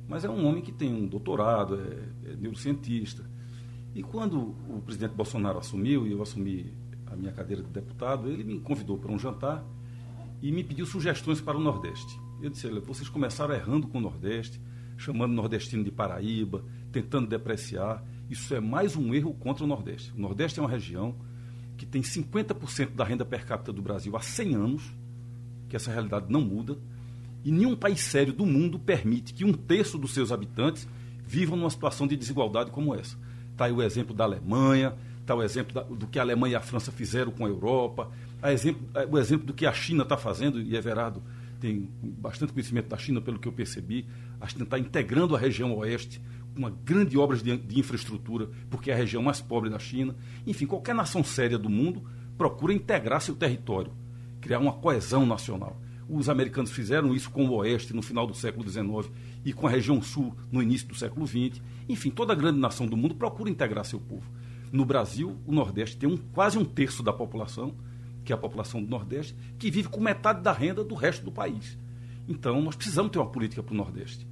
mas 0.07 0.24
é 0.24 0.31
um 0.31 0.46
homem 0.46 0.62
que 0.62 0.70
tem 0.70 0.94
um 0.94 1.09
doutorado, 1.09 1.74
é, 1.74 2.31
é 2.31 2.37
neurocientista. 2.37 3.28
E 3.96 4.00
quando 4.00 4.54
o 4.68 4.81
presidente 4.87 5.12
Bolsonaro 5.12 5.59
assumiu 5.59 6.07
e 6.07 6.12
eu 6.12 6.22
assumi 6.22 6.72
a 7.09 7.16
minha 7.16 7.33
cadeira 7.33 7.64
de 7.64 7.70
deputado, 7.70 8.31
ele 8.31 8.44
me 8.44 8.61
convidou 8.61 8.96
para 8.96 9.11
um 9.11 9.18
jantar 9.18 9.64
e 10.40 10.52
me 10.52 10.62
pediu 10.62 10.87
sugestões 10.87 11.40
para 11.40 11.57
o 11.57 11.61
Nordeste. 11.61 12.16
Eu 12.40 12.48
disse: 12.48 12.68
Olha, 12.68 12.81
vocês 12.81 13.09
começaram 13.09 13.57
errando 13.57 13.88
com 13.88 13.98
o 13.98 14.00
Nordeste, 14.00 14.61
chamando 14.96 15.33
o 15.33 15.35
nordestino 15.35 15.83
de 15.83 15.90
Paraíba, 15.90 16.64
tentando 16.92 17.26
depreciar. 17.26 18.04
Isso 18.28 18.54
é 18.54 18.60
mais 18.60 18.94
um 18.94 19.14
erro 19.14 19.32
contra 19.34 19.64
o 19.64 19.66
Nordeste. 19.66 20.12
O 20.16 20.20
Nordeste 20.20 20.58
é 20.58 20.62
uma 20.62 20.68
região 20.68 21.14
que 21.78 21.86
tem 21.86 22.02
50% 22.02 22.94
da 22.94 23.04
renda 23.04 23.24
per 23.24 23.46
capita 23.46 23.72
do 23.72 23.80
Brasil 23.80 24.14
há 24.16 24.20
100 24.20 24.54
anos, 24.54 24.82
que 25.68 25.76
essa 25.76 25.90
realidade 25.90 26.26
não 26.29 26.42
muda, 26.42 26.76
e 27.44 27.50
nenhum 27.50 27.74
país 27.74 28.00
sério 28.00 28.33
do 28.33 28.44
mundo 28.44 28.79
permite 28.79 29.33
que 29.33 29.44
um 29.44 29.52
terço 29.52 29.96
dos 29.96 30.12
seus 30.12 30.31
habitantes 30.31 30.87
vivam 31.26 31.56
numa 31.56 31.70
situação 31.70 32.06
de 32.06 32.16
desigualdade 32.16 32.70
como 32.70 32.94
essa. 32.94 33.16
Está 33.52 33.66
aí 33.66 33.72
o 33.72 33.83
exemplo 33.83 34.14
da 34.14 34.24
Alemanha, 34.24 34.94
está 35.20 35.35
o 35.35 35.42
exemplo 35.42 35.72
da, 35.72 35.83
do 35.83 36.06
que 36.06 36.18
a 36.18 36.22
Alemanha 36.22 36.52
e 36.52 36.56
a 36.56 36.60
França 36.60 36.92
fizeram 36.92 37.31
com 37.31 37.46
a 37.46 37.48
Europa, 37.48 38.10
a 38.42 38.52
exemplo, 38.52 38.87
o 39.10 39.18
exemplo 39.18 39.46
do 39.46 39.54
que 39.54 39.64
a 39.64 39.72
China 39.72 40.02
está 40.02 40.16
fazendo, 40.16 40.60
e 40.60 40.76
Everardo 40.76 41.22
tem 41.60 41.88
bastante 42.02 42.52
conhecimento 42.52 42.88
da 42.88 42.96
China, 42.96 43.20
pelo 43.20 43.38
que 43.38 43.48
eu 43.48 43.52
percebi. 43.52 44.06
A 44.40 44.46
China 44.46 44.64
está 44.64 44.79
integrando 44.79 45.35
a 45.35 45.38
região 45.38 45.76
oeste 45.76 46.20
uma 46.59 46.71
grande 46.71 47.17
obra 47.17 47.37
de, 47.37 47.56
de 47.56 47.79
infraestrutura, 47.79 48.48
porque 48.69 48.90
é 48.90 48.94
a 48.94 48.96
região 48.96 49.23
mais 49.23 49.40
pobre 49.40 49.71
da 49.71 49.79
China. 49.79 50.17
Enfim, 50.46 50.67
qualquer 50.67 50.94
nação 50.94 51.23
séria 51.23 51.59
do 51.59 51.69
mundo 51.69 52.02
procura 52.37 52.73
integrar 52.73 53.21
seu 53.21 53.35
território, 53.35 53.92
criar 54.40 54.59
uma 54.59 54.73
coesão 54.73 55.25
nacional. 55.25 55.81
Os 56.09 56.29
americanos 56.29 56.71
fizeram 56.71 57.15
isso 57.15 57.31
com 57.31 57.46
o 57.46 57.52
Oeste 57.56 57.94
no 57.94 58.02
final 58.02 58.27
do 58.27 58.35
século 58.35 58.69
XIX 58.69 59.11
e 59.44 59.52
com 59.52 59.67
a 59.67 59.71
região 59.71 60.00
Sul 60.02 60.35
no 60.50 60.63
início 60.63 60.88
do 60.88 60.94
século 60.94 61.27
XX. 61.27 61.61
Enfim, 61.88 62.11
toda 62.11 62.35
grande 62.35 62.59
nação 62.59 62.87
do 62.87 62.96
mundo 62.96 63.15
procura 63.15 63.50
integrar 63.50 63.85
seu 63.85 64.00
povo. 64.00 64.31
No 64.73 64.85
Brasil, 64.85 65.37
o 65.46 65.52
Nordeste 65.52 65.96
tem 65.96 66.09
um, 66.09 66.17
quase 66.17 66.59
um 66.59 66.65
terço 66.65 67.02
da 67.02 67.13
população 67.13 67.75
que 68.29 68.33
é 68.33 68.35
a 68.35 68.38
população 68.38 68.83
do 68.83 68.90
Nordeste, 68.90 69.35
que 69.59 69.71
vive 69.71 69.88
com 69.88 70.02
metade 70.02 70.42
da 70.42 70.52
renda 70.52 70.85
do 70.85 70.94
resto 70.94 71.25
do 71.25 71.33
país. 71.33 71.79
Então, 72.29 72.61
nós 72.61 72.77
precisamos 72.77 73.11
ter 73.11 73.19
uma 73.19 73.31
política 73.31 73.63
para 73.63 73.73
o 73.73 73.77
Nordeste. 73.77 74.27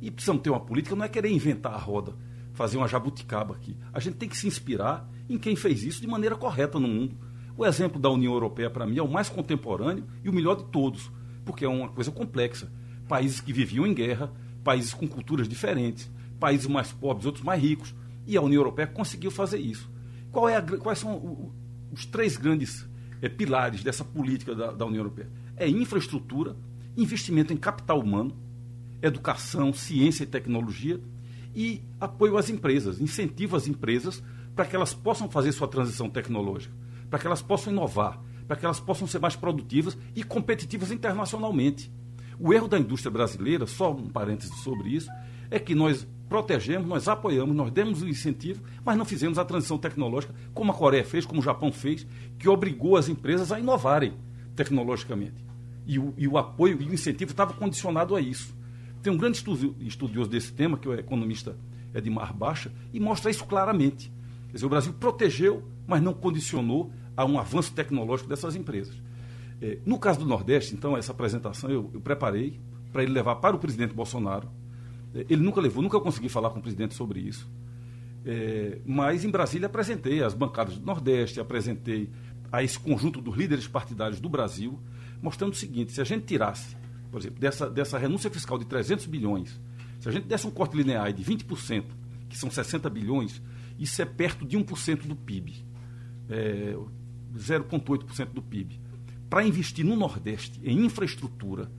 E 0.00 0.10
precisamos 0.10 0.42
ter 0.42 0.50
uma 0.50 0.60
política, 0.60 0.96
não 0.96 1.04
é 1.04 1.08
querer 1.08 1.30
inventar 1.30 1.74
a 1.74 1.78
roda, 1.78 2.14
fazer 2.54 2.76
uma 2.76 2.88
jabuticaba 2.88 3.54
aqui. 3.54 3.76
A 3.92 4.00
gente 4.00 4.16
tem 4.16 4.28
que 4.28 4.36
se 4.36 4.46
inspirar 4.46 5.08
em 5.28 5.38
quem 5.38 5.54
fez 5.54 5.82
isso 5.82 6.00
de 6.00 6.06
maneira 6.06 6.36
correta 6.36 6.78
no 6.78 6.88
mundo. 6.88 7.16
O 7.56 7.66
exemplo 7.66 8.00
da 8.00 8.08
União 8.08 8.32
Europeia, 8.32 8.70
para 8.70 8.86
mim, 8.86 8.98
é 8.98 9.02
o 9.02 9.10
mais 9.10 9.28
contemporâneo 9.28 10.04
e 10.24 10.28
o 10.28 10.32
melhor 10.32 10.56
de 10.56 10.64
todos, 10.64 11.10
porque 11.44 11.64
é 11.64 11.68
uma 11.68 11.88
coisa 11.88 12.10
complexa. 12.10 12.72
Países 13.06 13.40
que 13.40 13.52
viviam 13.52 13.86
em 13.86 13.92
guerra, 13.92 14.32
países 14.64 14.94
com 14.94 15.06
culturas 15.06 15.48
diferentes, 15.48 16.10
países 16.38 16.66
mais 16.66 16.90
pobres, 16.92 17.26
outros 17.26 17.44
mais 17.44 17.60
ricos. 17.62 17.94
E 18.26 18.36
a 18.36 18.42
União 18.42 18.60
Europeia 18.60 18.86
conseguiu 18.86 19.30
fazer 19.30 19.58
isso. 19.58 19.90
É 20.48 20.56
a, 20.56 20.62
quais 20.62 20.98
são 20.98 21.52
os 21.92 22.06
três 22.06 22.36
grandes 22.36 22.88
é, 23.20 23.28
pilares 23.28 23.82
dessa 23.82 24.04
política 24.04 24.54
da, 24.54 24.72
da 24.72 24.86
União 24.86 25.00
Europeia? 25.00 25.30
É 25.56 25.68
infraestrutura, 25.68 26.56
investimento 26.96 27.52
em 27.52 27.56
capital 27.56 28.00
humano, 28.00 28.36
educação, 29.02 29.72
ciência 29.72 30.24
e 30.24 30.26
tecnologia 30.26 31.00
e 31.54 31.82
apoio 32.00 32.36
às 32.36 32.48
empresas, 32.48 33.00
incentivo 33.00 33.56
às 33.56 33.66
empresas 33.66 34.22
para 34.54 34.64
que 34.64 34.76
elas 34.76 34.92
possam 34.92 35.28
fazer 35.28 35.52
sua 35.52 35.68
transição 35.68 36.08
tecnológica, 36.08 36.74
para 37.08 37.18
que 37.18 37.26
elas 37.26 37.42
possam 37.42 37.72
inovar, 37.72 38.20
para 38.46 38.56
que 38.56 38.64
elas 38.64 38.80
possam 38.80 39.06
ser 39.06 39.18
mais 39.18 39.36
produtivas 39.36 39.96
e 40.14 40.22
competitivas 40.22 40.90
internacionalmente. 40.90 41.90
O 42.38 42.52
erro 42.52 42.68
da 42.68 42.78
indústria 42.78 43.10
brasileira, 43.10 43.66
só 43.66 43.92
um 43.92 44.08
parêntese 44.08 44.54
sobre 44.62 44.90
isso, 44.90 45.10
é 45.50 45.58
que 45.58 45.74
nós 45.74 46.06
protegemos, 46.28 46.88
nós 46.88 47.08
apoiamos, 47.08 47.54
nós 47.54 47.70
demos 47.72 48.02
o 48.02 48.08
incentivo, 48.08 48.62
mas 48.84 48.96
não 48.96 49.04
fizemos 49.04 49.38
a 49.38 49.44
transição 49.44 49.76
tecnológica 49.76 50.34
como 50.54 50.70
a 50.70 50.74
Coreia 50.74 51.04
fez, 51.04 51.26
como 51.26 51.40
o 51.40 51.42
Japão 51.42 51.72
fez, 51.72 52.06
que 52.38 52.48
obrigou 52.48 52.96
as 52.96 53.08
empresas 53.08 53.50
a 53.50 53.58
inovarem 53.58 54.14
tecnologicamente. 54.54 55.44
E 55.86 55.98
o, 55.98 56.14
e 56.16 56.28
o 56.28 56.38
apoio 56.38 56.80
e 56.80 56.86
o 56.86 56.94
incentivo 56.94 57.32
estava 57.32 57.52
condicionado 57.52 58.14
a 58.14 58.20
isso. 58.20 58.54
Tem 59.02 59.12
um 59.12 59.16
grande 59.16 59.42
estudioso 59.80 60.30
desse 60.30 60.52
tema, 60.52 60.76
que 60.76 60.86
é 60.86 60.90
o 60.90 60.94
economista 60.94 61.56
Edmar 61.94 62.34
Baixa, 62.34 62.72
e 62.92 63.00
mostra 63.00 63.30
isso 63.30 63.44
claramente. 63.44 64.12
Quer 64.48 64.54
dizer, 64.54 64.66
o 64.66 64.70
Brasil 64.70 64.92
protegeu, 64.92 65.62
mas 65.86 66.02
não 66.02 66.12
condicionou 66.12 66.92
a 67.16 67.24
um 67.24 67.38
avanço 67.38 67.72
tecnológico 67.72 68.28
dessas 68.28 68.56
empresas. 68.56 68.94
É, 69.60 69.78
no 69.84 69.98
caso 69.98 70.20
do 70.20 70.26
Nordeste, 70.26 70.74
então, 70.74 70.96
essa 70.96 71.12
apresentação 71.12 71.70
eu, 71.70 71.90
eu 71.92 72.00
preparei 72.00 72.58
para 72.92 73.02
ele 73.02 73.12
levar 73.12 73.36
para 73.36 73.54
o 73.54 73.58
presidente 73.58 73.94
Bolsonaro 73.94 74.48
ele 75.14 75.42
nunca 75.42 75.60
levou, 75.60 75.82
nunca 75.82 75.98
consegui 76.00 76.28
falar 76.28 76.50
com 76.50 76.58
o 76.58 76.62
presidente 76.62 76.94
sobre 76.94 77.20
isso. 77.20 77.48
É, 78.24 78.78
mas 78.84 79.24
em 79.24 79.30
Brasília 79.30 79.66
apresentei 79.66 80.22
as 80.22 80.34
bancadas 80.34 80.78
do 80.78 80.84
Nordeste, 80.84 81.40
apresentei 81.40 82.10
a 82.52 82.62
esse 82.62 82.78
conjunto 82.78 83.20
dos 83.20 83.34
líderes 83.34 83.66
partidários 83.66 84.20
do 84.20 84.28
Brasil, 84.28 84.78
mostrando 85.22 85.52
o 85.52 85.56
seguinte: 85.56 85.92
se 85.92 86.00
a 86.00 86.04
gente 86.04 86.26
tirasse, 86.26 86.76
por 87.10 87.20
exemplo, 87.20 87.40
dessa, 87.40 87.68
dessa 87.68 87.98
renúncia 87.98 88.30
fiscal 88.30 88.58
de 88.58 88.64
300 88.66 89.06
bilhões, 89.06 89.60
se 89.98 90.08
a 90.08 90.12
gente 90.12 90.26
desse 90.26 90.46
um 90.46 90.50
corte 90.50 90.76
linear 90.76 91.12
de 91.12 91.22
20%, 91.22 91.84
que 92.28 92.38
são 92.38 92.50
60 92.50 92.88
bilhões, 92.88 93.42
isso 93.78 94.00
é 94.00 94.04
perto 94.04 94.46
de 94.46 94.56
1% 94.56 95.06
do 95.06 95.16
PIB, 95.16 95.64
é, 96.28 96.76
0,8% 97.36 98.26
do 98.32 98.42
PIB. 98.42 98.80
Para 99.28 99.44
investir 99.44 99.84
no 99.84 99.96
Nordeste 99.96 100.60
em 100.64 100.84
infraestrutura, 100.84 101.70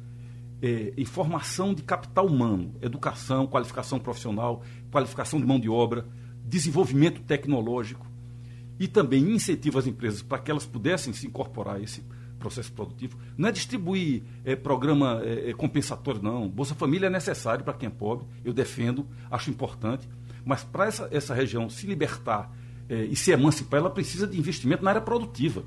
é, 0.61 0.93
informação 0.97 1.73
de 1.73 1.81
capital 1.81 2.27
humano, 2.27 2.75
educação, 2.81 3.47
qualificação 3.47 3.99
profissional, 3.99 4.61
qualificação 4.91 5.39
de 5.39 5.45
mão 5.45 5.59
de 5.59 5.69
obra, 5.69 6.07
desenvolvimento 6.45 7.21
tecnológico 7.21 8.05
e 8.79 8.87
também 8.87 9.31
incentivo 9.31 9.79
às 9.79 9.87
empresas 9.87 10.21
para 10.21 10.39
que 10.39 10.51
elas 10.51 10.65
pudessem 10.65 11.13
se 11.13 11.25
incorporar 11.25 11.77
a 11.77 11.79
esse 11.79 12.03
processo 12.41 12.73
produtivo. 12.73 13.17
Não 13.37 13.47
é 13.47 13.51
distribuir 13.51 14.23
é, 14.43 14.55
programa 14.55 15.21
é, 15.23 15.51
é 15.51 15.53
compensatório, 15.53 16.21
não. 16.21 16.49
Bolsa 16.49 16.75
Família 16.75 17.07
é 17.07 17.09
necessário 17.09 17.63
para 17.63 17.73
quem 17.73 17.87
é 17.87 17.89
pobre, 17.89 18.25
eu 18.43 18.51
defendo, 18.51 19.07
acho 19.29 19.49
importante, 19.49 20.09
mas 20.43 20.63
para 20.63 20.87
essa, 20.87 21.07
essa 21.11 21.33
região 21.33 21.69
se 21.69 21.85
libertar 21.85 22.51
é, 22.89 23.05
e 23.05 23.15
se 23.15 23.31
emancipar, 23.31 23.79
ela 23.79 23.89
precisa 23.89 24.27
de 24.27 24.37
investimento 24.37 24.83
na 24.83 24.89
área 24.89 25.01
produtiva. 25.01 25.63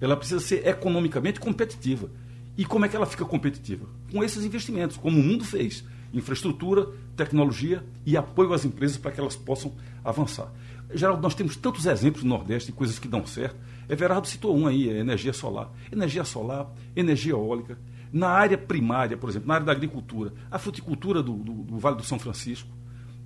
Ela 0.00 0.16
precisa 0.16 0.40
ser 0.40 0.66
economicamente 0.66 1.38
competitiva. 1.38 2.10
E 2.56 2.64
como 2.64 2.84
é 2.84 2.88
que 2.88 2.96
ela 2.96 3.06
fica 3.06 3.24
competitiva? 3.24 3.86
Com 4.10 4.22
esses 4.22 4.44
investimentos, 4.44 4.96
como 4.96 5.18
o 5.18 5.22
mundo 5.22 5.44
fez. 5.44 5.84
Infraestrutura, 6.12 6.88
tecnologia 7.16 7.84
e 8.04 8.16
apoio 8.16 8.52
às 8.52 8.64
empresas 8.64 8.96
para 8.96 9.10
que 9.10 9.20
elas 9.20 9.36
possam 9.36 9.74
avançar. 10.04 10.50
Geraldo, 10.94 11.22
nós 11.22 11.34
temos 11.34 11.56
tantos 11.56 11.86
exemplos 11.86 12.22
no 12.22 12.30
Nordeste 12.30 12.70
de 12.70 12.76
coisas 12.76 12.98
que 12.98 13.08
dão 13.08 13.26
certo. 13.26 13.56
Everardo 13.92 14.26
citou 14.26 14.56
um 14.56 14.66
aí, 14.66 14.88
é 14.88 14.98
energia 14.98 15.34
solar. 15.34 15.70
Energia 15.92 16.24
solar, 16.24 16.72
energia 16.96 17.32
eólica. 17.32 17.78
Na 18.10 18.28
área 18.28 18.56
primária, 18.56 19.16
por 19.16 19.28
exemplo, 19.28 19.48
na 19.48 19.54
área 19.54 19.66
da 19.66 19.72
agricultura, 19.72 20.32
a 20.50 20.58
fruticultura 20.58 21.22
do, 21.22 21.34
do, 21.34 21.52
do 21.52 21.78
Vale 21.78 21.96
do 21.96 22.02
São 22.02 22.18
Francisco, 22.18 22.70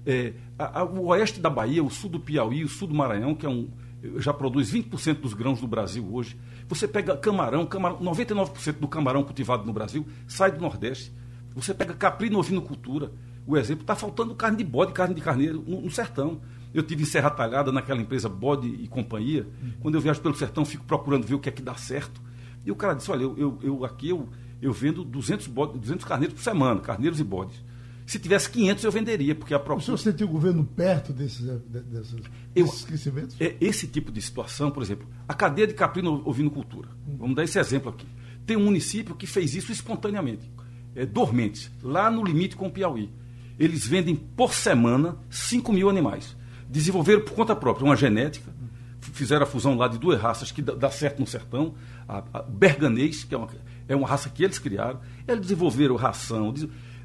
é, 0.05 0.33
a, 0.59 0.81
a, 0.81 0.85
o 0.85 1.07
oeste 1.07 1.41
da 1.41 1.49
Bahia, 1.49 1.85
o 1.85 1.91
sul 1.91 2.11
do 2.11 2.19
Piauí, 2.19 2.65
o 2.65 2.69
sul 2.69 2.89
do 2.89 2.95
Maranhão, 2.95 3.35
que 3.35 3.47
é 3.47 3.49
um, 3.49 3.69
já 4.17 4.33
produz 4.33 4.73
20% 4.73 5.21
dos 5.21 5.35
grãos 5.35 5.61
do 5.61 5.69
Brasil 5.69 6.05
hoje. 6.13 6.37
Você 6.69 6.89
pega 6.89 7.17
camarão, 7.17 7.65
camarão 7.65 7.99
99% 7.99 8.79
do 8.81 8.89
camarão 8.89 9.23
cultivado 9.23 9.65
no 9.65 9.73
Brasil 9.73 10.05
sai 10.27 10.51
do 10.51 10.61
Nordeste. 10.61 11.13
Você 11.55 11.73
pega 11.73 11.95
capri 11.95 12.29
no 12.29 12.39
ovinocultura. 12.39 13.13
O 13.47 13.57
exemplo 13.57 13.83
está 13.83 13.95
faltando 13.95 14.35
carne 14.35 14.59
de 14.59 14.65
bode, 14.65 14.93
carne 14.93 15.15
de 15.15 15.21
carneiro 15.21 15.65
no, 15.67 15.81
no, 15.81 15.91
sertão. 15.91 16.41
Eu 16.77 16.83
tive 16.83 17.05
em 17.05 17.07
Serra 17.07 17.31
Talhada, 17.31 17.73
naquela 17.73 18.03
empresa 18.03 18.29
Bode 18.29 18.69
e 18.69 18.87
Companhia. 18.87 19.47
Quando 19.81 19.95
eu 19.95 20.01
viajo 20.01 20.21
pelo 20.21 20.35
sertão, 20.35 20.63
fico 20.63 20.85
procurando 20.85 21.27
ver 21.27 21.35
o 21.35 21.39
que 21.39 21.49
é 21.49 21.53
que 21.53 21.63
dá 21.63 21.75
certo. 21.75 22.21
E 22.67 22.71
o 22.71 22.77
cara 22.77 22.93
disse: 22.93 23.11
Olha, 23.11 23.23
eu, 23.23 23.35
eu, 23.39 23.59
eu 23.63 23.85
aqui 23.87 24.11
eu, 24.11 24.29
eu 24.61 24.75
vendo 24.75 25.03
200, 25.03 25.47
bode, 25.47 25.79
200 25.79 26.05
carneiros 26.05 26.35
por 26.35 26.43
semana, 26.43 26.79
carneiros 26.83 27.19
e 27.19 27.25
bodes. 27.25 27.65
Se 28.05 28.19
tivesse 28.19 28.51
500, 28.51 28.85
eu 28.85 28.93
venderia, 28.93 29.35
porque 29.35 29.55
a 29.55 29.59
proposta... 29.59 29.95
O 29.95 29.97
senhor 29.97 30.13
sentiu 30.13 30.27
o 30.27 30.31
governo 30.31 30.65
perto 30.65 31.15
desses, 31.15 31.41
desses, 31.41 32.15
desses 32.55 32.85
crescimentos? 32.85 33.41
É, 33.41 33.57
esse 33.59 33.89
tipo 33.89 34.13
de 34.13 34.21
situação, 34.21 34.71
por 34.71 34.83
exemplo, 34.83 35.09
a 35.27 35.33
cadeia 35.33 35.67
de 35.67 35.73
caprino 35.73 36.23
ovinocultura. 36.27 36.91
Hum. 37.09 37.17
Vamos 37.19 37.37
dar 37.37 37.43
esse 37.43 37.59
exemplo 37.59 37.89
aqui. 37.89 38.07
Tem 38.45 38.55
um 38.55 38.65
município 38.67 39.15
que 39.15 39.27
fez 39.27 39.55
isso 39.55 39.73
espontaneamente. 39.73 40.49
É, 40.95 41.07
Dormentes, 41.07 41.71
lá 41.83 42.11
no 42.11 42.23
limite 42.23 42.55
com 42.55 42.67
o 42.67 42.71
Piauí. 42.71 43.11
Eles 43.59 43.87
vendem 43.87 44.15
por 44.15 44.53
semana 44.53 45.17
5 45.31 45.73
mil 45.73 45.89
animais. 45.89 46.37
Desenvolveram 46.69 47.23
por 47.23 47.35
conta 47.35 47.55
própria 47.55 47.85
uma 47.85 47.97
genética, 47.97 48.53
fizeram 49.01 49.45
a 49.45 49.47
fusão 49.47 49.77
lá 49.77 49.89
de 49.89 49.99
duas 49.99 50.21
raças 50.21 50.51
que 50.51 50.61
dá, 50.61 50.91
certo 50.91 51.21
no 51.21 51.27
sertão, 51.27 51.75
a, 52.09 52.23
a 52.33 52.43
berganês, 52.43 53.25
que 53.25 53.35
é 53.35 53.39
uma, 53.39 53.49
é 53.89 53.97
uma 53.97 54.07
raça 54.07 54.29
que 54.29 54.43
eles 54.43 54.59
criaram, 54.59 55.01
eles 55.27 55.43
desenvolveram 55.43 55.97
ração, 55.97 56.53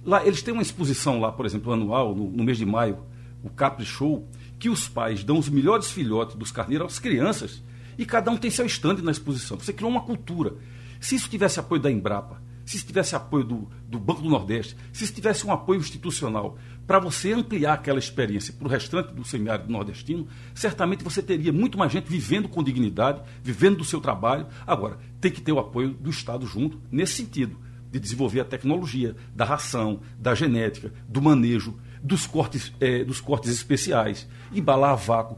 Lá, 0.04 0.26
eles 0.26 0.42
têm 0.42 0.52
uma 0.52 0.64
exposição 0.64 1.20
lá, 1.20 1.32
por 1.32 1.46
exemplo, 1.46 1.72
anual, 1.72 2.16
no, 2.16 2.32
no 2.32 2.44
mês 2.44 2.58
de 2.58 2.66
maio, 2.66 3.06
o 3.44 3.50
Capri 3.50 3.86
Show, 3.86 4.28
que 4.58 4.70
os 4.70 4.88
pais 4.88 5.24
dão 5.24 5.38
os 5.38 5.48
melhores 5.48 5.92
filhotes 5.92 6.36
dos 6.36 6.52
carneiros 6.52 6.94
às 6.94 7.00
crianças 7.00 7.64
e 7.98 8.06
cada 8.06 8.32
um 8.32 8.38
tem 8.38 8.50
seu 8.50 8.66
estande 8.66 9.02
na 9.02 9.12
exposição. 9.12 9.60
Você 9.60 9.72
criou 9.72 9.92
uma 9.92 10.02
cultura. 10.02 10.56
Se 11.00 11.16
isso 11.16 11.30
tivesse 11.30 11.60
apoio 11.60 11.82
da 11.82 11.92
Embrapa, 11.92 12.42
se 12.66 12.78
isso 12.78 12.86
tivesse 12.86 13.16
apoio 13.16 13.44
do, 13.44 13.70
do 13.88 14.00
Banco 14.00 14.22
do 14.22 14.30
Nordeste, 14.30 14.76
se 14.94 15.04
isso 15.04 15.14
tivesse 15.14 15.46
um 15.46 15.52
apoio 15.52 15.80
institucional 15.80 16.58
para 16.92 17.00
você 17.00 17.32
ampliar 17.32 17.76
aquela 17.76 18.00
experiência 18.00 18.54
para 18.54 18.68
o 18.68 18.70
restante 18.70 19.14
do 19.14 19.24
semiárido 19.24 19.72
nordestino, 19.72 20.28
certamente 20.54 21.06
você 21.06 21.24
teria 21.24 21.54
muito 21.54 21.78
mais 21.78 21.90
gente 21.90 22.10
vivendo 22.10 22.50
com 22.50 22.62
dignidade, 22.62 23.22
vivendo 23.42 23.78
do 23.78 23.86
seu 23.86 24.02
trabalho. 24.02 24.46
Agora, 24.68 25.00
tem 25.22 25.32
que 25.32 25.40
ter 25.40 25.54
o 25.54 25.60
apoio 25.60 25.92
do 25.92 26.10
Estado 26.10 26.46
junto 26.46 26.82
nesse 26.92 27.14
sentido 27.14 27.58
de 27.90 27.98
desenvolver 27.98 28.42
a 28.42 28.44
tecnologia 28.44 29.16
da 29.34 29.46
ração, 29.46 30.02
da 30.20 30.36
genética, 30.36 30.92
do 31.08 31.22
manejo, 31.22 31.80
dos 32.04 32.28
cortes, 32.28 32.74
é, 32.82 33.06
dos 33.06 33.22
cortes 33.22 33.54
especiais, 33.54 34.28
embalar 34.54 34.92
a 34.92 34.96
vácuo. 34.96 35.38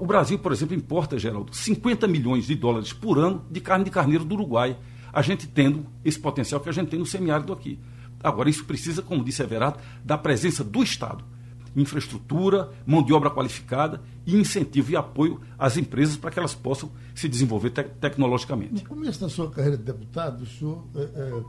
O 0.00 0.04
Brasil, 0.04 0.36
por 0.36 0.50
exemplo, 0.50 0.74
importa, 0.74 1.16
Geraldo, 1.16 1.54
50 1.54 2.08
milhões 2.08 2.48
de 2.48 2.56
dólares 2.56 2.92
por 2.92 3.20
ano 3.20 3.44
de 3.48 3.60
carne 3.60 3.84
de 3.84 3.92
carneiro 3.92 4.24
do 4.24 4.34
Uruguai. 4.34 4.76
A 5.12 5.22
gente 5.22 5.46
tendo 5.46 5.86
esse 6.04 6.18
potencial 6.18 6.60
que 6.60 6.68
a 6.68 6.72
gente 6.72 6.88
tem 6.88 6.98
no 6.98 7.06
semiárido 7.06 7.52
aqui. 7.52 7.78
Agora, 8.22 8.50
isso 8.50 8.64
precisa, 8.64 9.02
como 9.02 9.24
disse 9.24 9.42
Everardo, 9.42 9.78
da 10.04 10.18
presença 10.18 10.64
do 10.64 10.82
Estado. 10.82 11.24
Infraestrutura, 11.76 12.70
mão 12.86 13.02
de 13.02 13.12
obra 13.12 13.30
qualificada 13.30 14.00
e 14.26 14.34
incentivo 14.34 14.90
e 14.90 14.96
apoio 14.96 15.40
às 15.58 15.76
empresas 15.76 16.16
para 16.16 16.30
que 16.30 16.38
elas 16.38 16.54
possam 16.54 16.90
se 17.14 17.28
desenvolver 17.28 17.70
te 17.70 17.84
tecnologicamente. 17.84 18.82
No 18.82 18.88
começo 18.88 19.20
da 19.20 19.28
sua 19.28 19.50
carreira 19.50 19.76
de 19.76 19.84
deputado, 19.84 20.42
o 20.42 20.46
senhor 20.46 20.84
é, 20.96 21.00
é 21.02 21.42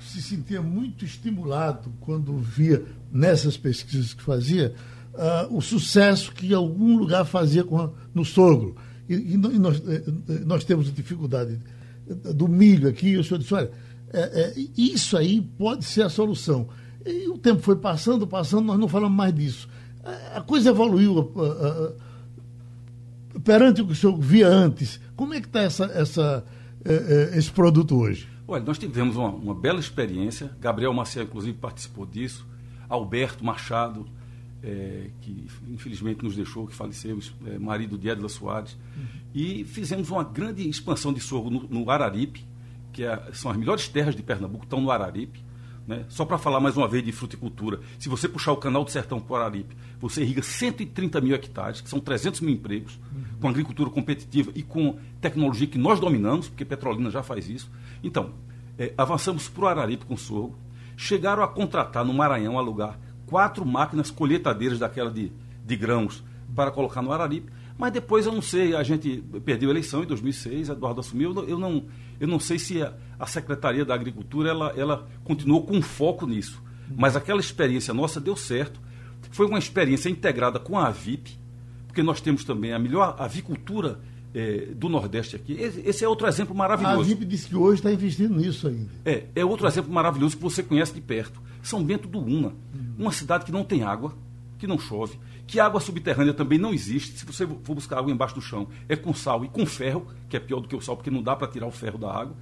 se 0.00 0.20
sentia 0.20 0.60
muito 0.60 1.04
estimulado 1.04 1.92
quando 2.00 2.36
via 2.36 2.84
nessas 3.10 3.56
pesquisas 3.56 4.12
que 4.12 4.22
fazia 4.22 4.74
uh, 5.14 5.56
o 5.56 5.60
sucesso 5.60 6.32
que 6.32 6.52
algum 6.52 6.96
lugar 6.96 7.24
fazia 7.24 7.64
com, 7.64 7.92
no 8.14 8.24
sogro. 8.24 8.76
E, 9.08 9.14
e, 9.14 9.36
nós, 9.36 9.82
eh, 9.86 10.02
nós, 10.46 10.64
temos 10.64 10.92
dificuldade 10.92 11.58
do 12.34 12.48
milho 12.48 12.88
aqui, 12.88 13.16
o 13.16 13.24
senhor 13.24 13.38
disse, 13.38 13.52
olha, 13.52 13.70
é, 14.14 14.40
é, 14.40 14.54
isso 14.76 15.16
aí 15.16 15.40
pode 15.40 15.84
ser 15.84 16.02
a 16.02 16.08
solução. 16.08 16.68
E 17.04 17.28
o 17.28 17.36
tempo 17.36 17.60
foi 17.60 17.76
passando, 17.76 18.26
passando, 18.26 18.66
nós 18.66 18.78
não 18.78 18.88
falamos 18.88 19.16
mais 19.16 19.34
disso. 19.34 19.68
A 20.34 20.40
coisa 20.40 20.70
evoluiu 20.70 21.32
perante 23.42 23.82
o 23.82 23.86
que 23.86 23.92
o 23.92 23.96
senhor 23.96 24.16
via 24.18 24.48
antes. 24.48 25.00
Como 25.16 25.34
é 25.34 25.40
que 25.40 25.46
está 25.46 25.62
essa, 25.62 25.84
essa 25.86 26.44
é, 26.84 27.36
esse 27.36 27.50
produto 27.50 27.96
hoje? 27.96 28.28
Olha, 28.46 28.62
nós 28.62 28.78
tivemos 28.78 29.16
uma, 29.16 29.30
uma 29.30 29.54
bela 29.54 29.80
experiência. 29.80 30.54
Gabriel 30.60 30.92
Maciel, 30.92 31.24
inclusive, 31.24 31.56
participou 31.56 32.04
disso. 32.04 32.46
Alberto 32.88 33.44
Machado, 33.44 34.06
é, 34.62 35.10
que 35.20 35.46
infelizmente 35.68 36.22
nos 36.22 36.36
deixou, 36.36 36.66
que 36.66 36.74
faleceu, 36.74 37.18
é, 37.46 37.58
marido 37.58 37.96
de 37.96 38.08
Edla 38.08 38.28
Soares. 38.28 38.76
Uhum. 38.96 39.04
E 39.34 39.64
fizemos 39.64 40.10
uma 40.10 40.22
grande 40.22 40.68
expansão 40.68 41.12
de 41.12 41.20
sorgo 41.20 41.50
no, 41.50 41.66
no 41.68 41.90
Araripe, 41.90 42.44
que 42.94 43.04
é, 43.04 43.20
são 43.32 43.50
as 43.50 43.56
melhores 43.56 43.88
terras 43.88 44.14
de 44.14 44.22
Pernambuco, 44.22 44.64
estão 44.64 44.80
no 44.80 44.90
Araripe. 44.90 45.44
Né? 45.86 46.06
Só 46.08 46.24
para 46.24 46.38
falar 46.38 46.60
mais 46.60 46.78
uma 46.78 46.88
vez 46.88 47.04
de 47.04 47.12
fruticultura, 47.12 47.80
se 47.98 48.08
você 48.08 48.26
puxar 48.26 48.52
o 48.52 48.56
canal 48.56 48.84
do 48.84 48.90
Sertão 48.90 49.20
para 49.20 49.34
o 49.34 49.36
Araripe, 49.36 49.76
você 50.00 50.22
irriga 50.22 50.42
130 50.42 51.20
mil 51.20 51.34
hectares, 51.34 51.82
que 51.82 51.90
são 51.90 52.00
300 52.00 52.40
mil 52.40 52.54
empregos, 52.54 52.98
uhum. 53.12 53.24
com 53.40 53.48
agricultura 53.48 53.90
competitiva 53.90 54.50
e 54.54 54.62
com 54.62 54.96
tecnologia 55.20 55.66
que 55.66 55.76
nós 55.76 56.00
dominamos, 56.00 56.48
porque 56.48 56.64
Petrolina 56.64 57.10
já 57.10 57.22
faz 57.22 57.50
isso. 57.50 57.70
Então, 58.02 58.32
é, 58.78 58.94
avançamos 58.96 59.48
para 59.48 59.64
o 59.64 59.68
Araripe 59.68 60.06
com 60.06 60.16
sorgo, 60.16 60.56
chegaram 60.96 61.42
a 61.42 61.48
contratar 61.48 62.04
no 62.04 62.14
Maranhão, 62.14 62.58
alugar 62.58 62.98
quatro 63.26 63.66
máquinas 63.66 64.10
colheitadeiras 64.10 64.78
daquela 64.78 65.10
de, 65.10 65.32
de 65.64 65.76
grãos 65.76 66.24
para 66.54 66.70
colocar 66.70 67.02
no 67.02 67.12
Araripe. 67.12 67.52
Mas 67.76 67.92
depois 67.92 68.26
eu 68.26 68.32
não 68.32 68.42
sei, 68.42 68.74
a 68.76 68.82
gente 68.82 69.22
perdeu 69.44 69.68
a 69.68 69.72
eleição 69.72 70.02
em 70.02 70.06
2006, 70.06 70.68
Eduardo 70.68 71.00
assumiu, 71.00 71.34
eu 71.46 71.58
não, 71.58 71.84
eu 72.20 72.28
não 72.28 72.38
sei 72.38 72.58
se 72.58 72.80
a, 72.80 72.94
a 73.18 73.26
Secretaria 73.26 73.84
da 73.84 73.94
Agricultura 73.94 74.48
ela, 74.48 74.72
ela 74.76 75.08
continuou 75.24 75.62
com 75.64 75.82
foco 75.82 76.26
nisso. 76.26 76.62
Mas 76.96 77.16
aquela 77.16 77.40
experiência 77.40 77.92
nossa 77.92 78.20
deu 78.20 78.36
certo. 78.36 78.80
Foi 79.30 79.46
uma 79.46 79.58
experiência 79.58 80.08
integrada 80.08 80.60
com 80.60 80.78
a 80.78 80.86
AVIP, 80.86 81.36
porque 81.86 82.02
nós 82.02 82.20
temos 82.20 82.44
também 82.44 82.72
a 82.72 82.78
melhor 82.78 83.16
avicultura 83.18 83.98
é, 84.34 84.66
do 84.74 84.88
Nordeste 84.88 85.34
aqui. 85.34 85.54
Esse 85.54 86.04
é 86.04 86.08
outro 86.08 86.26
exemplo 86.26 86.54
maravilhoso. 86.54 86.98
A 86.98 87.00
AVIP 87.00 87.24
disse 87.24 87.48
que 87.48 87.56
hoje 87.56 87.80
está 87.80 87.92
investindo 87.92 88.36
nisso 88.36 88.68
ainda. 88.68 88.90
É, 89.04 89.24
é 89.34 89.44
outro 89.44 89.66
exemplo 89.66 89.92
maravilhoso 89.92 90.36
que 90.36 90.42
você 90.42 90.62
conhece 90.62 90.92
de 90.92 91.00
perto. 91.00 91.40
São 91.62 91.82
Bento 91.82 92.06
do 92.06 92.18
Una, 92.18 92.52
uma 92.98 93.10
cidade 93.10 93.44
que 93.44 93.52
não 93.52 93.64
tem 93.64 93.82
água, 93.82 94.14
que 94.58 94.66
não 94.66 94.78
chove, 94.78 95.18
que 95.46 95.60
água 95.60 95.80
subterrânea 95.80 96.34
também 96.34 96.58
não 96.58 96.72
existe. 96.72 97.18
Se 97.18 97.24
você 97.24 97.46
for 97.46 97.74
buscar 97.74 97.98
água 97.98 98.10
embaixo 98.10 98.34
do 98.34 98.40
chão, 98.40 98.68
é 98.88 98.96
com 98.96 99.12
sal 99.12 99.44
e 99.44 99.48
com 99.48 99.64
ferro, 99.66 100.06
que 100.28 100.36
é 100.36 100.40
pior 100.40 100.60
do 100.60 100.68
que 100.68 100.76
o 100.76 100.80
sal, 100.80 100.96
porque 100.96 101.10
não 101.10 101.22
dá 101.22 101.36
para 101.36 101.48
tirar 101.48 101.66
o 101.66 101.70
ferro 101.70 101.98
da 101.98 102.10
água. 102.10 102.34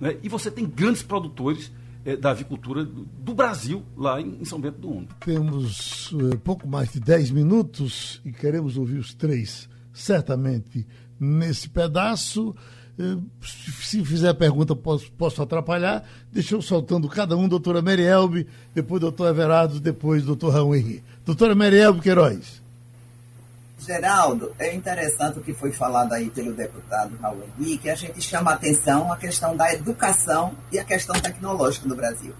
Né? 0.00 0.16
E 0.22 0.28
você 0.28 0.50
tem 0.50 0.66
grandes 0.66 1.02
produtores 1.02 1.72
é, 2.04 2.16
da 2.16 2.30
avicultura 2.30 2.84
do, 2.84 3.04
do, 3.04 3.34
Brasil, 3.34 3.82
lá 3.96 4.20
em, 4.20 4.38
em, 4.40 4.44
São 4.44 4.60
Bento 4.60 4.78
do 4.78 4.90
Una. 4.90 5.08
Temos 5.20 6.12
uh, 6.12 6.38
pouco 6.38 6.68
mais 6.68 6.92
de 6.92 7.00
10 7.00 7.32
minutos 7.32 8.20
e 8.24 8.32
queremos 8.32 8.76
ouvir 8.76 8.98
os 8.98 9.12
três, 9.12 9.68
certamente, 9.96 10.86
nesse 11.18 11.68
pedaço. 11.68 12.54
Eh, 12.98 13.16
se 13.42 14.04
fizer 14.04 14.34
pergunta, 14.34 14.76
posso, 14.76 15.10
posso 15.12 15.42
atrapalhar. 15.42 16.04
Deixa 16.30 16.54
eu 16.54 16.62
soltando 16.62 17.08
cada 17.08 17.36
um, 17.36 17.48
doutora 17.48 17.82
Merielbe, 17.82 18.46
depois 18.74 19.00
doutor 19.00 19.28
Everardo, 19.28 19.80
depois 19.80 20.22
doutor 20.24 20.52
Raul 20.52 20.76
Henrique. 20.76 21.04
Doutora 21.24 21.54
Merielbe 21.54 22.00
Queiroz. 22.00 22.62
Geraldo, 23.78 24.52
é 24.58 24.74
interessante 24.74 25.38
o 25.38 25.42
que 25.42 25.52
foi 25.52 25.70
falado 25.70 26.12
aí 26.12 26.30
pelo 26.30 26.52
deputado 26.54 27.16
Raul 27.20 27.42
Henrique, 27.58 27.90
a 27.90 27.94
gente 27.94 28.20
chama 28.20 28.50
a 28.50 28.54
atenção 28.54 29.12
a 29.12 29.16
questão 29.16 29.56
da 29.56 29.72
educação 29.72 30.54
e 30.72 30.78
a 30.78 30.84
questão 30.84 31.14
tecnológica 31.20 31.86
no 31.86 31.94
Brasil. 31.94 32.34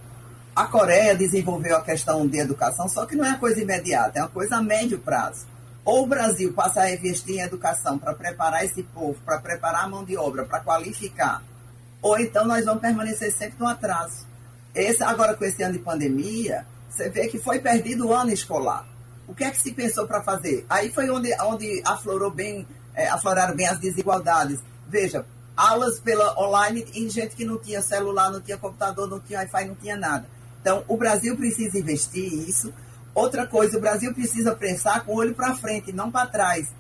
A 0.55 0.65
Coreia 0.65 1.15
desenvolveu 1.15 1.77
a 1.77 1.83
questão 1.83 2.27
de 2.27 2.39
educação, 2.39 2.89
só 2.89 3.05
que 3.05 3.15
não 3.15 3.25
é 3.25 3.29
uma 3.29 3.39
coisa 3.39 3.61
imediata, 3.61 4.19
é 4.19 4.23
uma 4.23 4.31
coisa 4.31 4.57
a 4.57 4.63
médio 4.63 4.99
prazo 4.99 5.47
ou 5.87 6.03
o 6.03 6.07
Brasil 6.07 6.53
passa 6.53 6.81
a 6.81 6.93
investir 6.93 7.37
em 7.37 7.43
educação 7.43 7.97
para 7.97 8.13
preparar 8.13 8.65
esse 8.65 8.83
povo, 8.83 9.17
para 9.25 9.39
preparar 9.39 9.85
a 9.85 9.89
mão 9.89 10.05
de 10.05 10.17
obra, 10.17 10.45
para 10.45 10.59
qualificar, 10.59 11.45
ou 12.03 12.19
então 12.19 12.45
nós 12.45 12.65
vamos 12.65 12.81
permanecer 12.81 13.33
sempre 13.33 13.57
no 13.61 13.69
atraso. 13.69 14.27
Esse, 14.75 15.05
agora, 15.05 15.35
com 15.35 15.45
esse 15.45 15.63
ano 15.63 15.75
de 15.75 15.79
pandemia, 15.79 16.67
você 16.91 17.09
vê 17.09 17.29
que 17.29 17.39
foi 17.39 17.61
perdido 17.61 18.09
o 18.09 18.13
ano 18.13 18.33
escolar. 18.33 18.85
O 19.29 19.35
que 19.35 19.45
é 19.45 19.51
que 19.51 19.61
se 19.61 19.73
pensou 19.73 20.09
para 20.09 20.23
fazer? 20.23 20.67
Aí 20.69 20.91
foi 20.91 21.09
onde, 21.09 21.33
onde 21.43 21.81
aflorou 21.85 22.33
bem, 22.33 22.67
é, 22.93 23.09
afloraram 23.09 23.55
bem 23.55 23.67
as 23.67 23.79
desigualdades. 23.79 24.59
Veja, 24.89 25.25
aulas 25.57 26.01
pela 26.01 26.37
online 26.39 26.85
em 26.95 27.09
gente 27.09 27.37
que 27.37 27.45
não 27.45 27.59
tinha 27.59 27.81
celular, 27.81 28.31
não 28.31 28.41
tinha 28.41 28.59
computador, 28.59 29.09
não 29.09 29.21
tinha 29.21 29.39
Wi-Fi, 29.39 29.65
não 29.67 29.75
tinha 29.77 29.97
nada. 29.97 30.27
Então, 30.61 30.85
o 30.89 30.97
Brasil 30.97 31.37
precisa 31.37 31.79
investir 31.79 32.25
isso 32.25 32.75
Outra 33.17 33.47
coisa, 33.47 33.79
o 33.79 33.81
Brasil 33.81 34.13
precisa 34.13 34.55
pensar 34.55 35.03
com 35.03 35.13
o 35.13 35.17
olho 35.17 35.35
para 35.35 35.57
frente, 35.57 35.91
não 35.91 36.11
para 36.11 36.27
trás. 36.27 36.71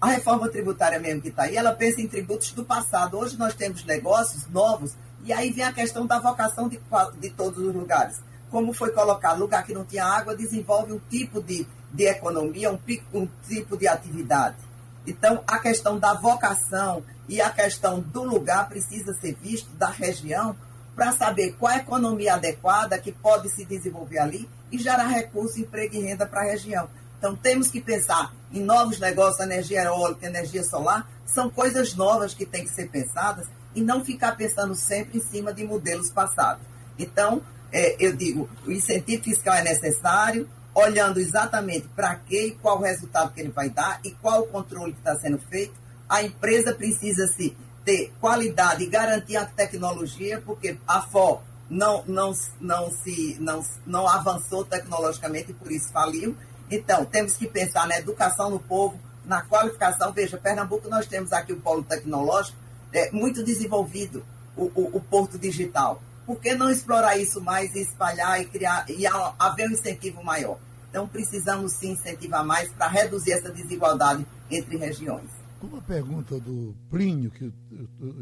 A 0.00 0.06
reforma 0.06 0.48
tributária 0.48 1.00
mesmo 1.00 1.20
que 1.20 1.30
está 1.30 1.42
aí, 1.42 1.56
ela 1.56 1.72
pensa 1.72 2.00
em 2.00 2.06
tributos 2.06 2.52
do 2.52 2.64
passado. 2.64 3.18
Hoje 3.18 3.36
nós 3.36 3.54
temos 3.54 3.84
negócios 3.84 4.46
novos, 4.46 4.94
e 5.24 5.32
aí 5.32 5.50
vem 5.50 5.64
a 5.64 5.72
questão 5.72 6.06
da 6.06 6.20
vocação 6.20 6.68
de, 6.68 6.80
de 7.18 7.30
todos 7.30 7.58
os 7.58 7.74
lugares. 7.74 8.20
Como 8.52 8.72
foi 8.72 8.92
colocado, 8.92 9.40
lugar 9.40 9.64
que 9.64 9.74
não 9.74 9.84
tinha 9.84 10.04
água 10.04 10.36
desenvolve 10.36 10.92
um 10.92 11.00
tipo 11.10 11.42
de, 11.42 11.66
de 11.92 12.04
economia, 12.04 12.70
um, 12.70 12.78
um 13.12 13.28
tipo 13.48 13.76
de 13.76 13.88
atividade. 13.88 14.58
Então, 15.04 15.42
a 15.44 15.58
questão 15.58 15.98
da 15.98 16.14
vocação 16.14 17.02
e 17.28 17.40
a 17.40 17.50
questão 17.50 17.98
do 17.98 18.22
lugar 18.22 18.68
precisa 18.68 19.12
ser 19.14 19.36
visto 19.42 19.70
da 19.70 19.90
região 19.90 20.54
para 20.94 21.12
saber 21.12 21.54
qual 21.58 21.72
a 21.72 21.78
economia 21.78 22.34
adequada 22.34 22.98
que 22.98 23.12
pode 23.12 23.48
se 23.50 23.64
desenvolver 23.64 24.18
ali 24.18 24.48
e 24.70 24.78
gerar 24.78 25.06
recursos, 25.06 25.56
emprego 25.56 25.94
e 25.94 26.00
renda 26.00 26.26
para 26.26 26.40
a 26.40 26.44
região. 26.44 26.88
Então, 27.18 27.36
temos 27.36 27.70
que 27.70 27.80
pensar 27.80 28.32
em 28.52 28.60
novos 28.60 28.98
negócios, 28.98 29.40
energia 29.40 29.84
eólica, 29.84 30.26
energia 30.26 30.64
solar, 30.64 31.08
são 31.26 31.50
coisas 31.50 31.94
novas 31.94 32.34
que 32.34 32.46
têm 32.46 32.64
que 32.64 32.70
ser 32.70 32.88
pensadas 32.88 33.46
e 33.74 33.80
não 33.80 34.04
ficar 34.04 34.36
pensando 34.36 34.74
sempre 34.74 35.18
em 35.18 35.20
cima 35.20 35.52
de 35.52 35.64
modelos 35.64 36.10
passados. 36.10 36.62
Então, 36.98 37.42
é, 37.72 37.96
eu 38.04 38.14
digo, 38.14 38.48
o 38.66 38.72
incentivo 38.72 39.22
fiscal 39.24 39.54
é 39.54 39.62
necessário, 39.62 40.48
olhando 40.74 41.20
exatamente 41.20 41.88
para 41.88 42.14
quê 42.16 42.46
e 42.46 42.50
qual 42.52 42.78
o 42.78 42.82
resultado 42.82 43.32
que 43.32 43.40
ele 43.40 43.50
vai 43.50 43.68
dar 43.68 44.00
e 44.04 44.10
qual 44.12 44.42
o 44.42 44.46
controle 44.46 44.92
que 44.92 44.98
está 44.98 45.16
sendo 45.16 45.38
feito. 45.38 45.74
A 46.08 46.22
empresa 46.22 46.74
precisa 46.74 47.26
se 47.28 47.56
ter 47.90 48.12
qualidade 48.20 48.84
e 48.84 48.86
garantir 48.86 49.36
a 49.36 49.44
tecnologia, 49.44 50.40
porque 50.46 50.78
a 50.86 51.02
FO 51.02 51.40
não, 51.68 52.04
não, 52.06 52.32
não, 52.60 52.90
se, 52.92 53.36
não, 53.40 53.64
não 53.84 54.08
avançou 54.08 54.64
tecnologicamente 54.64 55.50
e 55.50 55.54
por 55.54 55.72
isso 55.72 55.90
faliu. 55.90 56.36
Então, 56.70 57.04
temos 57.04 57.36
que 57.36 57.48
pensar 57.48 57.88
na 57.88 57.98
educação 57.98 58.48
no 58.48 58.60
povo, 58.60 58.96
na 59.24 59.42
qualificação. 59.42 60.12
Veja, 60.12 60.38
Pernambuco, 60.38 60.88
nós 60.88 61.06
temos 61.06 61.32
aqui 61.32 61.52
o 61.52 61.60
polo 61.60 61.82
tecnológico 61.82 62.56
é, 62.92 63.10
muito 63.10 63.42
desenvolvido, 63.42 64.24
o, 64.56 64.66
o, 64.66 64.96
o 64.98 65.00
porto 65.00 65.36
digital. 65.36 66.00
Por 66.24 66.38
que 66.38 66.54
não 66.54 66.70
explorar 66.70 67.16
isso 67.16 67.40
mais 67.40 67.74
e 67.74 67.80
espalhar 67.80 68.40
e 68.40 68.44
criar 68.44 68.88
e 68.88 69.04
haver 69.36 69.68
um 69.68 69.72
incentivo 69.72 70.22
maior? 70.22 70.58
Então, 70.88 71.08
precisamos 71.08 71.72
sim 71.72 71.90
incentivar 71.90 72.44
mais 72.44 72.70
para 72.70 72.86
reduzir 72.86 73.32
essa 73.32 73.50
desigualdade 73.50 74.24
entre 74.48 74.76
regiões. 74.76 75.39
Uma 75.62 75.82
pergunta 75.82 76.40
do 76.40 76.74
Plínio, 76.88 77.30
que 77.30 77.52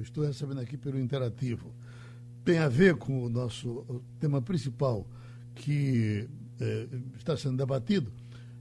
estou 0.03 0.25
recebendo 0.25 0.61
aqui 0.61 0.77
pelo 0.77 0.99
Interativo 0.99 1.73
tem 2.45 2.59
a 2.59 2.69
ver 2.69 2.97
com 2.97 3.25
o 3.25 3.29
nosso 3.29 4.03
tema 4.19 4.41
principal 4.41 5.07
que 5.55 6.29
é, 6.61 6.89
está 7.17 7.37
sendo 7.37 7.57
debatido. 7.57 8.11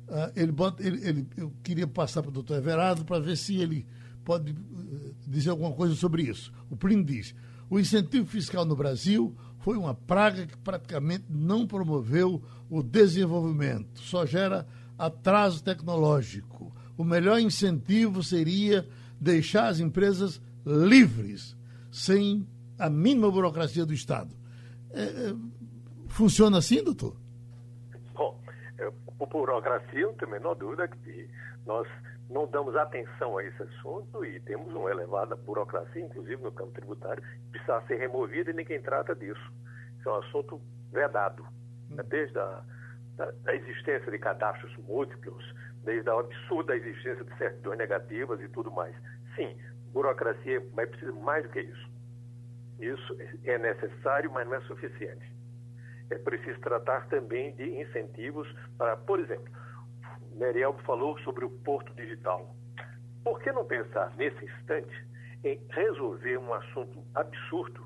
Ah, 0.09 0.31
ele 0.35 0.51
bota, 0.51 0.85
ele, 0.85 1.07
ele, 1.07 1.27
eu 1.37 1.53
queria 1.63 1.87
passar 1.87 2.21
para 2.21 2.29
o 2.29 2.33
doutor 2.33 2.57
Everardo 2.57 3.03
para 3.03 3.19
ver 3.19 3.35
se 3.35 3.55
ele 3.55 3.85
pode 4.23 4.51
uh, 4.51 5.15
dizer 5.25 5.49
alguma 5.49 5.71
coisa 5.71 5.95
sobre 5.95 6.23
isso. 6.23 6.51
O 6.69 6.75
Plínio 6.75 7.05
diz: 7.05 7.33
o 7.69 7.79
incentivo 7.79 8.25
fiscal 8.25 8.65
no 8.65 8.75
Brasil 8.75 9.35
foi 9.59 9.77
uma 9.77 9.93
praga 9.93 10.45
que 10.45 10.57
praticamente 10.57 11.25
não 11.29 11.65
promoveu 11.65 12.43
o 12.69 12.83
desenvolvimento, 12.83 13.99
só 14.01 14.25
gera 14.25 14.67
atraso 14.97 15.63
tecnológico. 15.63 16.75
O 16.97 17.03
melhor 17.03 17.39
incentivo 17.39 18.23
seria 18.23 18.87
deixar 19.19 19.67
as 19.67 19.79
empresas 19.79 20.41
livres, 20.65 21.55
sem 21.91 22.47
a 22.77 22.89
mínima 22.89 23.31
burocracia 23.31 23.85
do 23.85 23.93
Estado. 23.93 24.33
É, 24.91 25.01
é, 25.01 25.35
funciona 26.07 26.57
assim, 26.57 26.83
doutor? 26.83 27.15
Bom, 28.13 28.39
é, 28.77 28.91
por 29.17 29.27
burocracia, 29.27 30.05
não 30.05 30.13
tem 30.13 30.27
a 30.27 30.31
menor 30.31 30.55
dúvida 30.55 30.87
que 30.87 31.29
nós 31.65 31.87
não 32.29 32.47
damos 32.47 32.75
atenção 32.75 33.37
a 33.37 33.43
esse 33.43 33.61
assunto 33.63 34.25
e 34.25 34.39
temos 34.41 34.73
uma 34.73 34.89
elevada 34.89 35.35
burocracia, 35.35 36.01
inclusive 36.01 36.41
no 36.41 36.51
campo 36.51 36.71
tributário, 36.71 37.23
que 37.23 37.51
precisa 37.51 37.81
ser 37.87 37.97
removida 37.97 38.51
e 38.51 38.53
ninguém 38.53 38.81
trata 38.81 39.15
disso. 39.15 39.51
Isso 39.99 40.09
é 40.09 40.11
um 40.11 40.17
assunto 40.17 40.61
vedado, 40.91 41.45
né? 41.89 42.03
desde 42.03 42.37
a 42.37 42.63
da, 43.17 43.31
da, 43.43 43.55
existência 43.55 44.11
de 44.11 44.19
cadastros 44.19 44.75
múltiplos, 44.77 45.43
desde 45.87 46.09
a 46.09 46.19
absurda 46.19 46.75
existência 46.75 47.23
de 47.23 47.37
certidões 47.37 47.77
negativas 47.77 48.41
e 48.41 48.49
tudo 48.49 48.69
mais. 48.69 48.93
Sim, 49.35 49.57
burocracia, 49.93 50.61
mas 50.75 50.89
precisa 50.89 51.13
mais 51.13 51.43
do 51.43 51.49
que 51.49 51.61
isso. 51.61 51.89
Isso 52.79 53.17
é 53.45 53.57
necessário, 53.57 54.29
mas 54.31 54.45
não 54.45 54.55
é 54.55 54.61
suficiente. 54.61 55.25
É 56.09 56.17
preciso 56.17 56.59
tratar 56.59 57.07
também 57.07 57.55
de 57.55 57.81
incentivos 57.81 58.47
para, 58.77 58.97
por 58.97 59.19
exemplo, 59.19 59.51
Meriel 60.35 60.73
falou 60.85 61.17
sobre 61.19 61.45
o 61.45 61.49
porto 61.49 61.93
digital. 61.95 62.53
Por 63.23 63.39
que 63.41 63.51
não 63.51 63.65
pensar 63.65 64.13
nesse 64.17 64.43
instante 64.43 65.07
em 65.43 65.59
resolver 65.69 66.37
um 66.37 66.53
assunto 66.53 67.01
absurdo, 67.15 67.85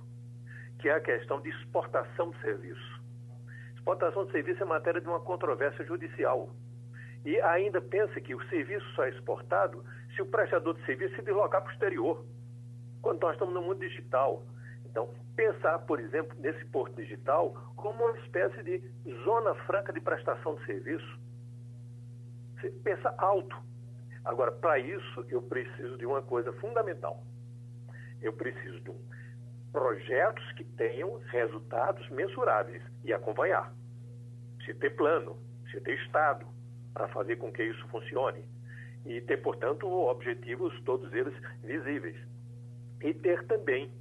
que 0.79 0.89
é 0.89 0.93
a 0.93 1.01
questão 1.01 1.39
de 1.39 1.49
exportação 1.49 2.31
de 2.31 2.41
serviço. 2.41 3.01
Exportação 3.75 4.25
de 4.25 4.31
serviço 4.31 4.63
é 4.63 4.65
matéria 4.65 4.99
de 4.99 5.07
uma 5.07 5.19
controvérsia 5.19 5.85
judicial. 5.85 6.49
E 7.23 7.39
ainda 7.41 7.79
pensa 7.81 8.19
que 8.19 8.33
o 8.33 8.49
serviço 8.49 8.85
só 8.95 9.05
é 9.05 9.09
exportado 9.09 9.83
se 10.15 10.21
o 10.21 10.25
prestador 10.25 10.73
de 10.75 10.85
serviço 10.85 11.15
se 11.15 11.21
deslocar 11.21 11.61
para 11.61 11.69
o 11.69 11.73
exterior, 11.73 12.25
quando 13.01 13.21
nós 13.21 13.33
estamos 13.33 13.53
no 13.53 13.61
mundo 13.61 13.79
digital. 13.79 14.43
Então, 14.85 15.09
pensar, 15.35 15.79
por 15.79 15.99
exemplo, 15.99 16.35
nesse 16.39 16.65
porto 16.65 16.95
digital 16.95 17.51
como 17.75 18.03
uma 18.05 18.17
espécie 18.19 18.61
de 18.63 18.83
zona 19.23 19.55
franca 19.65 19.93
de 19.93 19.99
prestação 19.99 20.55
de 20.55 20.65
serviço. 20.65 21.19
Você 22.59 22.69
pensa 22.83 23.13
alto. 23.17 23.55
Agora, 24.23 24.51
para 24.51 24.77
isso, 24.77 25.25
eu 25.29 25.41
preciso 25.41 25.97
de 25.97 26.05
uma 26.05 26.21
coisa 26.21 26.53
fundamental. 26.53 27.23
Eu 28.21 28.33
preciso 28.33 28.79
de 28.81 28.91
um, 28.91 28.99
projetos 29.71 30.51
que 30.53 30.63
tenham 30.63 31.17
resultados 31.29 32.07
mensuráveis 32.09 32.83
e 33.03 33.13
acompanhar. 33.13 33.73
Se 34.65 34.73
ter 34.75 34.91
plano, 34.91 35.37
se 35.71 35.81
ter 35.81 35.95
Estado, 36.03 36.45
para 36.93 37.07
fazer 37.09 37.37
com 37.37 37.51
que 37.51 37.63
isso 37.63 37.87
funcione. 37.87 38.43
E 39.05 39.19
ter, 39.21 39.37
portanto, 39.37 39.87
objetivos, 39.87 40.79
todos 40.83 41.11
eles 41.13 41.33
visíveis. 41.63 42.17
E 43.01 43.13
ter 43.13 43.43
também 43.47 43.91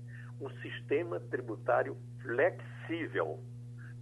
um 0.41 0.51
sistema 0.61 1.21
tributário 1.21 1.97
flexível. 2.23 3.41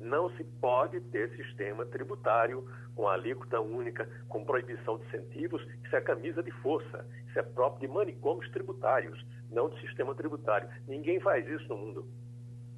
Não 0.01 0.31
se 0.37 0.45
pode 0.61 1.01
ter 1.01 1.31
sistema 1.37 1.85
tributário 1.87 2.69
com 2.95 3.09
alíquota 3.09 3.61
única, 3.61 4.09
com 4.29 4.45
proibição 4.45 4.99
de 4.99 5.07
incentivos. 5.07 5.65
Isso 5.85 5.95
é 5.95 6.01
camisa 6.01 6.43
de 6.43 6.51
força. 6.51 7.07
Isso 7.29 7.39
é 7.39 7.43
próprio 7.43 7.89
de 7.89 7.95
manicômios 7.95 8.51
tributários, 8.51 9.25
não 9.51 9.69
de 9.69 9.81
sistema 9.81 10.15
tributário. 10.15 10.69
Ninguém 10.87 11.21
faz 11.21 11.47
isso 11.49 11.69
no 11.69 11.77
mundo, 11.77 12.07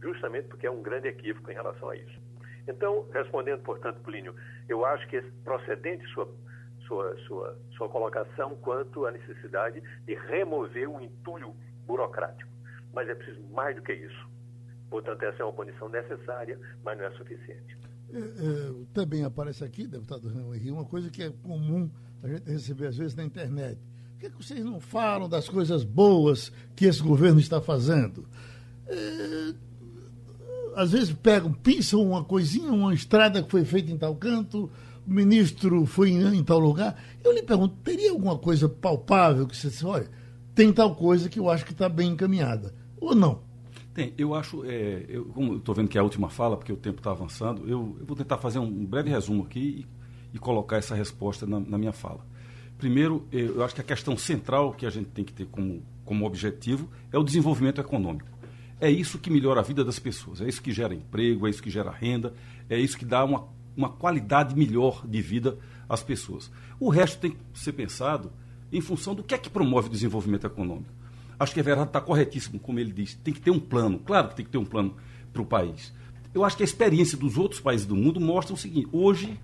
justamente 0.02 0.48
porque 0.48 0.66
é 0.66 0.70
um 0.70 0.82
grande 0.82 1.08
equívoco 1.08 1.50
em 1.50 1.54
relação 1.54 1.88
a 1.88 1.96
isso. 1.96 2.20
Então, 2.70 3.06
respondendo, 3.12 3.62
portanto, 3.62 4.00
Plínio, 4.00 4.34
eu 4.68 4.84
acho 4.84 5.06
que 5.08 5.16
é 5.16 5.24
procedente 5.44 6.06
sua, 6.12 6.28
sua, 6.86 7.16
sua, 7.26 7.58
sua 7.76 7.88
colocação 7.88 8.56
quanto 8.56 9.06
à 9.06 9.10
necessidade 9.10 9.82
de 10.06 10.14
remover 10.14 10.88
o 10.88 11.00
entulho 11.00 11.54
burocrático. 11.86 12.50
Mas 12.92 13.08
é 13.08 13.14
preciso 13.14 13.42
mais 13.48 13.74
do 13.76 13.82
que 13.82 13.92
isso. 13.92 14.28
Portanto, 14.88 15.22
essa 15.22 15.42
é 15.42 15.44
uma 15.44 15.52
condição 15.52 15.88
necessária, 15.88 16.58
mas 16.84 16.98
não 16.98 17.04
é 17.04 17.10
suficiente. 17.12 17.78
É, 18.12 18.18
é, 18.18 18.84
também 18.92 19.24
aparece 19.24 19.64
aqui, 19.64 19.86
deputado 19.86 20.28
Renan 20.28 20.48
Henrique, 20.48 20.70
uma 20.70 20.84
coisa 20.84 21.10
que 21.10 21.22
é 21.22 21.30
comum 21.30 21.90
a 22.22 22.28
gente 22.28 22.50
receber 22.50 22.86
às 22.86 22.96
vezes 22.96 23.14
na 23.14 23.24
internet. 23.24 23.78
Por 24.12 24.20
que, 24.20 24.26
é 24.26 24.30
que 24.30 24.36
vocês 24.36 24.64
não 24.64 24.80
falam 24.80 25.28
das 25.28 25.48
coisas 25.48 25.84
boas 25.84 26.50
que 26.76 26.86
esse 26.86 27.02
governo 27.02 27.40
está 27.40 27.60
fazendo? 27.60 28.28
É, 28.86 29.54
às 30.76 30.92
vezes 30.92 31.12
pegam, 31.12 31.52
pisam 31.52 32.02
uma 32.02 32.24
coisinha, 32.24 32.72
uma 32.72 32.94
estrada 32.94 33.42
que 33.42 33.50
foi 33.50 33.64
feita 33.64 33.90
em 33.90 33.98
tal 33.98 34.14
canto, 34.16 34.70
o 35.06 35.12
ministro 35.12 35.86
foi 35.86 36.10
em, 36.10 36.36
em 36.36 36.44
tal 36.44 36.58
lugar. 36.58 37.02
Eu 37.22 37.32
lhe 37.32 37.42
pergunto, 37.42 37.76
teria 37.82 38.10
alguma 38.10 38.38
coisa 38.38 38.68
palpável 38.68 39.46
que 39.46 39.56
você 39.56 39.68
disse, 39.68 39.84
olha, 39.84 40.08
tem 40.54 40.72
tal 40.72 40.94
coisa 40.94 41.28
que 41.28 41.38
eu 41.38 41.48
acho 41.48 41.64
que 41.64 41.72
está 41.72 41.88
bem 41.88 42.10
encaminhada, 42.10 42.74
ou 43.00 43.14
não? 43.14 43.40
Tem, 43.92 44.14
eu 44.16 44.34
acho, 44.34 44.64
é, 44.64 45.04
eu, 45.08 45.24
como 45.26 45.56
estou 45.56 45.74
vendo 45.74 45.88
que 45.88 45.98
é 45.98 46.00
a 46.00 46.04
última 46.04 46.28
fala, 46.28 46.56
porque 46.56 46.72
o 46.72 46.76
tempo 46.76 46.98
está 46.98 47.10
avançando, 47.10 47.62
eu, 47.62 47.96
eu, 47.98 48.06
vou 48.06 48.16
tentar 48.16 48.38
fazer 48.38 48.58
um 48.58 48.86
breve 48.86 49.10
resumo 49.10 49.42
aqui 49.42 49.86
e, 50.32 50.36
e 50.36 50.38
colocar 50.38 50.76
essa 50.76 50.94
resposta 50.94 51.44
na, 51.44 51.58
na, 51.58 51.76
minha 51.76 51.92
fala. 51.92 52.24
Primeiro, 52.78 53.26
eu 53.32 53.62
acho 53.64 53.74
que 53.74 53.80
a 53.80 53.84
questão 53.84 54.16
central 54.16 54.72
que 54.72 54.86
a 54.86 54.90
gente 54.90 55.08
tem 55.08 55.24
que 55.24 55.32
ter 55.32 55.46
como, 55.46 55.82
como 56.04 56.24
objetivo 56.24 56.88
é 57.12 57.18
o 57.18 57.22
desenvolvimento 57.22 57.80
econômico. 57.80 58.28
É 58.80 58.90
isso 58.90 59.18
que 59.18 59.30
melhora 59.30 59.60
a 59.60 59.62
vida 59.62 59.84
das 59.84 59.98
pessoas, 59.98 60.40
é 60.40 60.48
isso 60.48 60.62
que 60.62 60.72
gera 60.72 60.94
emprego, 60.94 61.46
é 61.46 61.50
isso 61.50 61.62
que 61.62 61.70
gera 61.70 61.90
renda, 61.90 62.32
é 62.68 62.78
isso 62.78 62.96
que 62.96 63.04
dá 63.04 63.24
uma, 63.24 63.46
uma 63.76 63.90
qualidade 63.90 64.56
melhor 64.56 65.06
de 65.06 65.20
vida 65.20 65.58
às 65.88 66.02
pessoas. 66.02 66.50
O 66.78 66.88
resto 66.88 67.18
tem 67.18 67.32
que 67.32 67.38
ser 67.58 67.72
pensado 67.72 68.32
em 68.72 68.80
função 68.80 69.14
do 69.14 69.22
que 69.22 69.34
é 69.34 69.38
que 69.38 69.50
promove 69.50 69.88
o 69.88 69.90
desenvolvimento 69.90 70.46
econômico. 70.46 70.92
Acho 71.38 71.52
que 71.52 71.60
a 71.60 71.62
verdade 71.62 71.88
está 71.88 72.00
corretíssimo, 72.00 72.58
como 72.58 72.78
ele 72.78 72.92
diz. 72.92 73.14
Tem 73.14 73.34
que 73.34 73.40
ter 73.40 73.50
um 73.50 73.58
plano. 73.58 73.98
Claro 73.98 74.28
que 74.28 74.36
tem 74.36 74.44
que 74.44 74.50
ter 74.50 74.58
um 74.58 74.64
plano 74.64 74.96
para 75.32 75.42
o 75.42 75.46
país. 75.46 75.92
Eu 76.32 76.44
acho 76.44 76.56
que 76.56 76.62
a 76.62 76.64
experiência 76.64 77.18
dos 77.18 77.36
outros 77.36 77.60
países 77.60 77.86
do 77.86 77.96
mundo 77.96 78.20
mostra 78.20 78.54
o 78.54 78.56
seguinte: 78.56 78.88
hoje, 78.92 79.40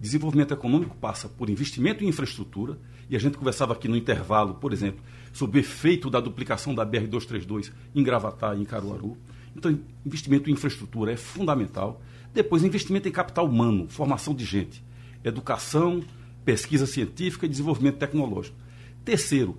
desenvolvimento 0.00 0.54
econômico 0.54 0.96
passa 0.96 1.28
por 1.28 1.50
investimento 1.50 2.02
em 2.02 2.08
infraestrutura, 2.08 2.78
e 3.08 3.14
a 3.14 3.18
gente 3.18 3.36
conversava 3.36 3.74
aqui 3.74 3.86
no 3.86 3.96
intervalo, 3.96 4.54
por 4.54 4.72
exemplo, 4.72 5.02
sobre 5.32 5.58
o 5.58 5.60
efeito 5.60 6.08
da 6.08 6.20
duplicação 6.20 6.74
da 6.74 6.86
BR-232 6.86 7.70
em 7.94 8.02
Gravatá 8.02 8.54
e 8.54 8.62
em 8.62 8.64
Caruaru. 8.64 9.16
Então, 9.54 9.78
investimento 10.06 10.48
em 10.48 10.54
infraestrutura 10.54 11.12
é 11.12 11.16
fundamental. 11.16 12.00
Depois, 12.32 12.64
investimento 12.64 13.08
em 13.08 13.12
capital 13.12 13.46
humano, 13.46 13.88
formação 13.88 14.34
de 14.34 14.44
gente, 14.44 14.82
educação, 15.24 16.02
pesquisa 16.44 16.86
científica 16.86 17.46
e 17.46 17.48
desenvolvimento 17.48 17.98
tecnológico. 17.98 18.56
Terceiro, 19.04 19.58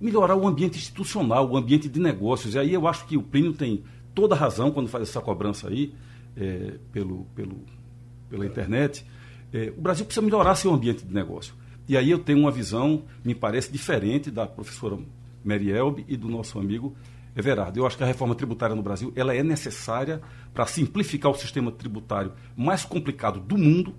melhorar 0.00 0.36
o 0.36 0.46
ambiente 0.46 0.76
institucional, 0.76 1.48
o 1.48 1.56
ambiente 1.56 1.88
de 1.88 2.00
negócios. 2.00 2.54
E 2.54 2.58
aí 2.58 2.74
eu 2.74 2.86
acho 2.86 3.06
que 3.06 3.16
o 3.16 3.22
Plínio 3.22 3.52
tem 3.52 3.82
toda 4.14 4.34
a 4.34 4.38
razão 4.38 4.70
quando 4.70 4.88
faz 4.88 5.08
essa 5.08 5.20
cobrança 5.20 5.68
aí 5.68 5.94
é, 6.36 6.74
pelo, 6.92 7.24
pelo, 7.34 7.64
pela 8.28 8.44
internet. 8.44 9.04
É, 9.52 9.72
o 9.76 9.80
Brasil 9.80 10.04
precisa 10.04 10.24
melhorar 10.24 10.54
seu 10.54 10.72
ambiente 10.72 11.04
de 11.04 11.12
negócio. 11.12 11.54
E 11.88 11.96
aí 11.96 12.10
eu 12.10 12.18
tenho 12.18 12.38
uma 12.38 12.50
visão, 12.50 13.04
me 13.24 13.34
parece, 13.34 13.72
diferente 13.72 14.30
da 14.30 14.46
professora 14.46 14.98
Merielbe 15.42 16.04
e 16.06 16.16
do 16.16 16.28
nosso 16.28 16.58
amigo 16.58 16.94
Everardo. 17.34 17.80
Eu 17.80 17.86
acho 17.86 17.96
que 17.96 18.02
a 18.02 18.06
reforma 18.06 18.34
tributária 18.34 18.76
no 18.76 18.82
Brasil 18.82 19.12
ela 19.16 19.34
é 19.34 19.42
necessária 19.42 20.20
para 20.52 20.66
simplificar 20.66 21.30
o 21.30 21.34
sistema 21.34 21.72
tributário 21.72 22.32
mais 22.56 22.84
complicado 22.84 23.40
do 23.40 23.56
mundo. 23.56 23.94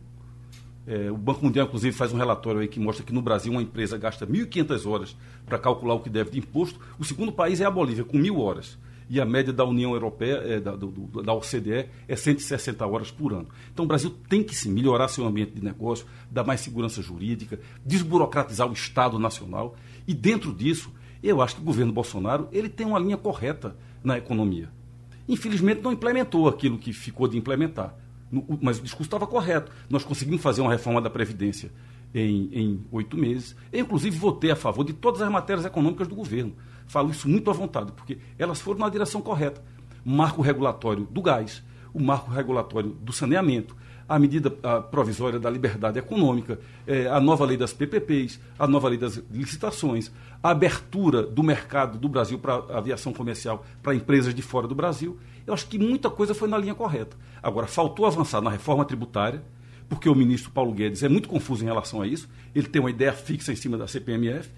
É, 0.85 1.11
o 1.11 1.17
Banco 1.17 1.45
Mundial, 1.45 1.65
inclusive, 1.65 1.95
faz 1.95 2.13
um 2.13 2.17
relatório 2.17 2.61
aí 2.61 2.67
que 2.67 2.79
mostra 2.79 3.03
que 3.03 3.13
no 3.13 3.21
Brasil 3.21 3.51
uma 3.51 3.61
empresa 3.61 3.97
gasta 3.97 4.25
1.500 4.27 4.89
horas 4.89 5.17
para 5.45 5.57
calcular 5.57 5.95
o 5.95 5.99
que 5.99 6.09
deve 6.09 6.29
de 6.31 6.39
imposto. 6.39 6.79
O 6.99 7.05
segundo 7.05 7.31
país 7.31 7.59
é 7.59 7.65
a 7.65 7.71
Bolívia, 7.71 8.03
com 8.03 8.17
mil 8.17 8.39
horas 8.39 8.77
e 9.09 9.19
a 9.19 9.25
média 9.25 9.51
da 9.51 9.65
União 9.65 9.93
Europeia, 9.93 10.35
é, 10.35 10.59
da, 10.59 10.75
do, 10.75 10.91
da 11.23 11.33
OCDE, 11.33 11.89
é 12.07 12.15
160 12.15 12.85
horas 12.85 13.09
por 13.09 13.33
ano. 13.33 13.47
Então 13.73 13.85
o 13.85 13.87
Brasil 13.87 14.13
tem 14.29 14.43
que 14.43 14.55
sim 14.55 14.71
melhorar 14.71 15.07
seu 15.07 15.25
ambiente 15.25 15.53
de 15.53 15.63
negócio, 15.63 16.05
dar 16.29 16.43
mais 16.43 16.61
segurança 16.61 17.01
jurídica, 17.01 17.59
desburocratizar 17.83 18.69
o 18.69 18.73
Estado 18.73 19.17
Nacional. 19.17 19.75
E 20.07 20.13
dentro 20.13 20.53
disso, 20.53 20.91
eu 21.23 21.41
acho 21.41 21.55
que 21.55 21.61
o 21.61 21.65
governo 21.65 21.91
Bolsonaro 21.91 22.47
ele 22.51 22.69
tem 22.69 22.85
uma 22.85 22.99
linha 22.99 23.17
correta 23.17 23.75
na 24.03 24.17
economia. 24.17 24.69
Infelizmente 25.27 25.81
não 25.81 25.91
implementou 25.91 26.47
aquilo 26.47 26.77
que 26.77 26.93
ficou 26.93 27.27
de 27.27 27.37
implementar. 27.37 27.95
mas 28.61 28.77
o 28.77 28.83
discurso 28.83 29.07
estava 29.07 29.25
correto. 29.25 29.71
Nós 29.89 30.03
conseguimos 30.03 30.41
fazer 30.41 30.61
uma 30.61 30.71
reforma 30.71 31.01
da 31.01 31.09
Previdência 31.09 31.71
em 32.13 32.83
oito 32.91 33.17
meses. 33.17 33.55
Eu, 33.71 33.81
inclusive, 33.81 34.17
votei 34.17 34.51
a 34.51 34.55
favor 34.55 34.83
de 34.83 34.93
todas 34.93 35.21
as 35.21 35.31
matérias 35.31 35.65
econômicas 35.65 36.07
do 36.07 36.15
governo. 36.15 36.55
Falo 36.89 37.11
isso 37.11 37.29
muito 37.29 37.51
à 37.51 37.53
vontade, 37.53 37.91
porque 37.91 38.17
elas 38.37 38.59
foram 38.59 38.79
na 38.79 38.89
direção 38.89 39.21
correta. 39.21 39.63
Marco 40.03 40.41
regulatório 40.41 41.05
do 41.05 41.21
gás, 41.21 41.63
o 41.93 42.01
marco 42.01 42.31
regulatório 42.31 42.89
do 42.89 43.13
saneamento, 43.13 43.77
a 44.07 44.17
medida 44.17 44.49
provisória 44.89 45.39
da 45.39 45.51
liberdade 45.51 45.99
econômica, 45.99 46.59
é, 46.87 47.05
a 47.07 47.19
nova 47.19 47.45
lei 47.45 47.55
das 47.55 47.71
PPPs, 47.73 48.39
a 48.57 48.67
nova 48.67 48.89
lei 48.89 48.97
das 48.97 49.21
licitações, 49.29 50.11
a 50.41 50.49
abertura 50.49 51.21
do 51.21 51.43
mercado 51.43 51.99
do 51.99 52.09
Brasil 52.09 52.39
para 52.39 52.55
a 52.55 52.79
aviação 52.79 53.13
comercial 53.13 53.63
para 53.83 53.93
empresas 53.93 54.33
de 54.33 54.41
fora 54.41 54.67
do 54.67 54.73
Brasil. 54.73 55.19
Eu 55.45 55.53
acho 55.53 55.67
que 55.67 55.77
muita 55.77 56.09
coisa 56.09 56.33
foi 56.33 56.47
na 56.49 56.57
linha 56.57 56.73
correta. 56.73 57.15
Agora, 57.41 57.67
faltou 57.67 58.07
avançar 58.07 58.41
na 58.41 58.49
reforma 58.49 58.83
tributária, 58.83 59.43
porque 59.87 60.09
o 60.09 60.15
ministro 60.15 60.49
Paulo 60.49 60.73
Guedes 60.73 61.03
é 61.03 61.09
muito 61.09 61.29
confuso 61.29 61.63
em 61.63 61.67
relação 61.67 62.01
a 62.01 62.07
isso. 62.07 62.27
Ele 62.55 62.67
tem 62.67 62.81
uma 62.81 62.89
ideia 62.89 63.13
fixa 63.13 63.53
em 63.53 63.55
cima 63.55 63.77
da 63.77 63.87
CPMF. 63.87 64.49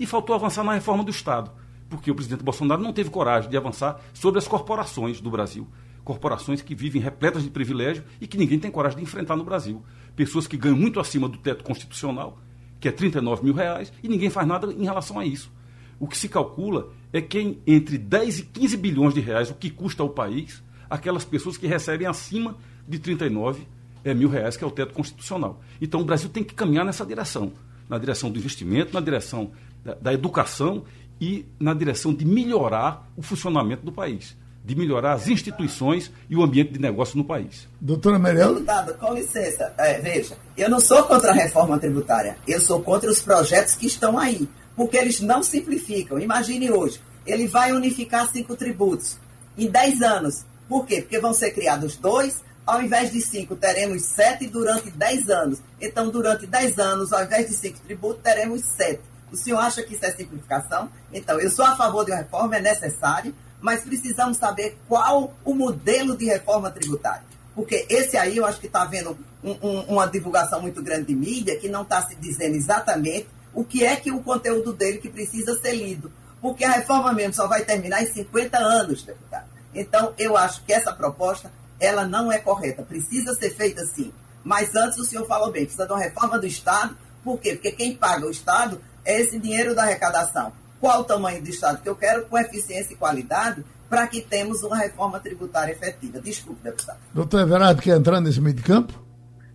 E 0.00 0.04
faltou 0.04 0.34
avançar 0.34 0.64
na 0.64 0.74
reforma 0.74 1.04
do 1.04 1.10
Estado 1.10 1.50
porque 1.88 2.10
o 2.10 2.14
presidente 2.14 2.42
Bolsonaro 2.42 2.82
não 2.82 2.92
teve 2.92 3.10
coragem 3.10 3.50
de 3.50 3.56
avançar 3.56 4.00
sobre 4.12 4.38
as 4.38 4.48
corporações 4.48 5.20
do 5.20 5.30
Brasil. 5.30 5.66
Corporações 6.04 6.62
que 6.62 6.74
vivem 6.74 7.00
repletas 7.00 7.42
de 7.42 7.50
privilégio 7.50 8.04
e 8.20 8.26
que 8.26 8.38
ninguém 8.38 8.58
tem 8.58 8.70
coragem 8.70 8.98
de 8.98 9.04
enfrentar 9.04 9.36
no 9.36 9.44
Brasil. 9.44 9.82
Pessoas 10.14 10.46
que 10.46 10.56
ganham 10.56 10.76
muito 10.76 11.00
acima 11.00 11.28
do 11.28 11.36
teto 11.38 11.64
constitucional, 11.64 12.38
que 12.78 12.88
é 12.88 12.92
39 12.92 13.44
mil 13.44 13.54
reais, 13.54 13.92
e 14.02 14.08
ninguém 14.08 14.30
faz 14.30 14.46
nada 14.46 14.72
em 14.72 14.84
relação 14.84 15.18
a 15.18 15.26
isso. 15.26 15.50
O 15.98 16.06
que 16.06 16.16
se 16.16 16.28
calcula 16.28 16.92
é 17.12 17.20
que 17.20 17.58
entre 17.66 17.98
10 17.98 18.38
e 18.38 18.42
15 18.44 18.76
bilhões 18.76 19.14
de 19.14 19.20
reais, 19.20 19.50
o 19.50 19.54
que 19.54 19.70
custa 19.70 20.02
ao 20.02 20.10
país, 20.10 20.62
aquelas 20.88 21.24
pessoas 21.24 21.56
que 21.56 21.66
recebem 21.66 22.06
acima 22.06 22.56
de 22.86 22.98
39 22.98 23.66
é, 24.04 24.14
mil 24.14 24.28
reais, 24.28 24.56
que 24.56 24.62
é 24.62 24.66
o 24.66 24.70
teto 24.70 24.92
constitucional. 24.92 25.60
Então 25.80 26.00
o 26.00 26.04
Brasil 26.04 26.28
tem 26.28 26.44
que 26.44 26.54
caminhar 26.54 26.84
nessa 26.84 27.04
direção 27.04 27.52
na 27.88 27.98
direção 27.98 28.30
do 28.30 28.38
investimento, 28.38 28.92
na 28.92 29.00
direção 29.00 29.52
da, 29.84 29.94
da 29.94 30.12
educação 30.12 30.84
e 31.20 31.46
na 31.58 31.74
direção 31.74 32.12
de 32.12 32.24
melhorar 32.24 33.08
o 33.16 33.22
funcionamento 33.22 33.84
do 33.84 33.92
país, 33.92 34.36
de 34.64 34.74
melhorar 34.74 35.12
as 35.12 35.28
instituições 35.28 36.10
e 36.28 36.36
o 36.36 36.42
ambiente 36.42 36.72
de 36.72 36.80
negócio 36.80 37.16
no 37.16 37.24
país. 37.24 37.68
Doutora 37.80 38.18
Merel? 38.18 38.54
Deputado, 38.54 38.94
com 38.94 39.14
licença, 39.14 39.72
é, 39.78 39.98
veja, 40.00 40.36
eu 40.56 40.68
não 40.68 40.80
sou 40.80 41.04
contra 41.04 41.30
a 41.30 41.34
reforma 41.34 41.78
tributária, 41.78 42.36
eu 42.46 42.60
sou 42.60 42.82
contra 42.82 43.10
os 43.10 43.20
projetos 43.20 43.74
que 43.74 43.86
estão 43.86 44.18
aí, 44.18 44.48
porque 44.74 44.96
eles 44.96 45.20
não 45.20 45.42
simplificam. 45.42 46.18
Imagine 46.18 46.70
hoje, 46.70 47.00
ele 47.26 47.46
vai 47.46 47.72
unificar 47.72 48.30
cinco 48.30 48.56
tributos 48.56 49.18
em 49.56 49.70
10 49.70 50.02
anos. 50.02 50.44
Por 50.68 50.84
quê? 50.84 51.00
Porque 51.00 51.18
vão 51.18 51.32
ser 51.32 51.52
criados 51.52 51.96
dois, 51.96 52.42
ao 52.66 52.82
invés 52.82 53.12
de 53.12 53.20
cinco, 53.20 53.54
teremos 53.54 54.02
sete 54.02 54.48
durante 54.48 54.90
10 54.90 55.30
anos. 55.30 55.60
Então, 55.80 56.10
durante 56.10 56.46
10 56.46 56.78
anos, 56.78 57.12
ao 57.12 57.24
invés 57.24 57.48
de 57.48 57.54
cinco 57.54 57.78
tributos, 57.78 58.22
teremos 58.22 58.62
sete. 58.62 59.00
O 59.32 59.36
senhor 59.36 59.58
acha 59.58 59.82
que 59.82 59.94
isso 59.94 60.04
é 60.04 60.10
simplificação? 60.10 60.90
Então, 61.12 61.40
eu 61.40 61.50
sou 61.50 61.64
a 61.64 61.76
favor 61.76 62.04
de 62.04 62.12
uma 62.12 62.18
reforma, 62.18 62.56
é 62.56 62.60
necessário, 62.60 63.34
mas 63.60 63.82
precisamos 63.82 64.36
saber 64.36 64.78
qual 64.88 65.34
o 65.44 65.54
modelo 65.54 66.16
de 66.16 66.26
reforma 66.26 66.70
tributária. 66.70 67.24
Porque 67.54 67.86
esse 67.88 68.16
aí 68.16 68.36
eu 68.36 68.44
acho 68.44 68.60
que 68.60 68.66
está 68.66 68.82
havendo 68.82 69.18
um, 69.42 69.52
um, 69.62 69.80
uma 69.82 70.06
divulgação 70.06 70.60
muito 70.60 70.82
grande 70.82 71.06
de 71.06 71.14
mídia 71.14 71.58
que 71.58 71.68
não 71.68 71.82
está 71.82 72.02
se 72.02 72.14
dizendo 72.16 72.54
exatamente 72.54 73.28
o 73.54 73.64
que 73.64 73.84
é 73.84 73.96
que 73.96 74.12
o 74.12 74.22
conteúdo 74.22 74.72
dele 74.72 74.98
que 74.98 75.08
precisa 75.08 75.58
ser 75.58 75.72
lido. 75.72 76.12
Porque 76.40 76.64
a 76.64 76.72
reforma 76.72 77.12
mesmo 77.12 77.32
só 77.32 77.46
vai 77.46 77.64
terminar 77.64 78.02
em 78.02 78.12
50 78.12 78.58
anos, 78.58 79.02
deputado. 79.02 79.46
Então, 79.74 80.12
eu 80.18 80.36
acho 80.36 80.62
que 80.64 80.72
essa 80.72 80.92
proposta, 80.92 81.50
ela 81.80 82.06
não 82.06 82.30
é 82.30 82.38
correta. 82.38 82.82
Precisa 82.82 83.34
ser 83.34 83.50
feita 83.50 83.84
sim. 83.86 84.12
Mas 84.44 84.74
antes 84.76 84.98
o 84.98 85.04
senhor 85.04 85.26
falou 85.26 85.50
bem, 85.50 85.64
precisa 85.64 85.86
de 85.86 85.92
uma 85.92 85.98
reforma 85.98 86.38
do 86.38 86.46
Estado. 86.46 86.96
Por 87.24 87.40
quê? 87.40 87.54
Porque 87.54 87.72
quem 87.72 87.96
paga 87.96 88.26
o 88.26 88.30
Estado 88.30 88.80
é 89.06 89.20
esse 89.20 89.38
dinheiro 89.38 89.74
da 89.74 89.84
arrecadação. 89.84 90.52
Qual 90.80 91.00
o 91.00 91.04
tamanho 91.04 91.42
do 91.42 91.48
Estado 91.48 91.80
que 91.80 91.88
eu 91.88 91.96
quero, 91.96 92.26
com 92.26 92.36
eficiência 92.36 92.92
e 92.92 92.96
qualidade, 92.96 93.64
para 93.88 94.06
que 94.06 94.20
temos 94.20 94.62
uma 94.62 94.76
reforma 94.76 95.20
tributária 95.20 95.72
efetiva. 95.72 96.20
Desculpe, 96.20 96.62
deputado. 96.62 96.98
Doutor 97.14 97.40
Everardo, 97.40 97.80
quer 97.80 97.96
entrar 97.96 98.20
nesse 98.20 98.40
meio 98.40 98.56
de 98.56 98.62
campo? 98.62 98.92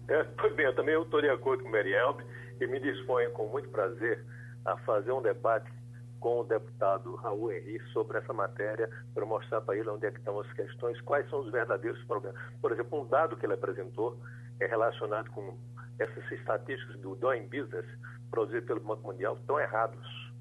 É, 0.07 0.23
pois 0.37 0.53
bem, 0.55 0.65
eu 0.65 0.75
também 0.75 0.99
estou 1.01 1.21
de 1.21 1.29
acordo 1.29 1.63
com 1.63 1.69
o 1.69 1.71
Merielbe 1.71 2.23
e 2.59 2.67
me 2.67 2.79
disponho 2.79 3.31
com 3.31 3.47
muito 3.47 3.69
prazer 3.69 4.23
a 4.65 4.77
fazer 4.77 5.11
um 5.11 5.21
debate 5.21 5.69
com 6.19 6.41
o 6.41 6.43
deputado 6.43 7.15
Raul 7.15 7.51
Henrique 7.51 7.83
sobre 7.91 8.19
essa 8.19 8.31
matéria 8.31 8.89
para 9.13 9.25
mostrar 9.25 9.61
para 9.61 9.75
ele 9.75 9.89
onde 9.89 10.05
é 10.05 10.11
que 10.11 10.19
estão 10.19 10.39
as 10.39 10.53
questões, 10.53 10.99
quais 11.01 11.27
são 11.29 11.39
os 11.39 11.51
verdadeiros 11.51 12.01
problemas. 12.03 12.39
Por 12.61 12.71
exemplo, 12.71 13.01
um 13.01 13.07
dado 13.07 13.35
que 13.37 13.45
ele 13.45 13.53
apresentou 13.53 14.19
é 14.59 14.67
relacionado 14.67 15.31
com 15.31 15.57
essas 15.97 16.31
estatísticas 16.31 16.99
do 16.99 17.15
Doing 17.15 17.47
Business 17.47 17.85
produzidas 18.31 18.65
pelo 18.65 18.79
Banco 18.79 19.03
Mundial 19.03 19.35
estão 19.35 19.59
errados 19.59 20.31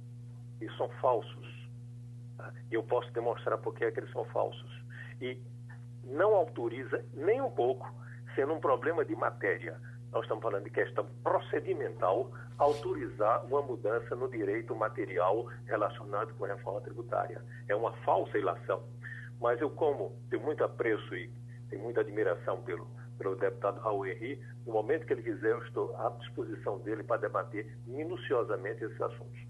e 0.61 0.71
são 0.77 0.89
falsos. 1.01 1.69
Tá? 2.39 2.53
E 2.71 2.75
eu 2.75 2.83
posso 2.83 3.13
demonstrar 3.13 3.59
por 3.59 3.75
é 3.83 3.91
que 3.91 4.01
eles 4.01 4.13
são 4.13 4.25
falsos. 4.27 4.71
E 5.21 5.39
não 6.05 6.35
autoriza 6.35 7.05
nem 7.13 7.41
um 7.41 7.51
pouco, 7.51 7.93
sendo 8.35 8.55
um 8.55 8.61
problema 8.61 9.05
de 9.05 9.15
matéria. 9.15 9.79
Nós 10.13 10.23
estamos 10.23 10.43
falando 10.43 10.65
de 10.65 10.71
questão 10.71 11.07
procedimental, 11.23 12.31
autorizar 12.59 13.45
uma 13.45 13.63
mudança 13.63 14.15
no 14.17 14.29
direito 14.29 14.75
material 14.75 15.47
relacionado 15.67 16.35
com 16.35 16.45
a 16.45 16.49
reforma 16.49 16.81
tributária. 16.81 17.43
É 17.69 17.75
uma 17.75 17.93
falsa 18.05 18.37
ilação. 18.39 18.83
Mas 19.41 19.61
eu, 19.61 19.71
como 19.71 20.17
tenho 20.29 20.43
muito 20.43 20.63
apreço 20.65 21.15
e 21.15 21.31
tenho 21.69 21.83
muita 21.83 22.01
admiração 22.01 22.61
pelo, 22.63 22.87
pelo 23.17 23.37
deputado 23.37 23.81
Raul 23.81 24.07
Henri, 24.07 24.41
no 24.71 24.75
momento 24.75 25.05
que 25.05 25.13
ele 25.13 25.23
quiser, 25.23 25.51
eu 25.51 25.63
estou 25.65 25.97
à 25.97 26.09
disposição 26.21 26.79
dele 26.79 27.03
para 27.03 27.21
debater 27.21 27.77
minuciosamente 27.87 28.85
esses 28.85 29.01
assuntos. 29.01 29.41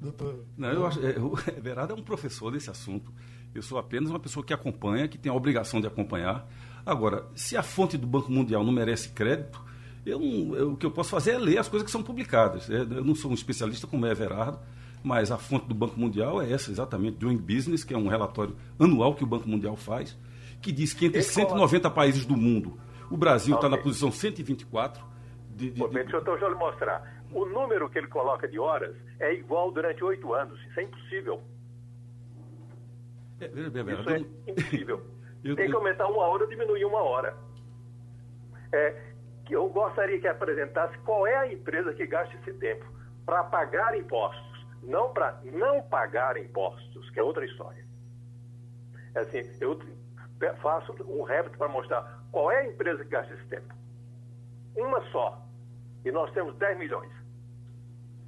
Doutor. 0.00 0.46
Não, 0.56 0.70
eu 0.70 0.86
acho, 0.86 1.06
é, 1.06 1.18
o 1.18 1.34
Everardo 1.54 1.92
é 1.92 1.96
um 1.96 2.02
professor 2.02 2.50
desse 2.50 2.70
assunto. 2.70 3.12
Eu 3.54 3.60
sou 3.60 3.78
apenas 3.78 4.08
uma 4.08 4.18
pessoa 4.18 4.44
que 4.44 4.54
acompanha, 4.54 5.06
que 5.06 5.18
tem 5.18 5.30
a 5.30 5.34
obrigação 5.34 5.80
de 5.80 5.86
acompanhar. 5.86 6.48
Agora, 6.86 7.26
se 7.34 7.56
a 7.58 7.62
fonte 7.62 7.98
do 7.98 8.06
Banco 8.06 8.32
Mundial 8.32 8.64
não 8.64 8.72
merece 8.72 9.10
crédito, 9.10 9.62
eu, 10.06 10.18
eu, 10.56 10.72
o 10.72 10.76
que 10.76 10.86
eu 10.86 10.90
posso 10.90 11.10
fazer 11.10 11.32
é 11.32 11.38
ler 11.38 11.58
as 11.58 11.68
coisas 11.68 11.84
que 11.84 11.92
são 11.92 12.02
publicadas. 12.02 12.70
É, 12.70 12.80
eu 12.80 13.04
não 13.04 13.14
sou 13.14 13.30
um 13.30 13.34
especialista 13.34 13.86
como 13.86 14.06
é 14.06 14.12
Everardo, 14.12 14.58
mas 15.04 15.30
a 15.30 15.36
fonte 15.36 15.66
do 15.66 15.74
Banco 15.74 16.00
Mundial 16.00 16.40
é 16.40 16.50
essa, 16.50 16.70
exatamente, 16.70 17.18
Doing 17.18 17.36
Business, 17.36 17.84
que 17.84 17.92
é 17.92 17.98
um 17.98 18.08
relatório 18.08 18.56
anual 18.78 19.14
que 19.14 19.24
o 19.24 19.26
Banco 19.26 19.46
Mundial 19.46 19.76
faz, 19.76 20.16
que 20.62 20.72
diz 20.72 20.94
que 20.94 21.04
entre 21.04 21.22
190 21.22 21.90
países 21.90 22.24
do 22.24 22.36
mundo, 22.36 22.78
o 23.10 23.16
Brasil 23.16 23.54
está 23.54 23.66
okay. 23.66 23.76
na 23.76 23.82
posição 23.82 24.10
124. 24.10 25.04
De, 25.50 25.70
de, 25.70 25.80
de... 25.80 25.88
Deixa 25.88 26.16
eu, 26.16 26.24
deixa 26.24 26.44
eu 26.44 26.48
lhe 26.50 26.54
mostrar 26.54 27.20
o 27.32 27.44
número 27.44 27.88
que 27.88 27.98
ele 27.98 28.08
coloca 28.08 28.48
de 28.48 28.58
horas 28.58 28.96
é 29.18 29.32
igual 29.32 29.70
durante 29.70 30.02
oito 30.02 30.32
anos. 30.34 30.60
Isso 30.66 30.80
é 30.80 30.82
impossível. 30.82 31.42
É, 33.40 33.48
veja 33.48 33.70
bem, 33.70 33.94
Isso 33.94 34.10
é 34.10 34.50
impossível. 34.50 35.02
Tem 35.56 35.70
que 35.70 35.74
aumentar 35.74 36.06
uma 36.08 36.22
hora 36.22 36.42
ou 36.42 36.48
diminuir 36.48 36.84
uma 36.84 37.02
hora. 37.02 37.34
É, 38.72 39.10
que 39.46 39.54
eu 39.54 39.68
gostaria 39.68 40.20
que 40.20 40.28
apresentasse 40.28 40.96
qual 40.98 41.26
é 41.26 41.36
a 41.36 41.52
empresa 41.52 41.92
que 41.94 42.06
gasta 42.06 42.36
esse 42.36 42.52
tempo 42.58 42.84
para 43.24 43.42
pagar 43.44 43.96
impostos, 43.96 44.66
não 44.82 45.12
para 45.12 45.40
não 45.44 45.82
pagar 45.82 46.36
impostos, 46.36 47.10
que 47.10 47.18
é 47.18 47.22
outra 47.22 47.44
história. 47.44 47.84
É 49.14 49.20
assim, 49.20 49.40
eu 49.60 49.78
faço 50.62 50.92
um 51.08 51.22
repto 51.22 51.56
para 51.58 51.68
mostrar 51.68 52.19
qual 52.30 52.50
é 52.50 52.60
a 52.60 52.66
empresa 52.66 53.04
que 53.04 53.10
gasta 53.10 53.34
esse 53.34 53.44
tempo. 53.46 53.74
Uma 54.76 55.00
só. 55.10 55.46
E 56.04 56.10
nós 56.10 56.32
temos 56.32 56.56
10 56.56 56.78
milhões. 56.78 57.10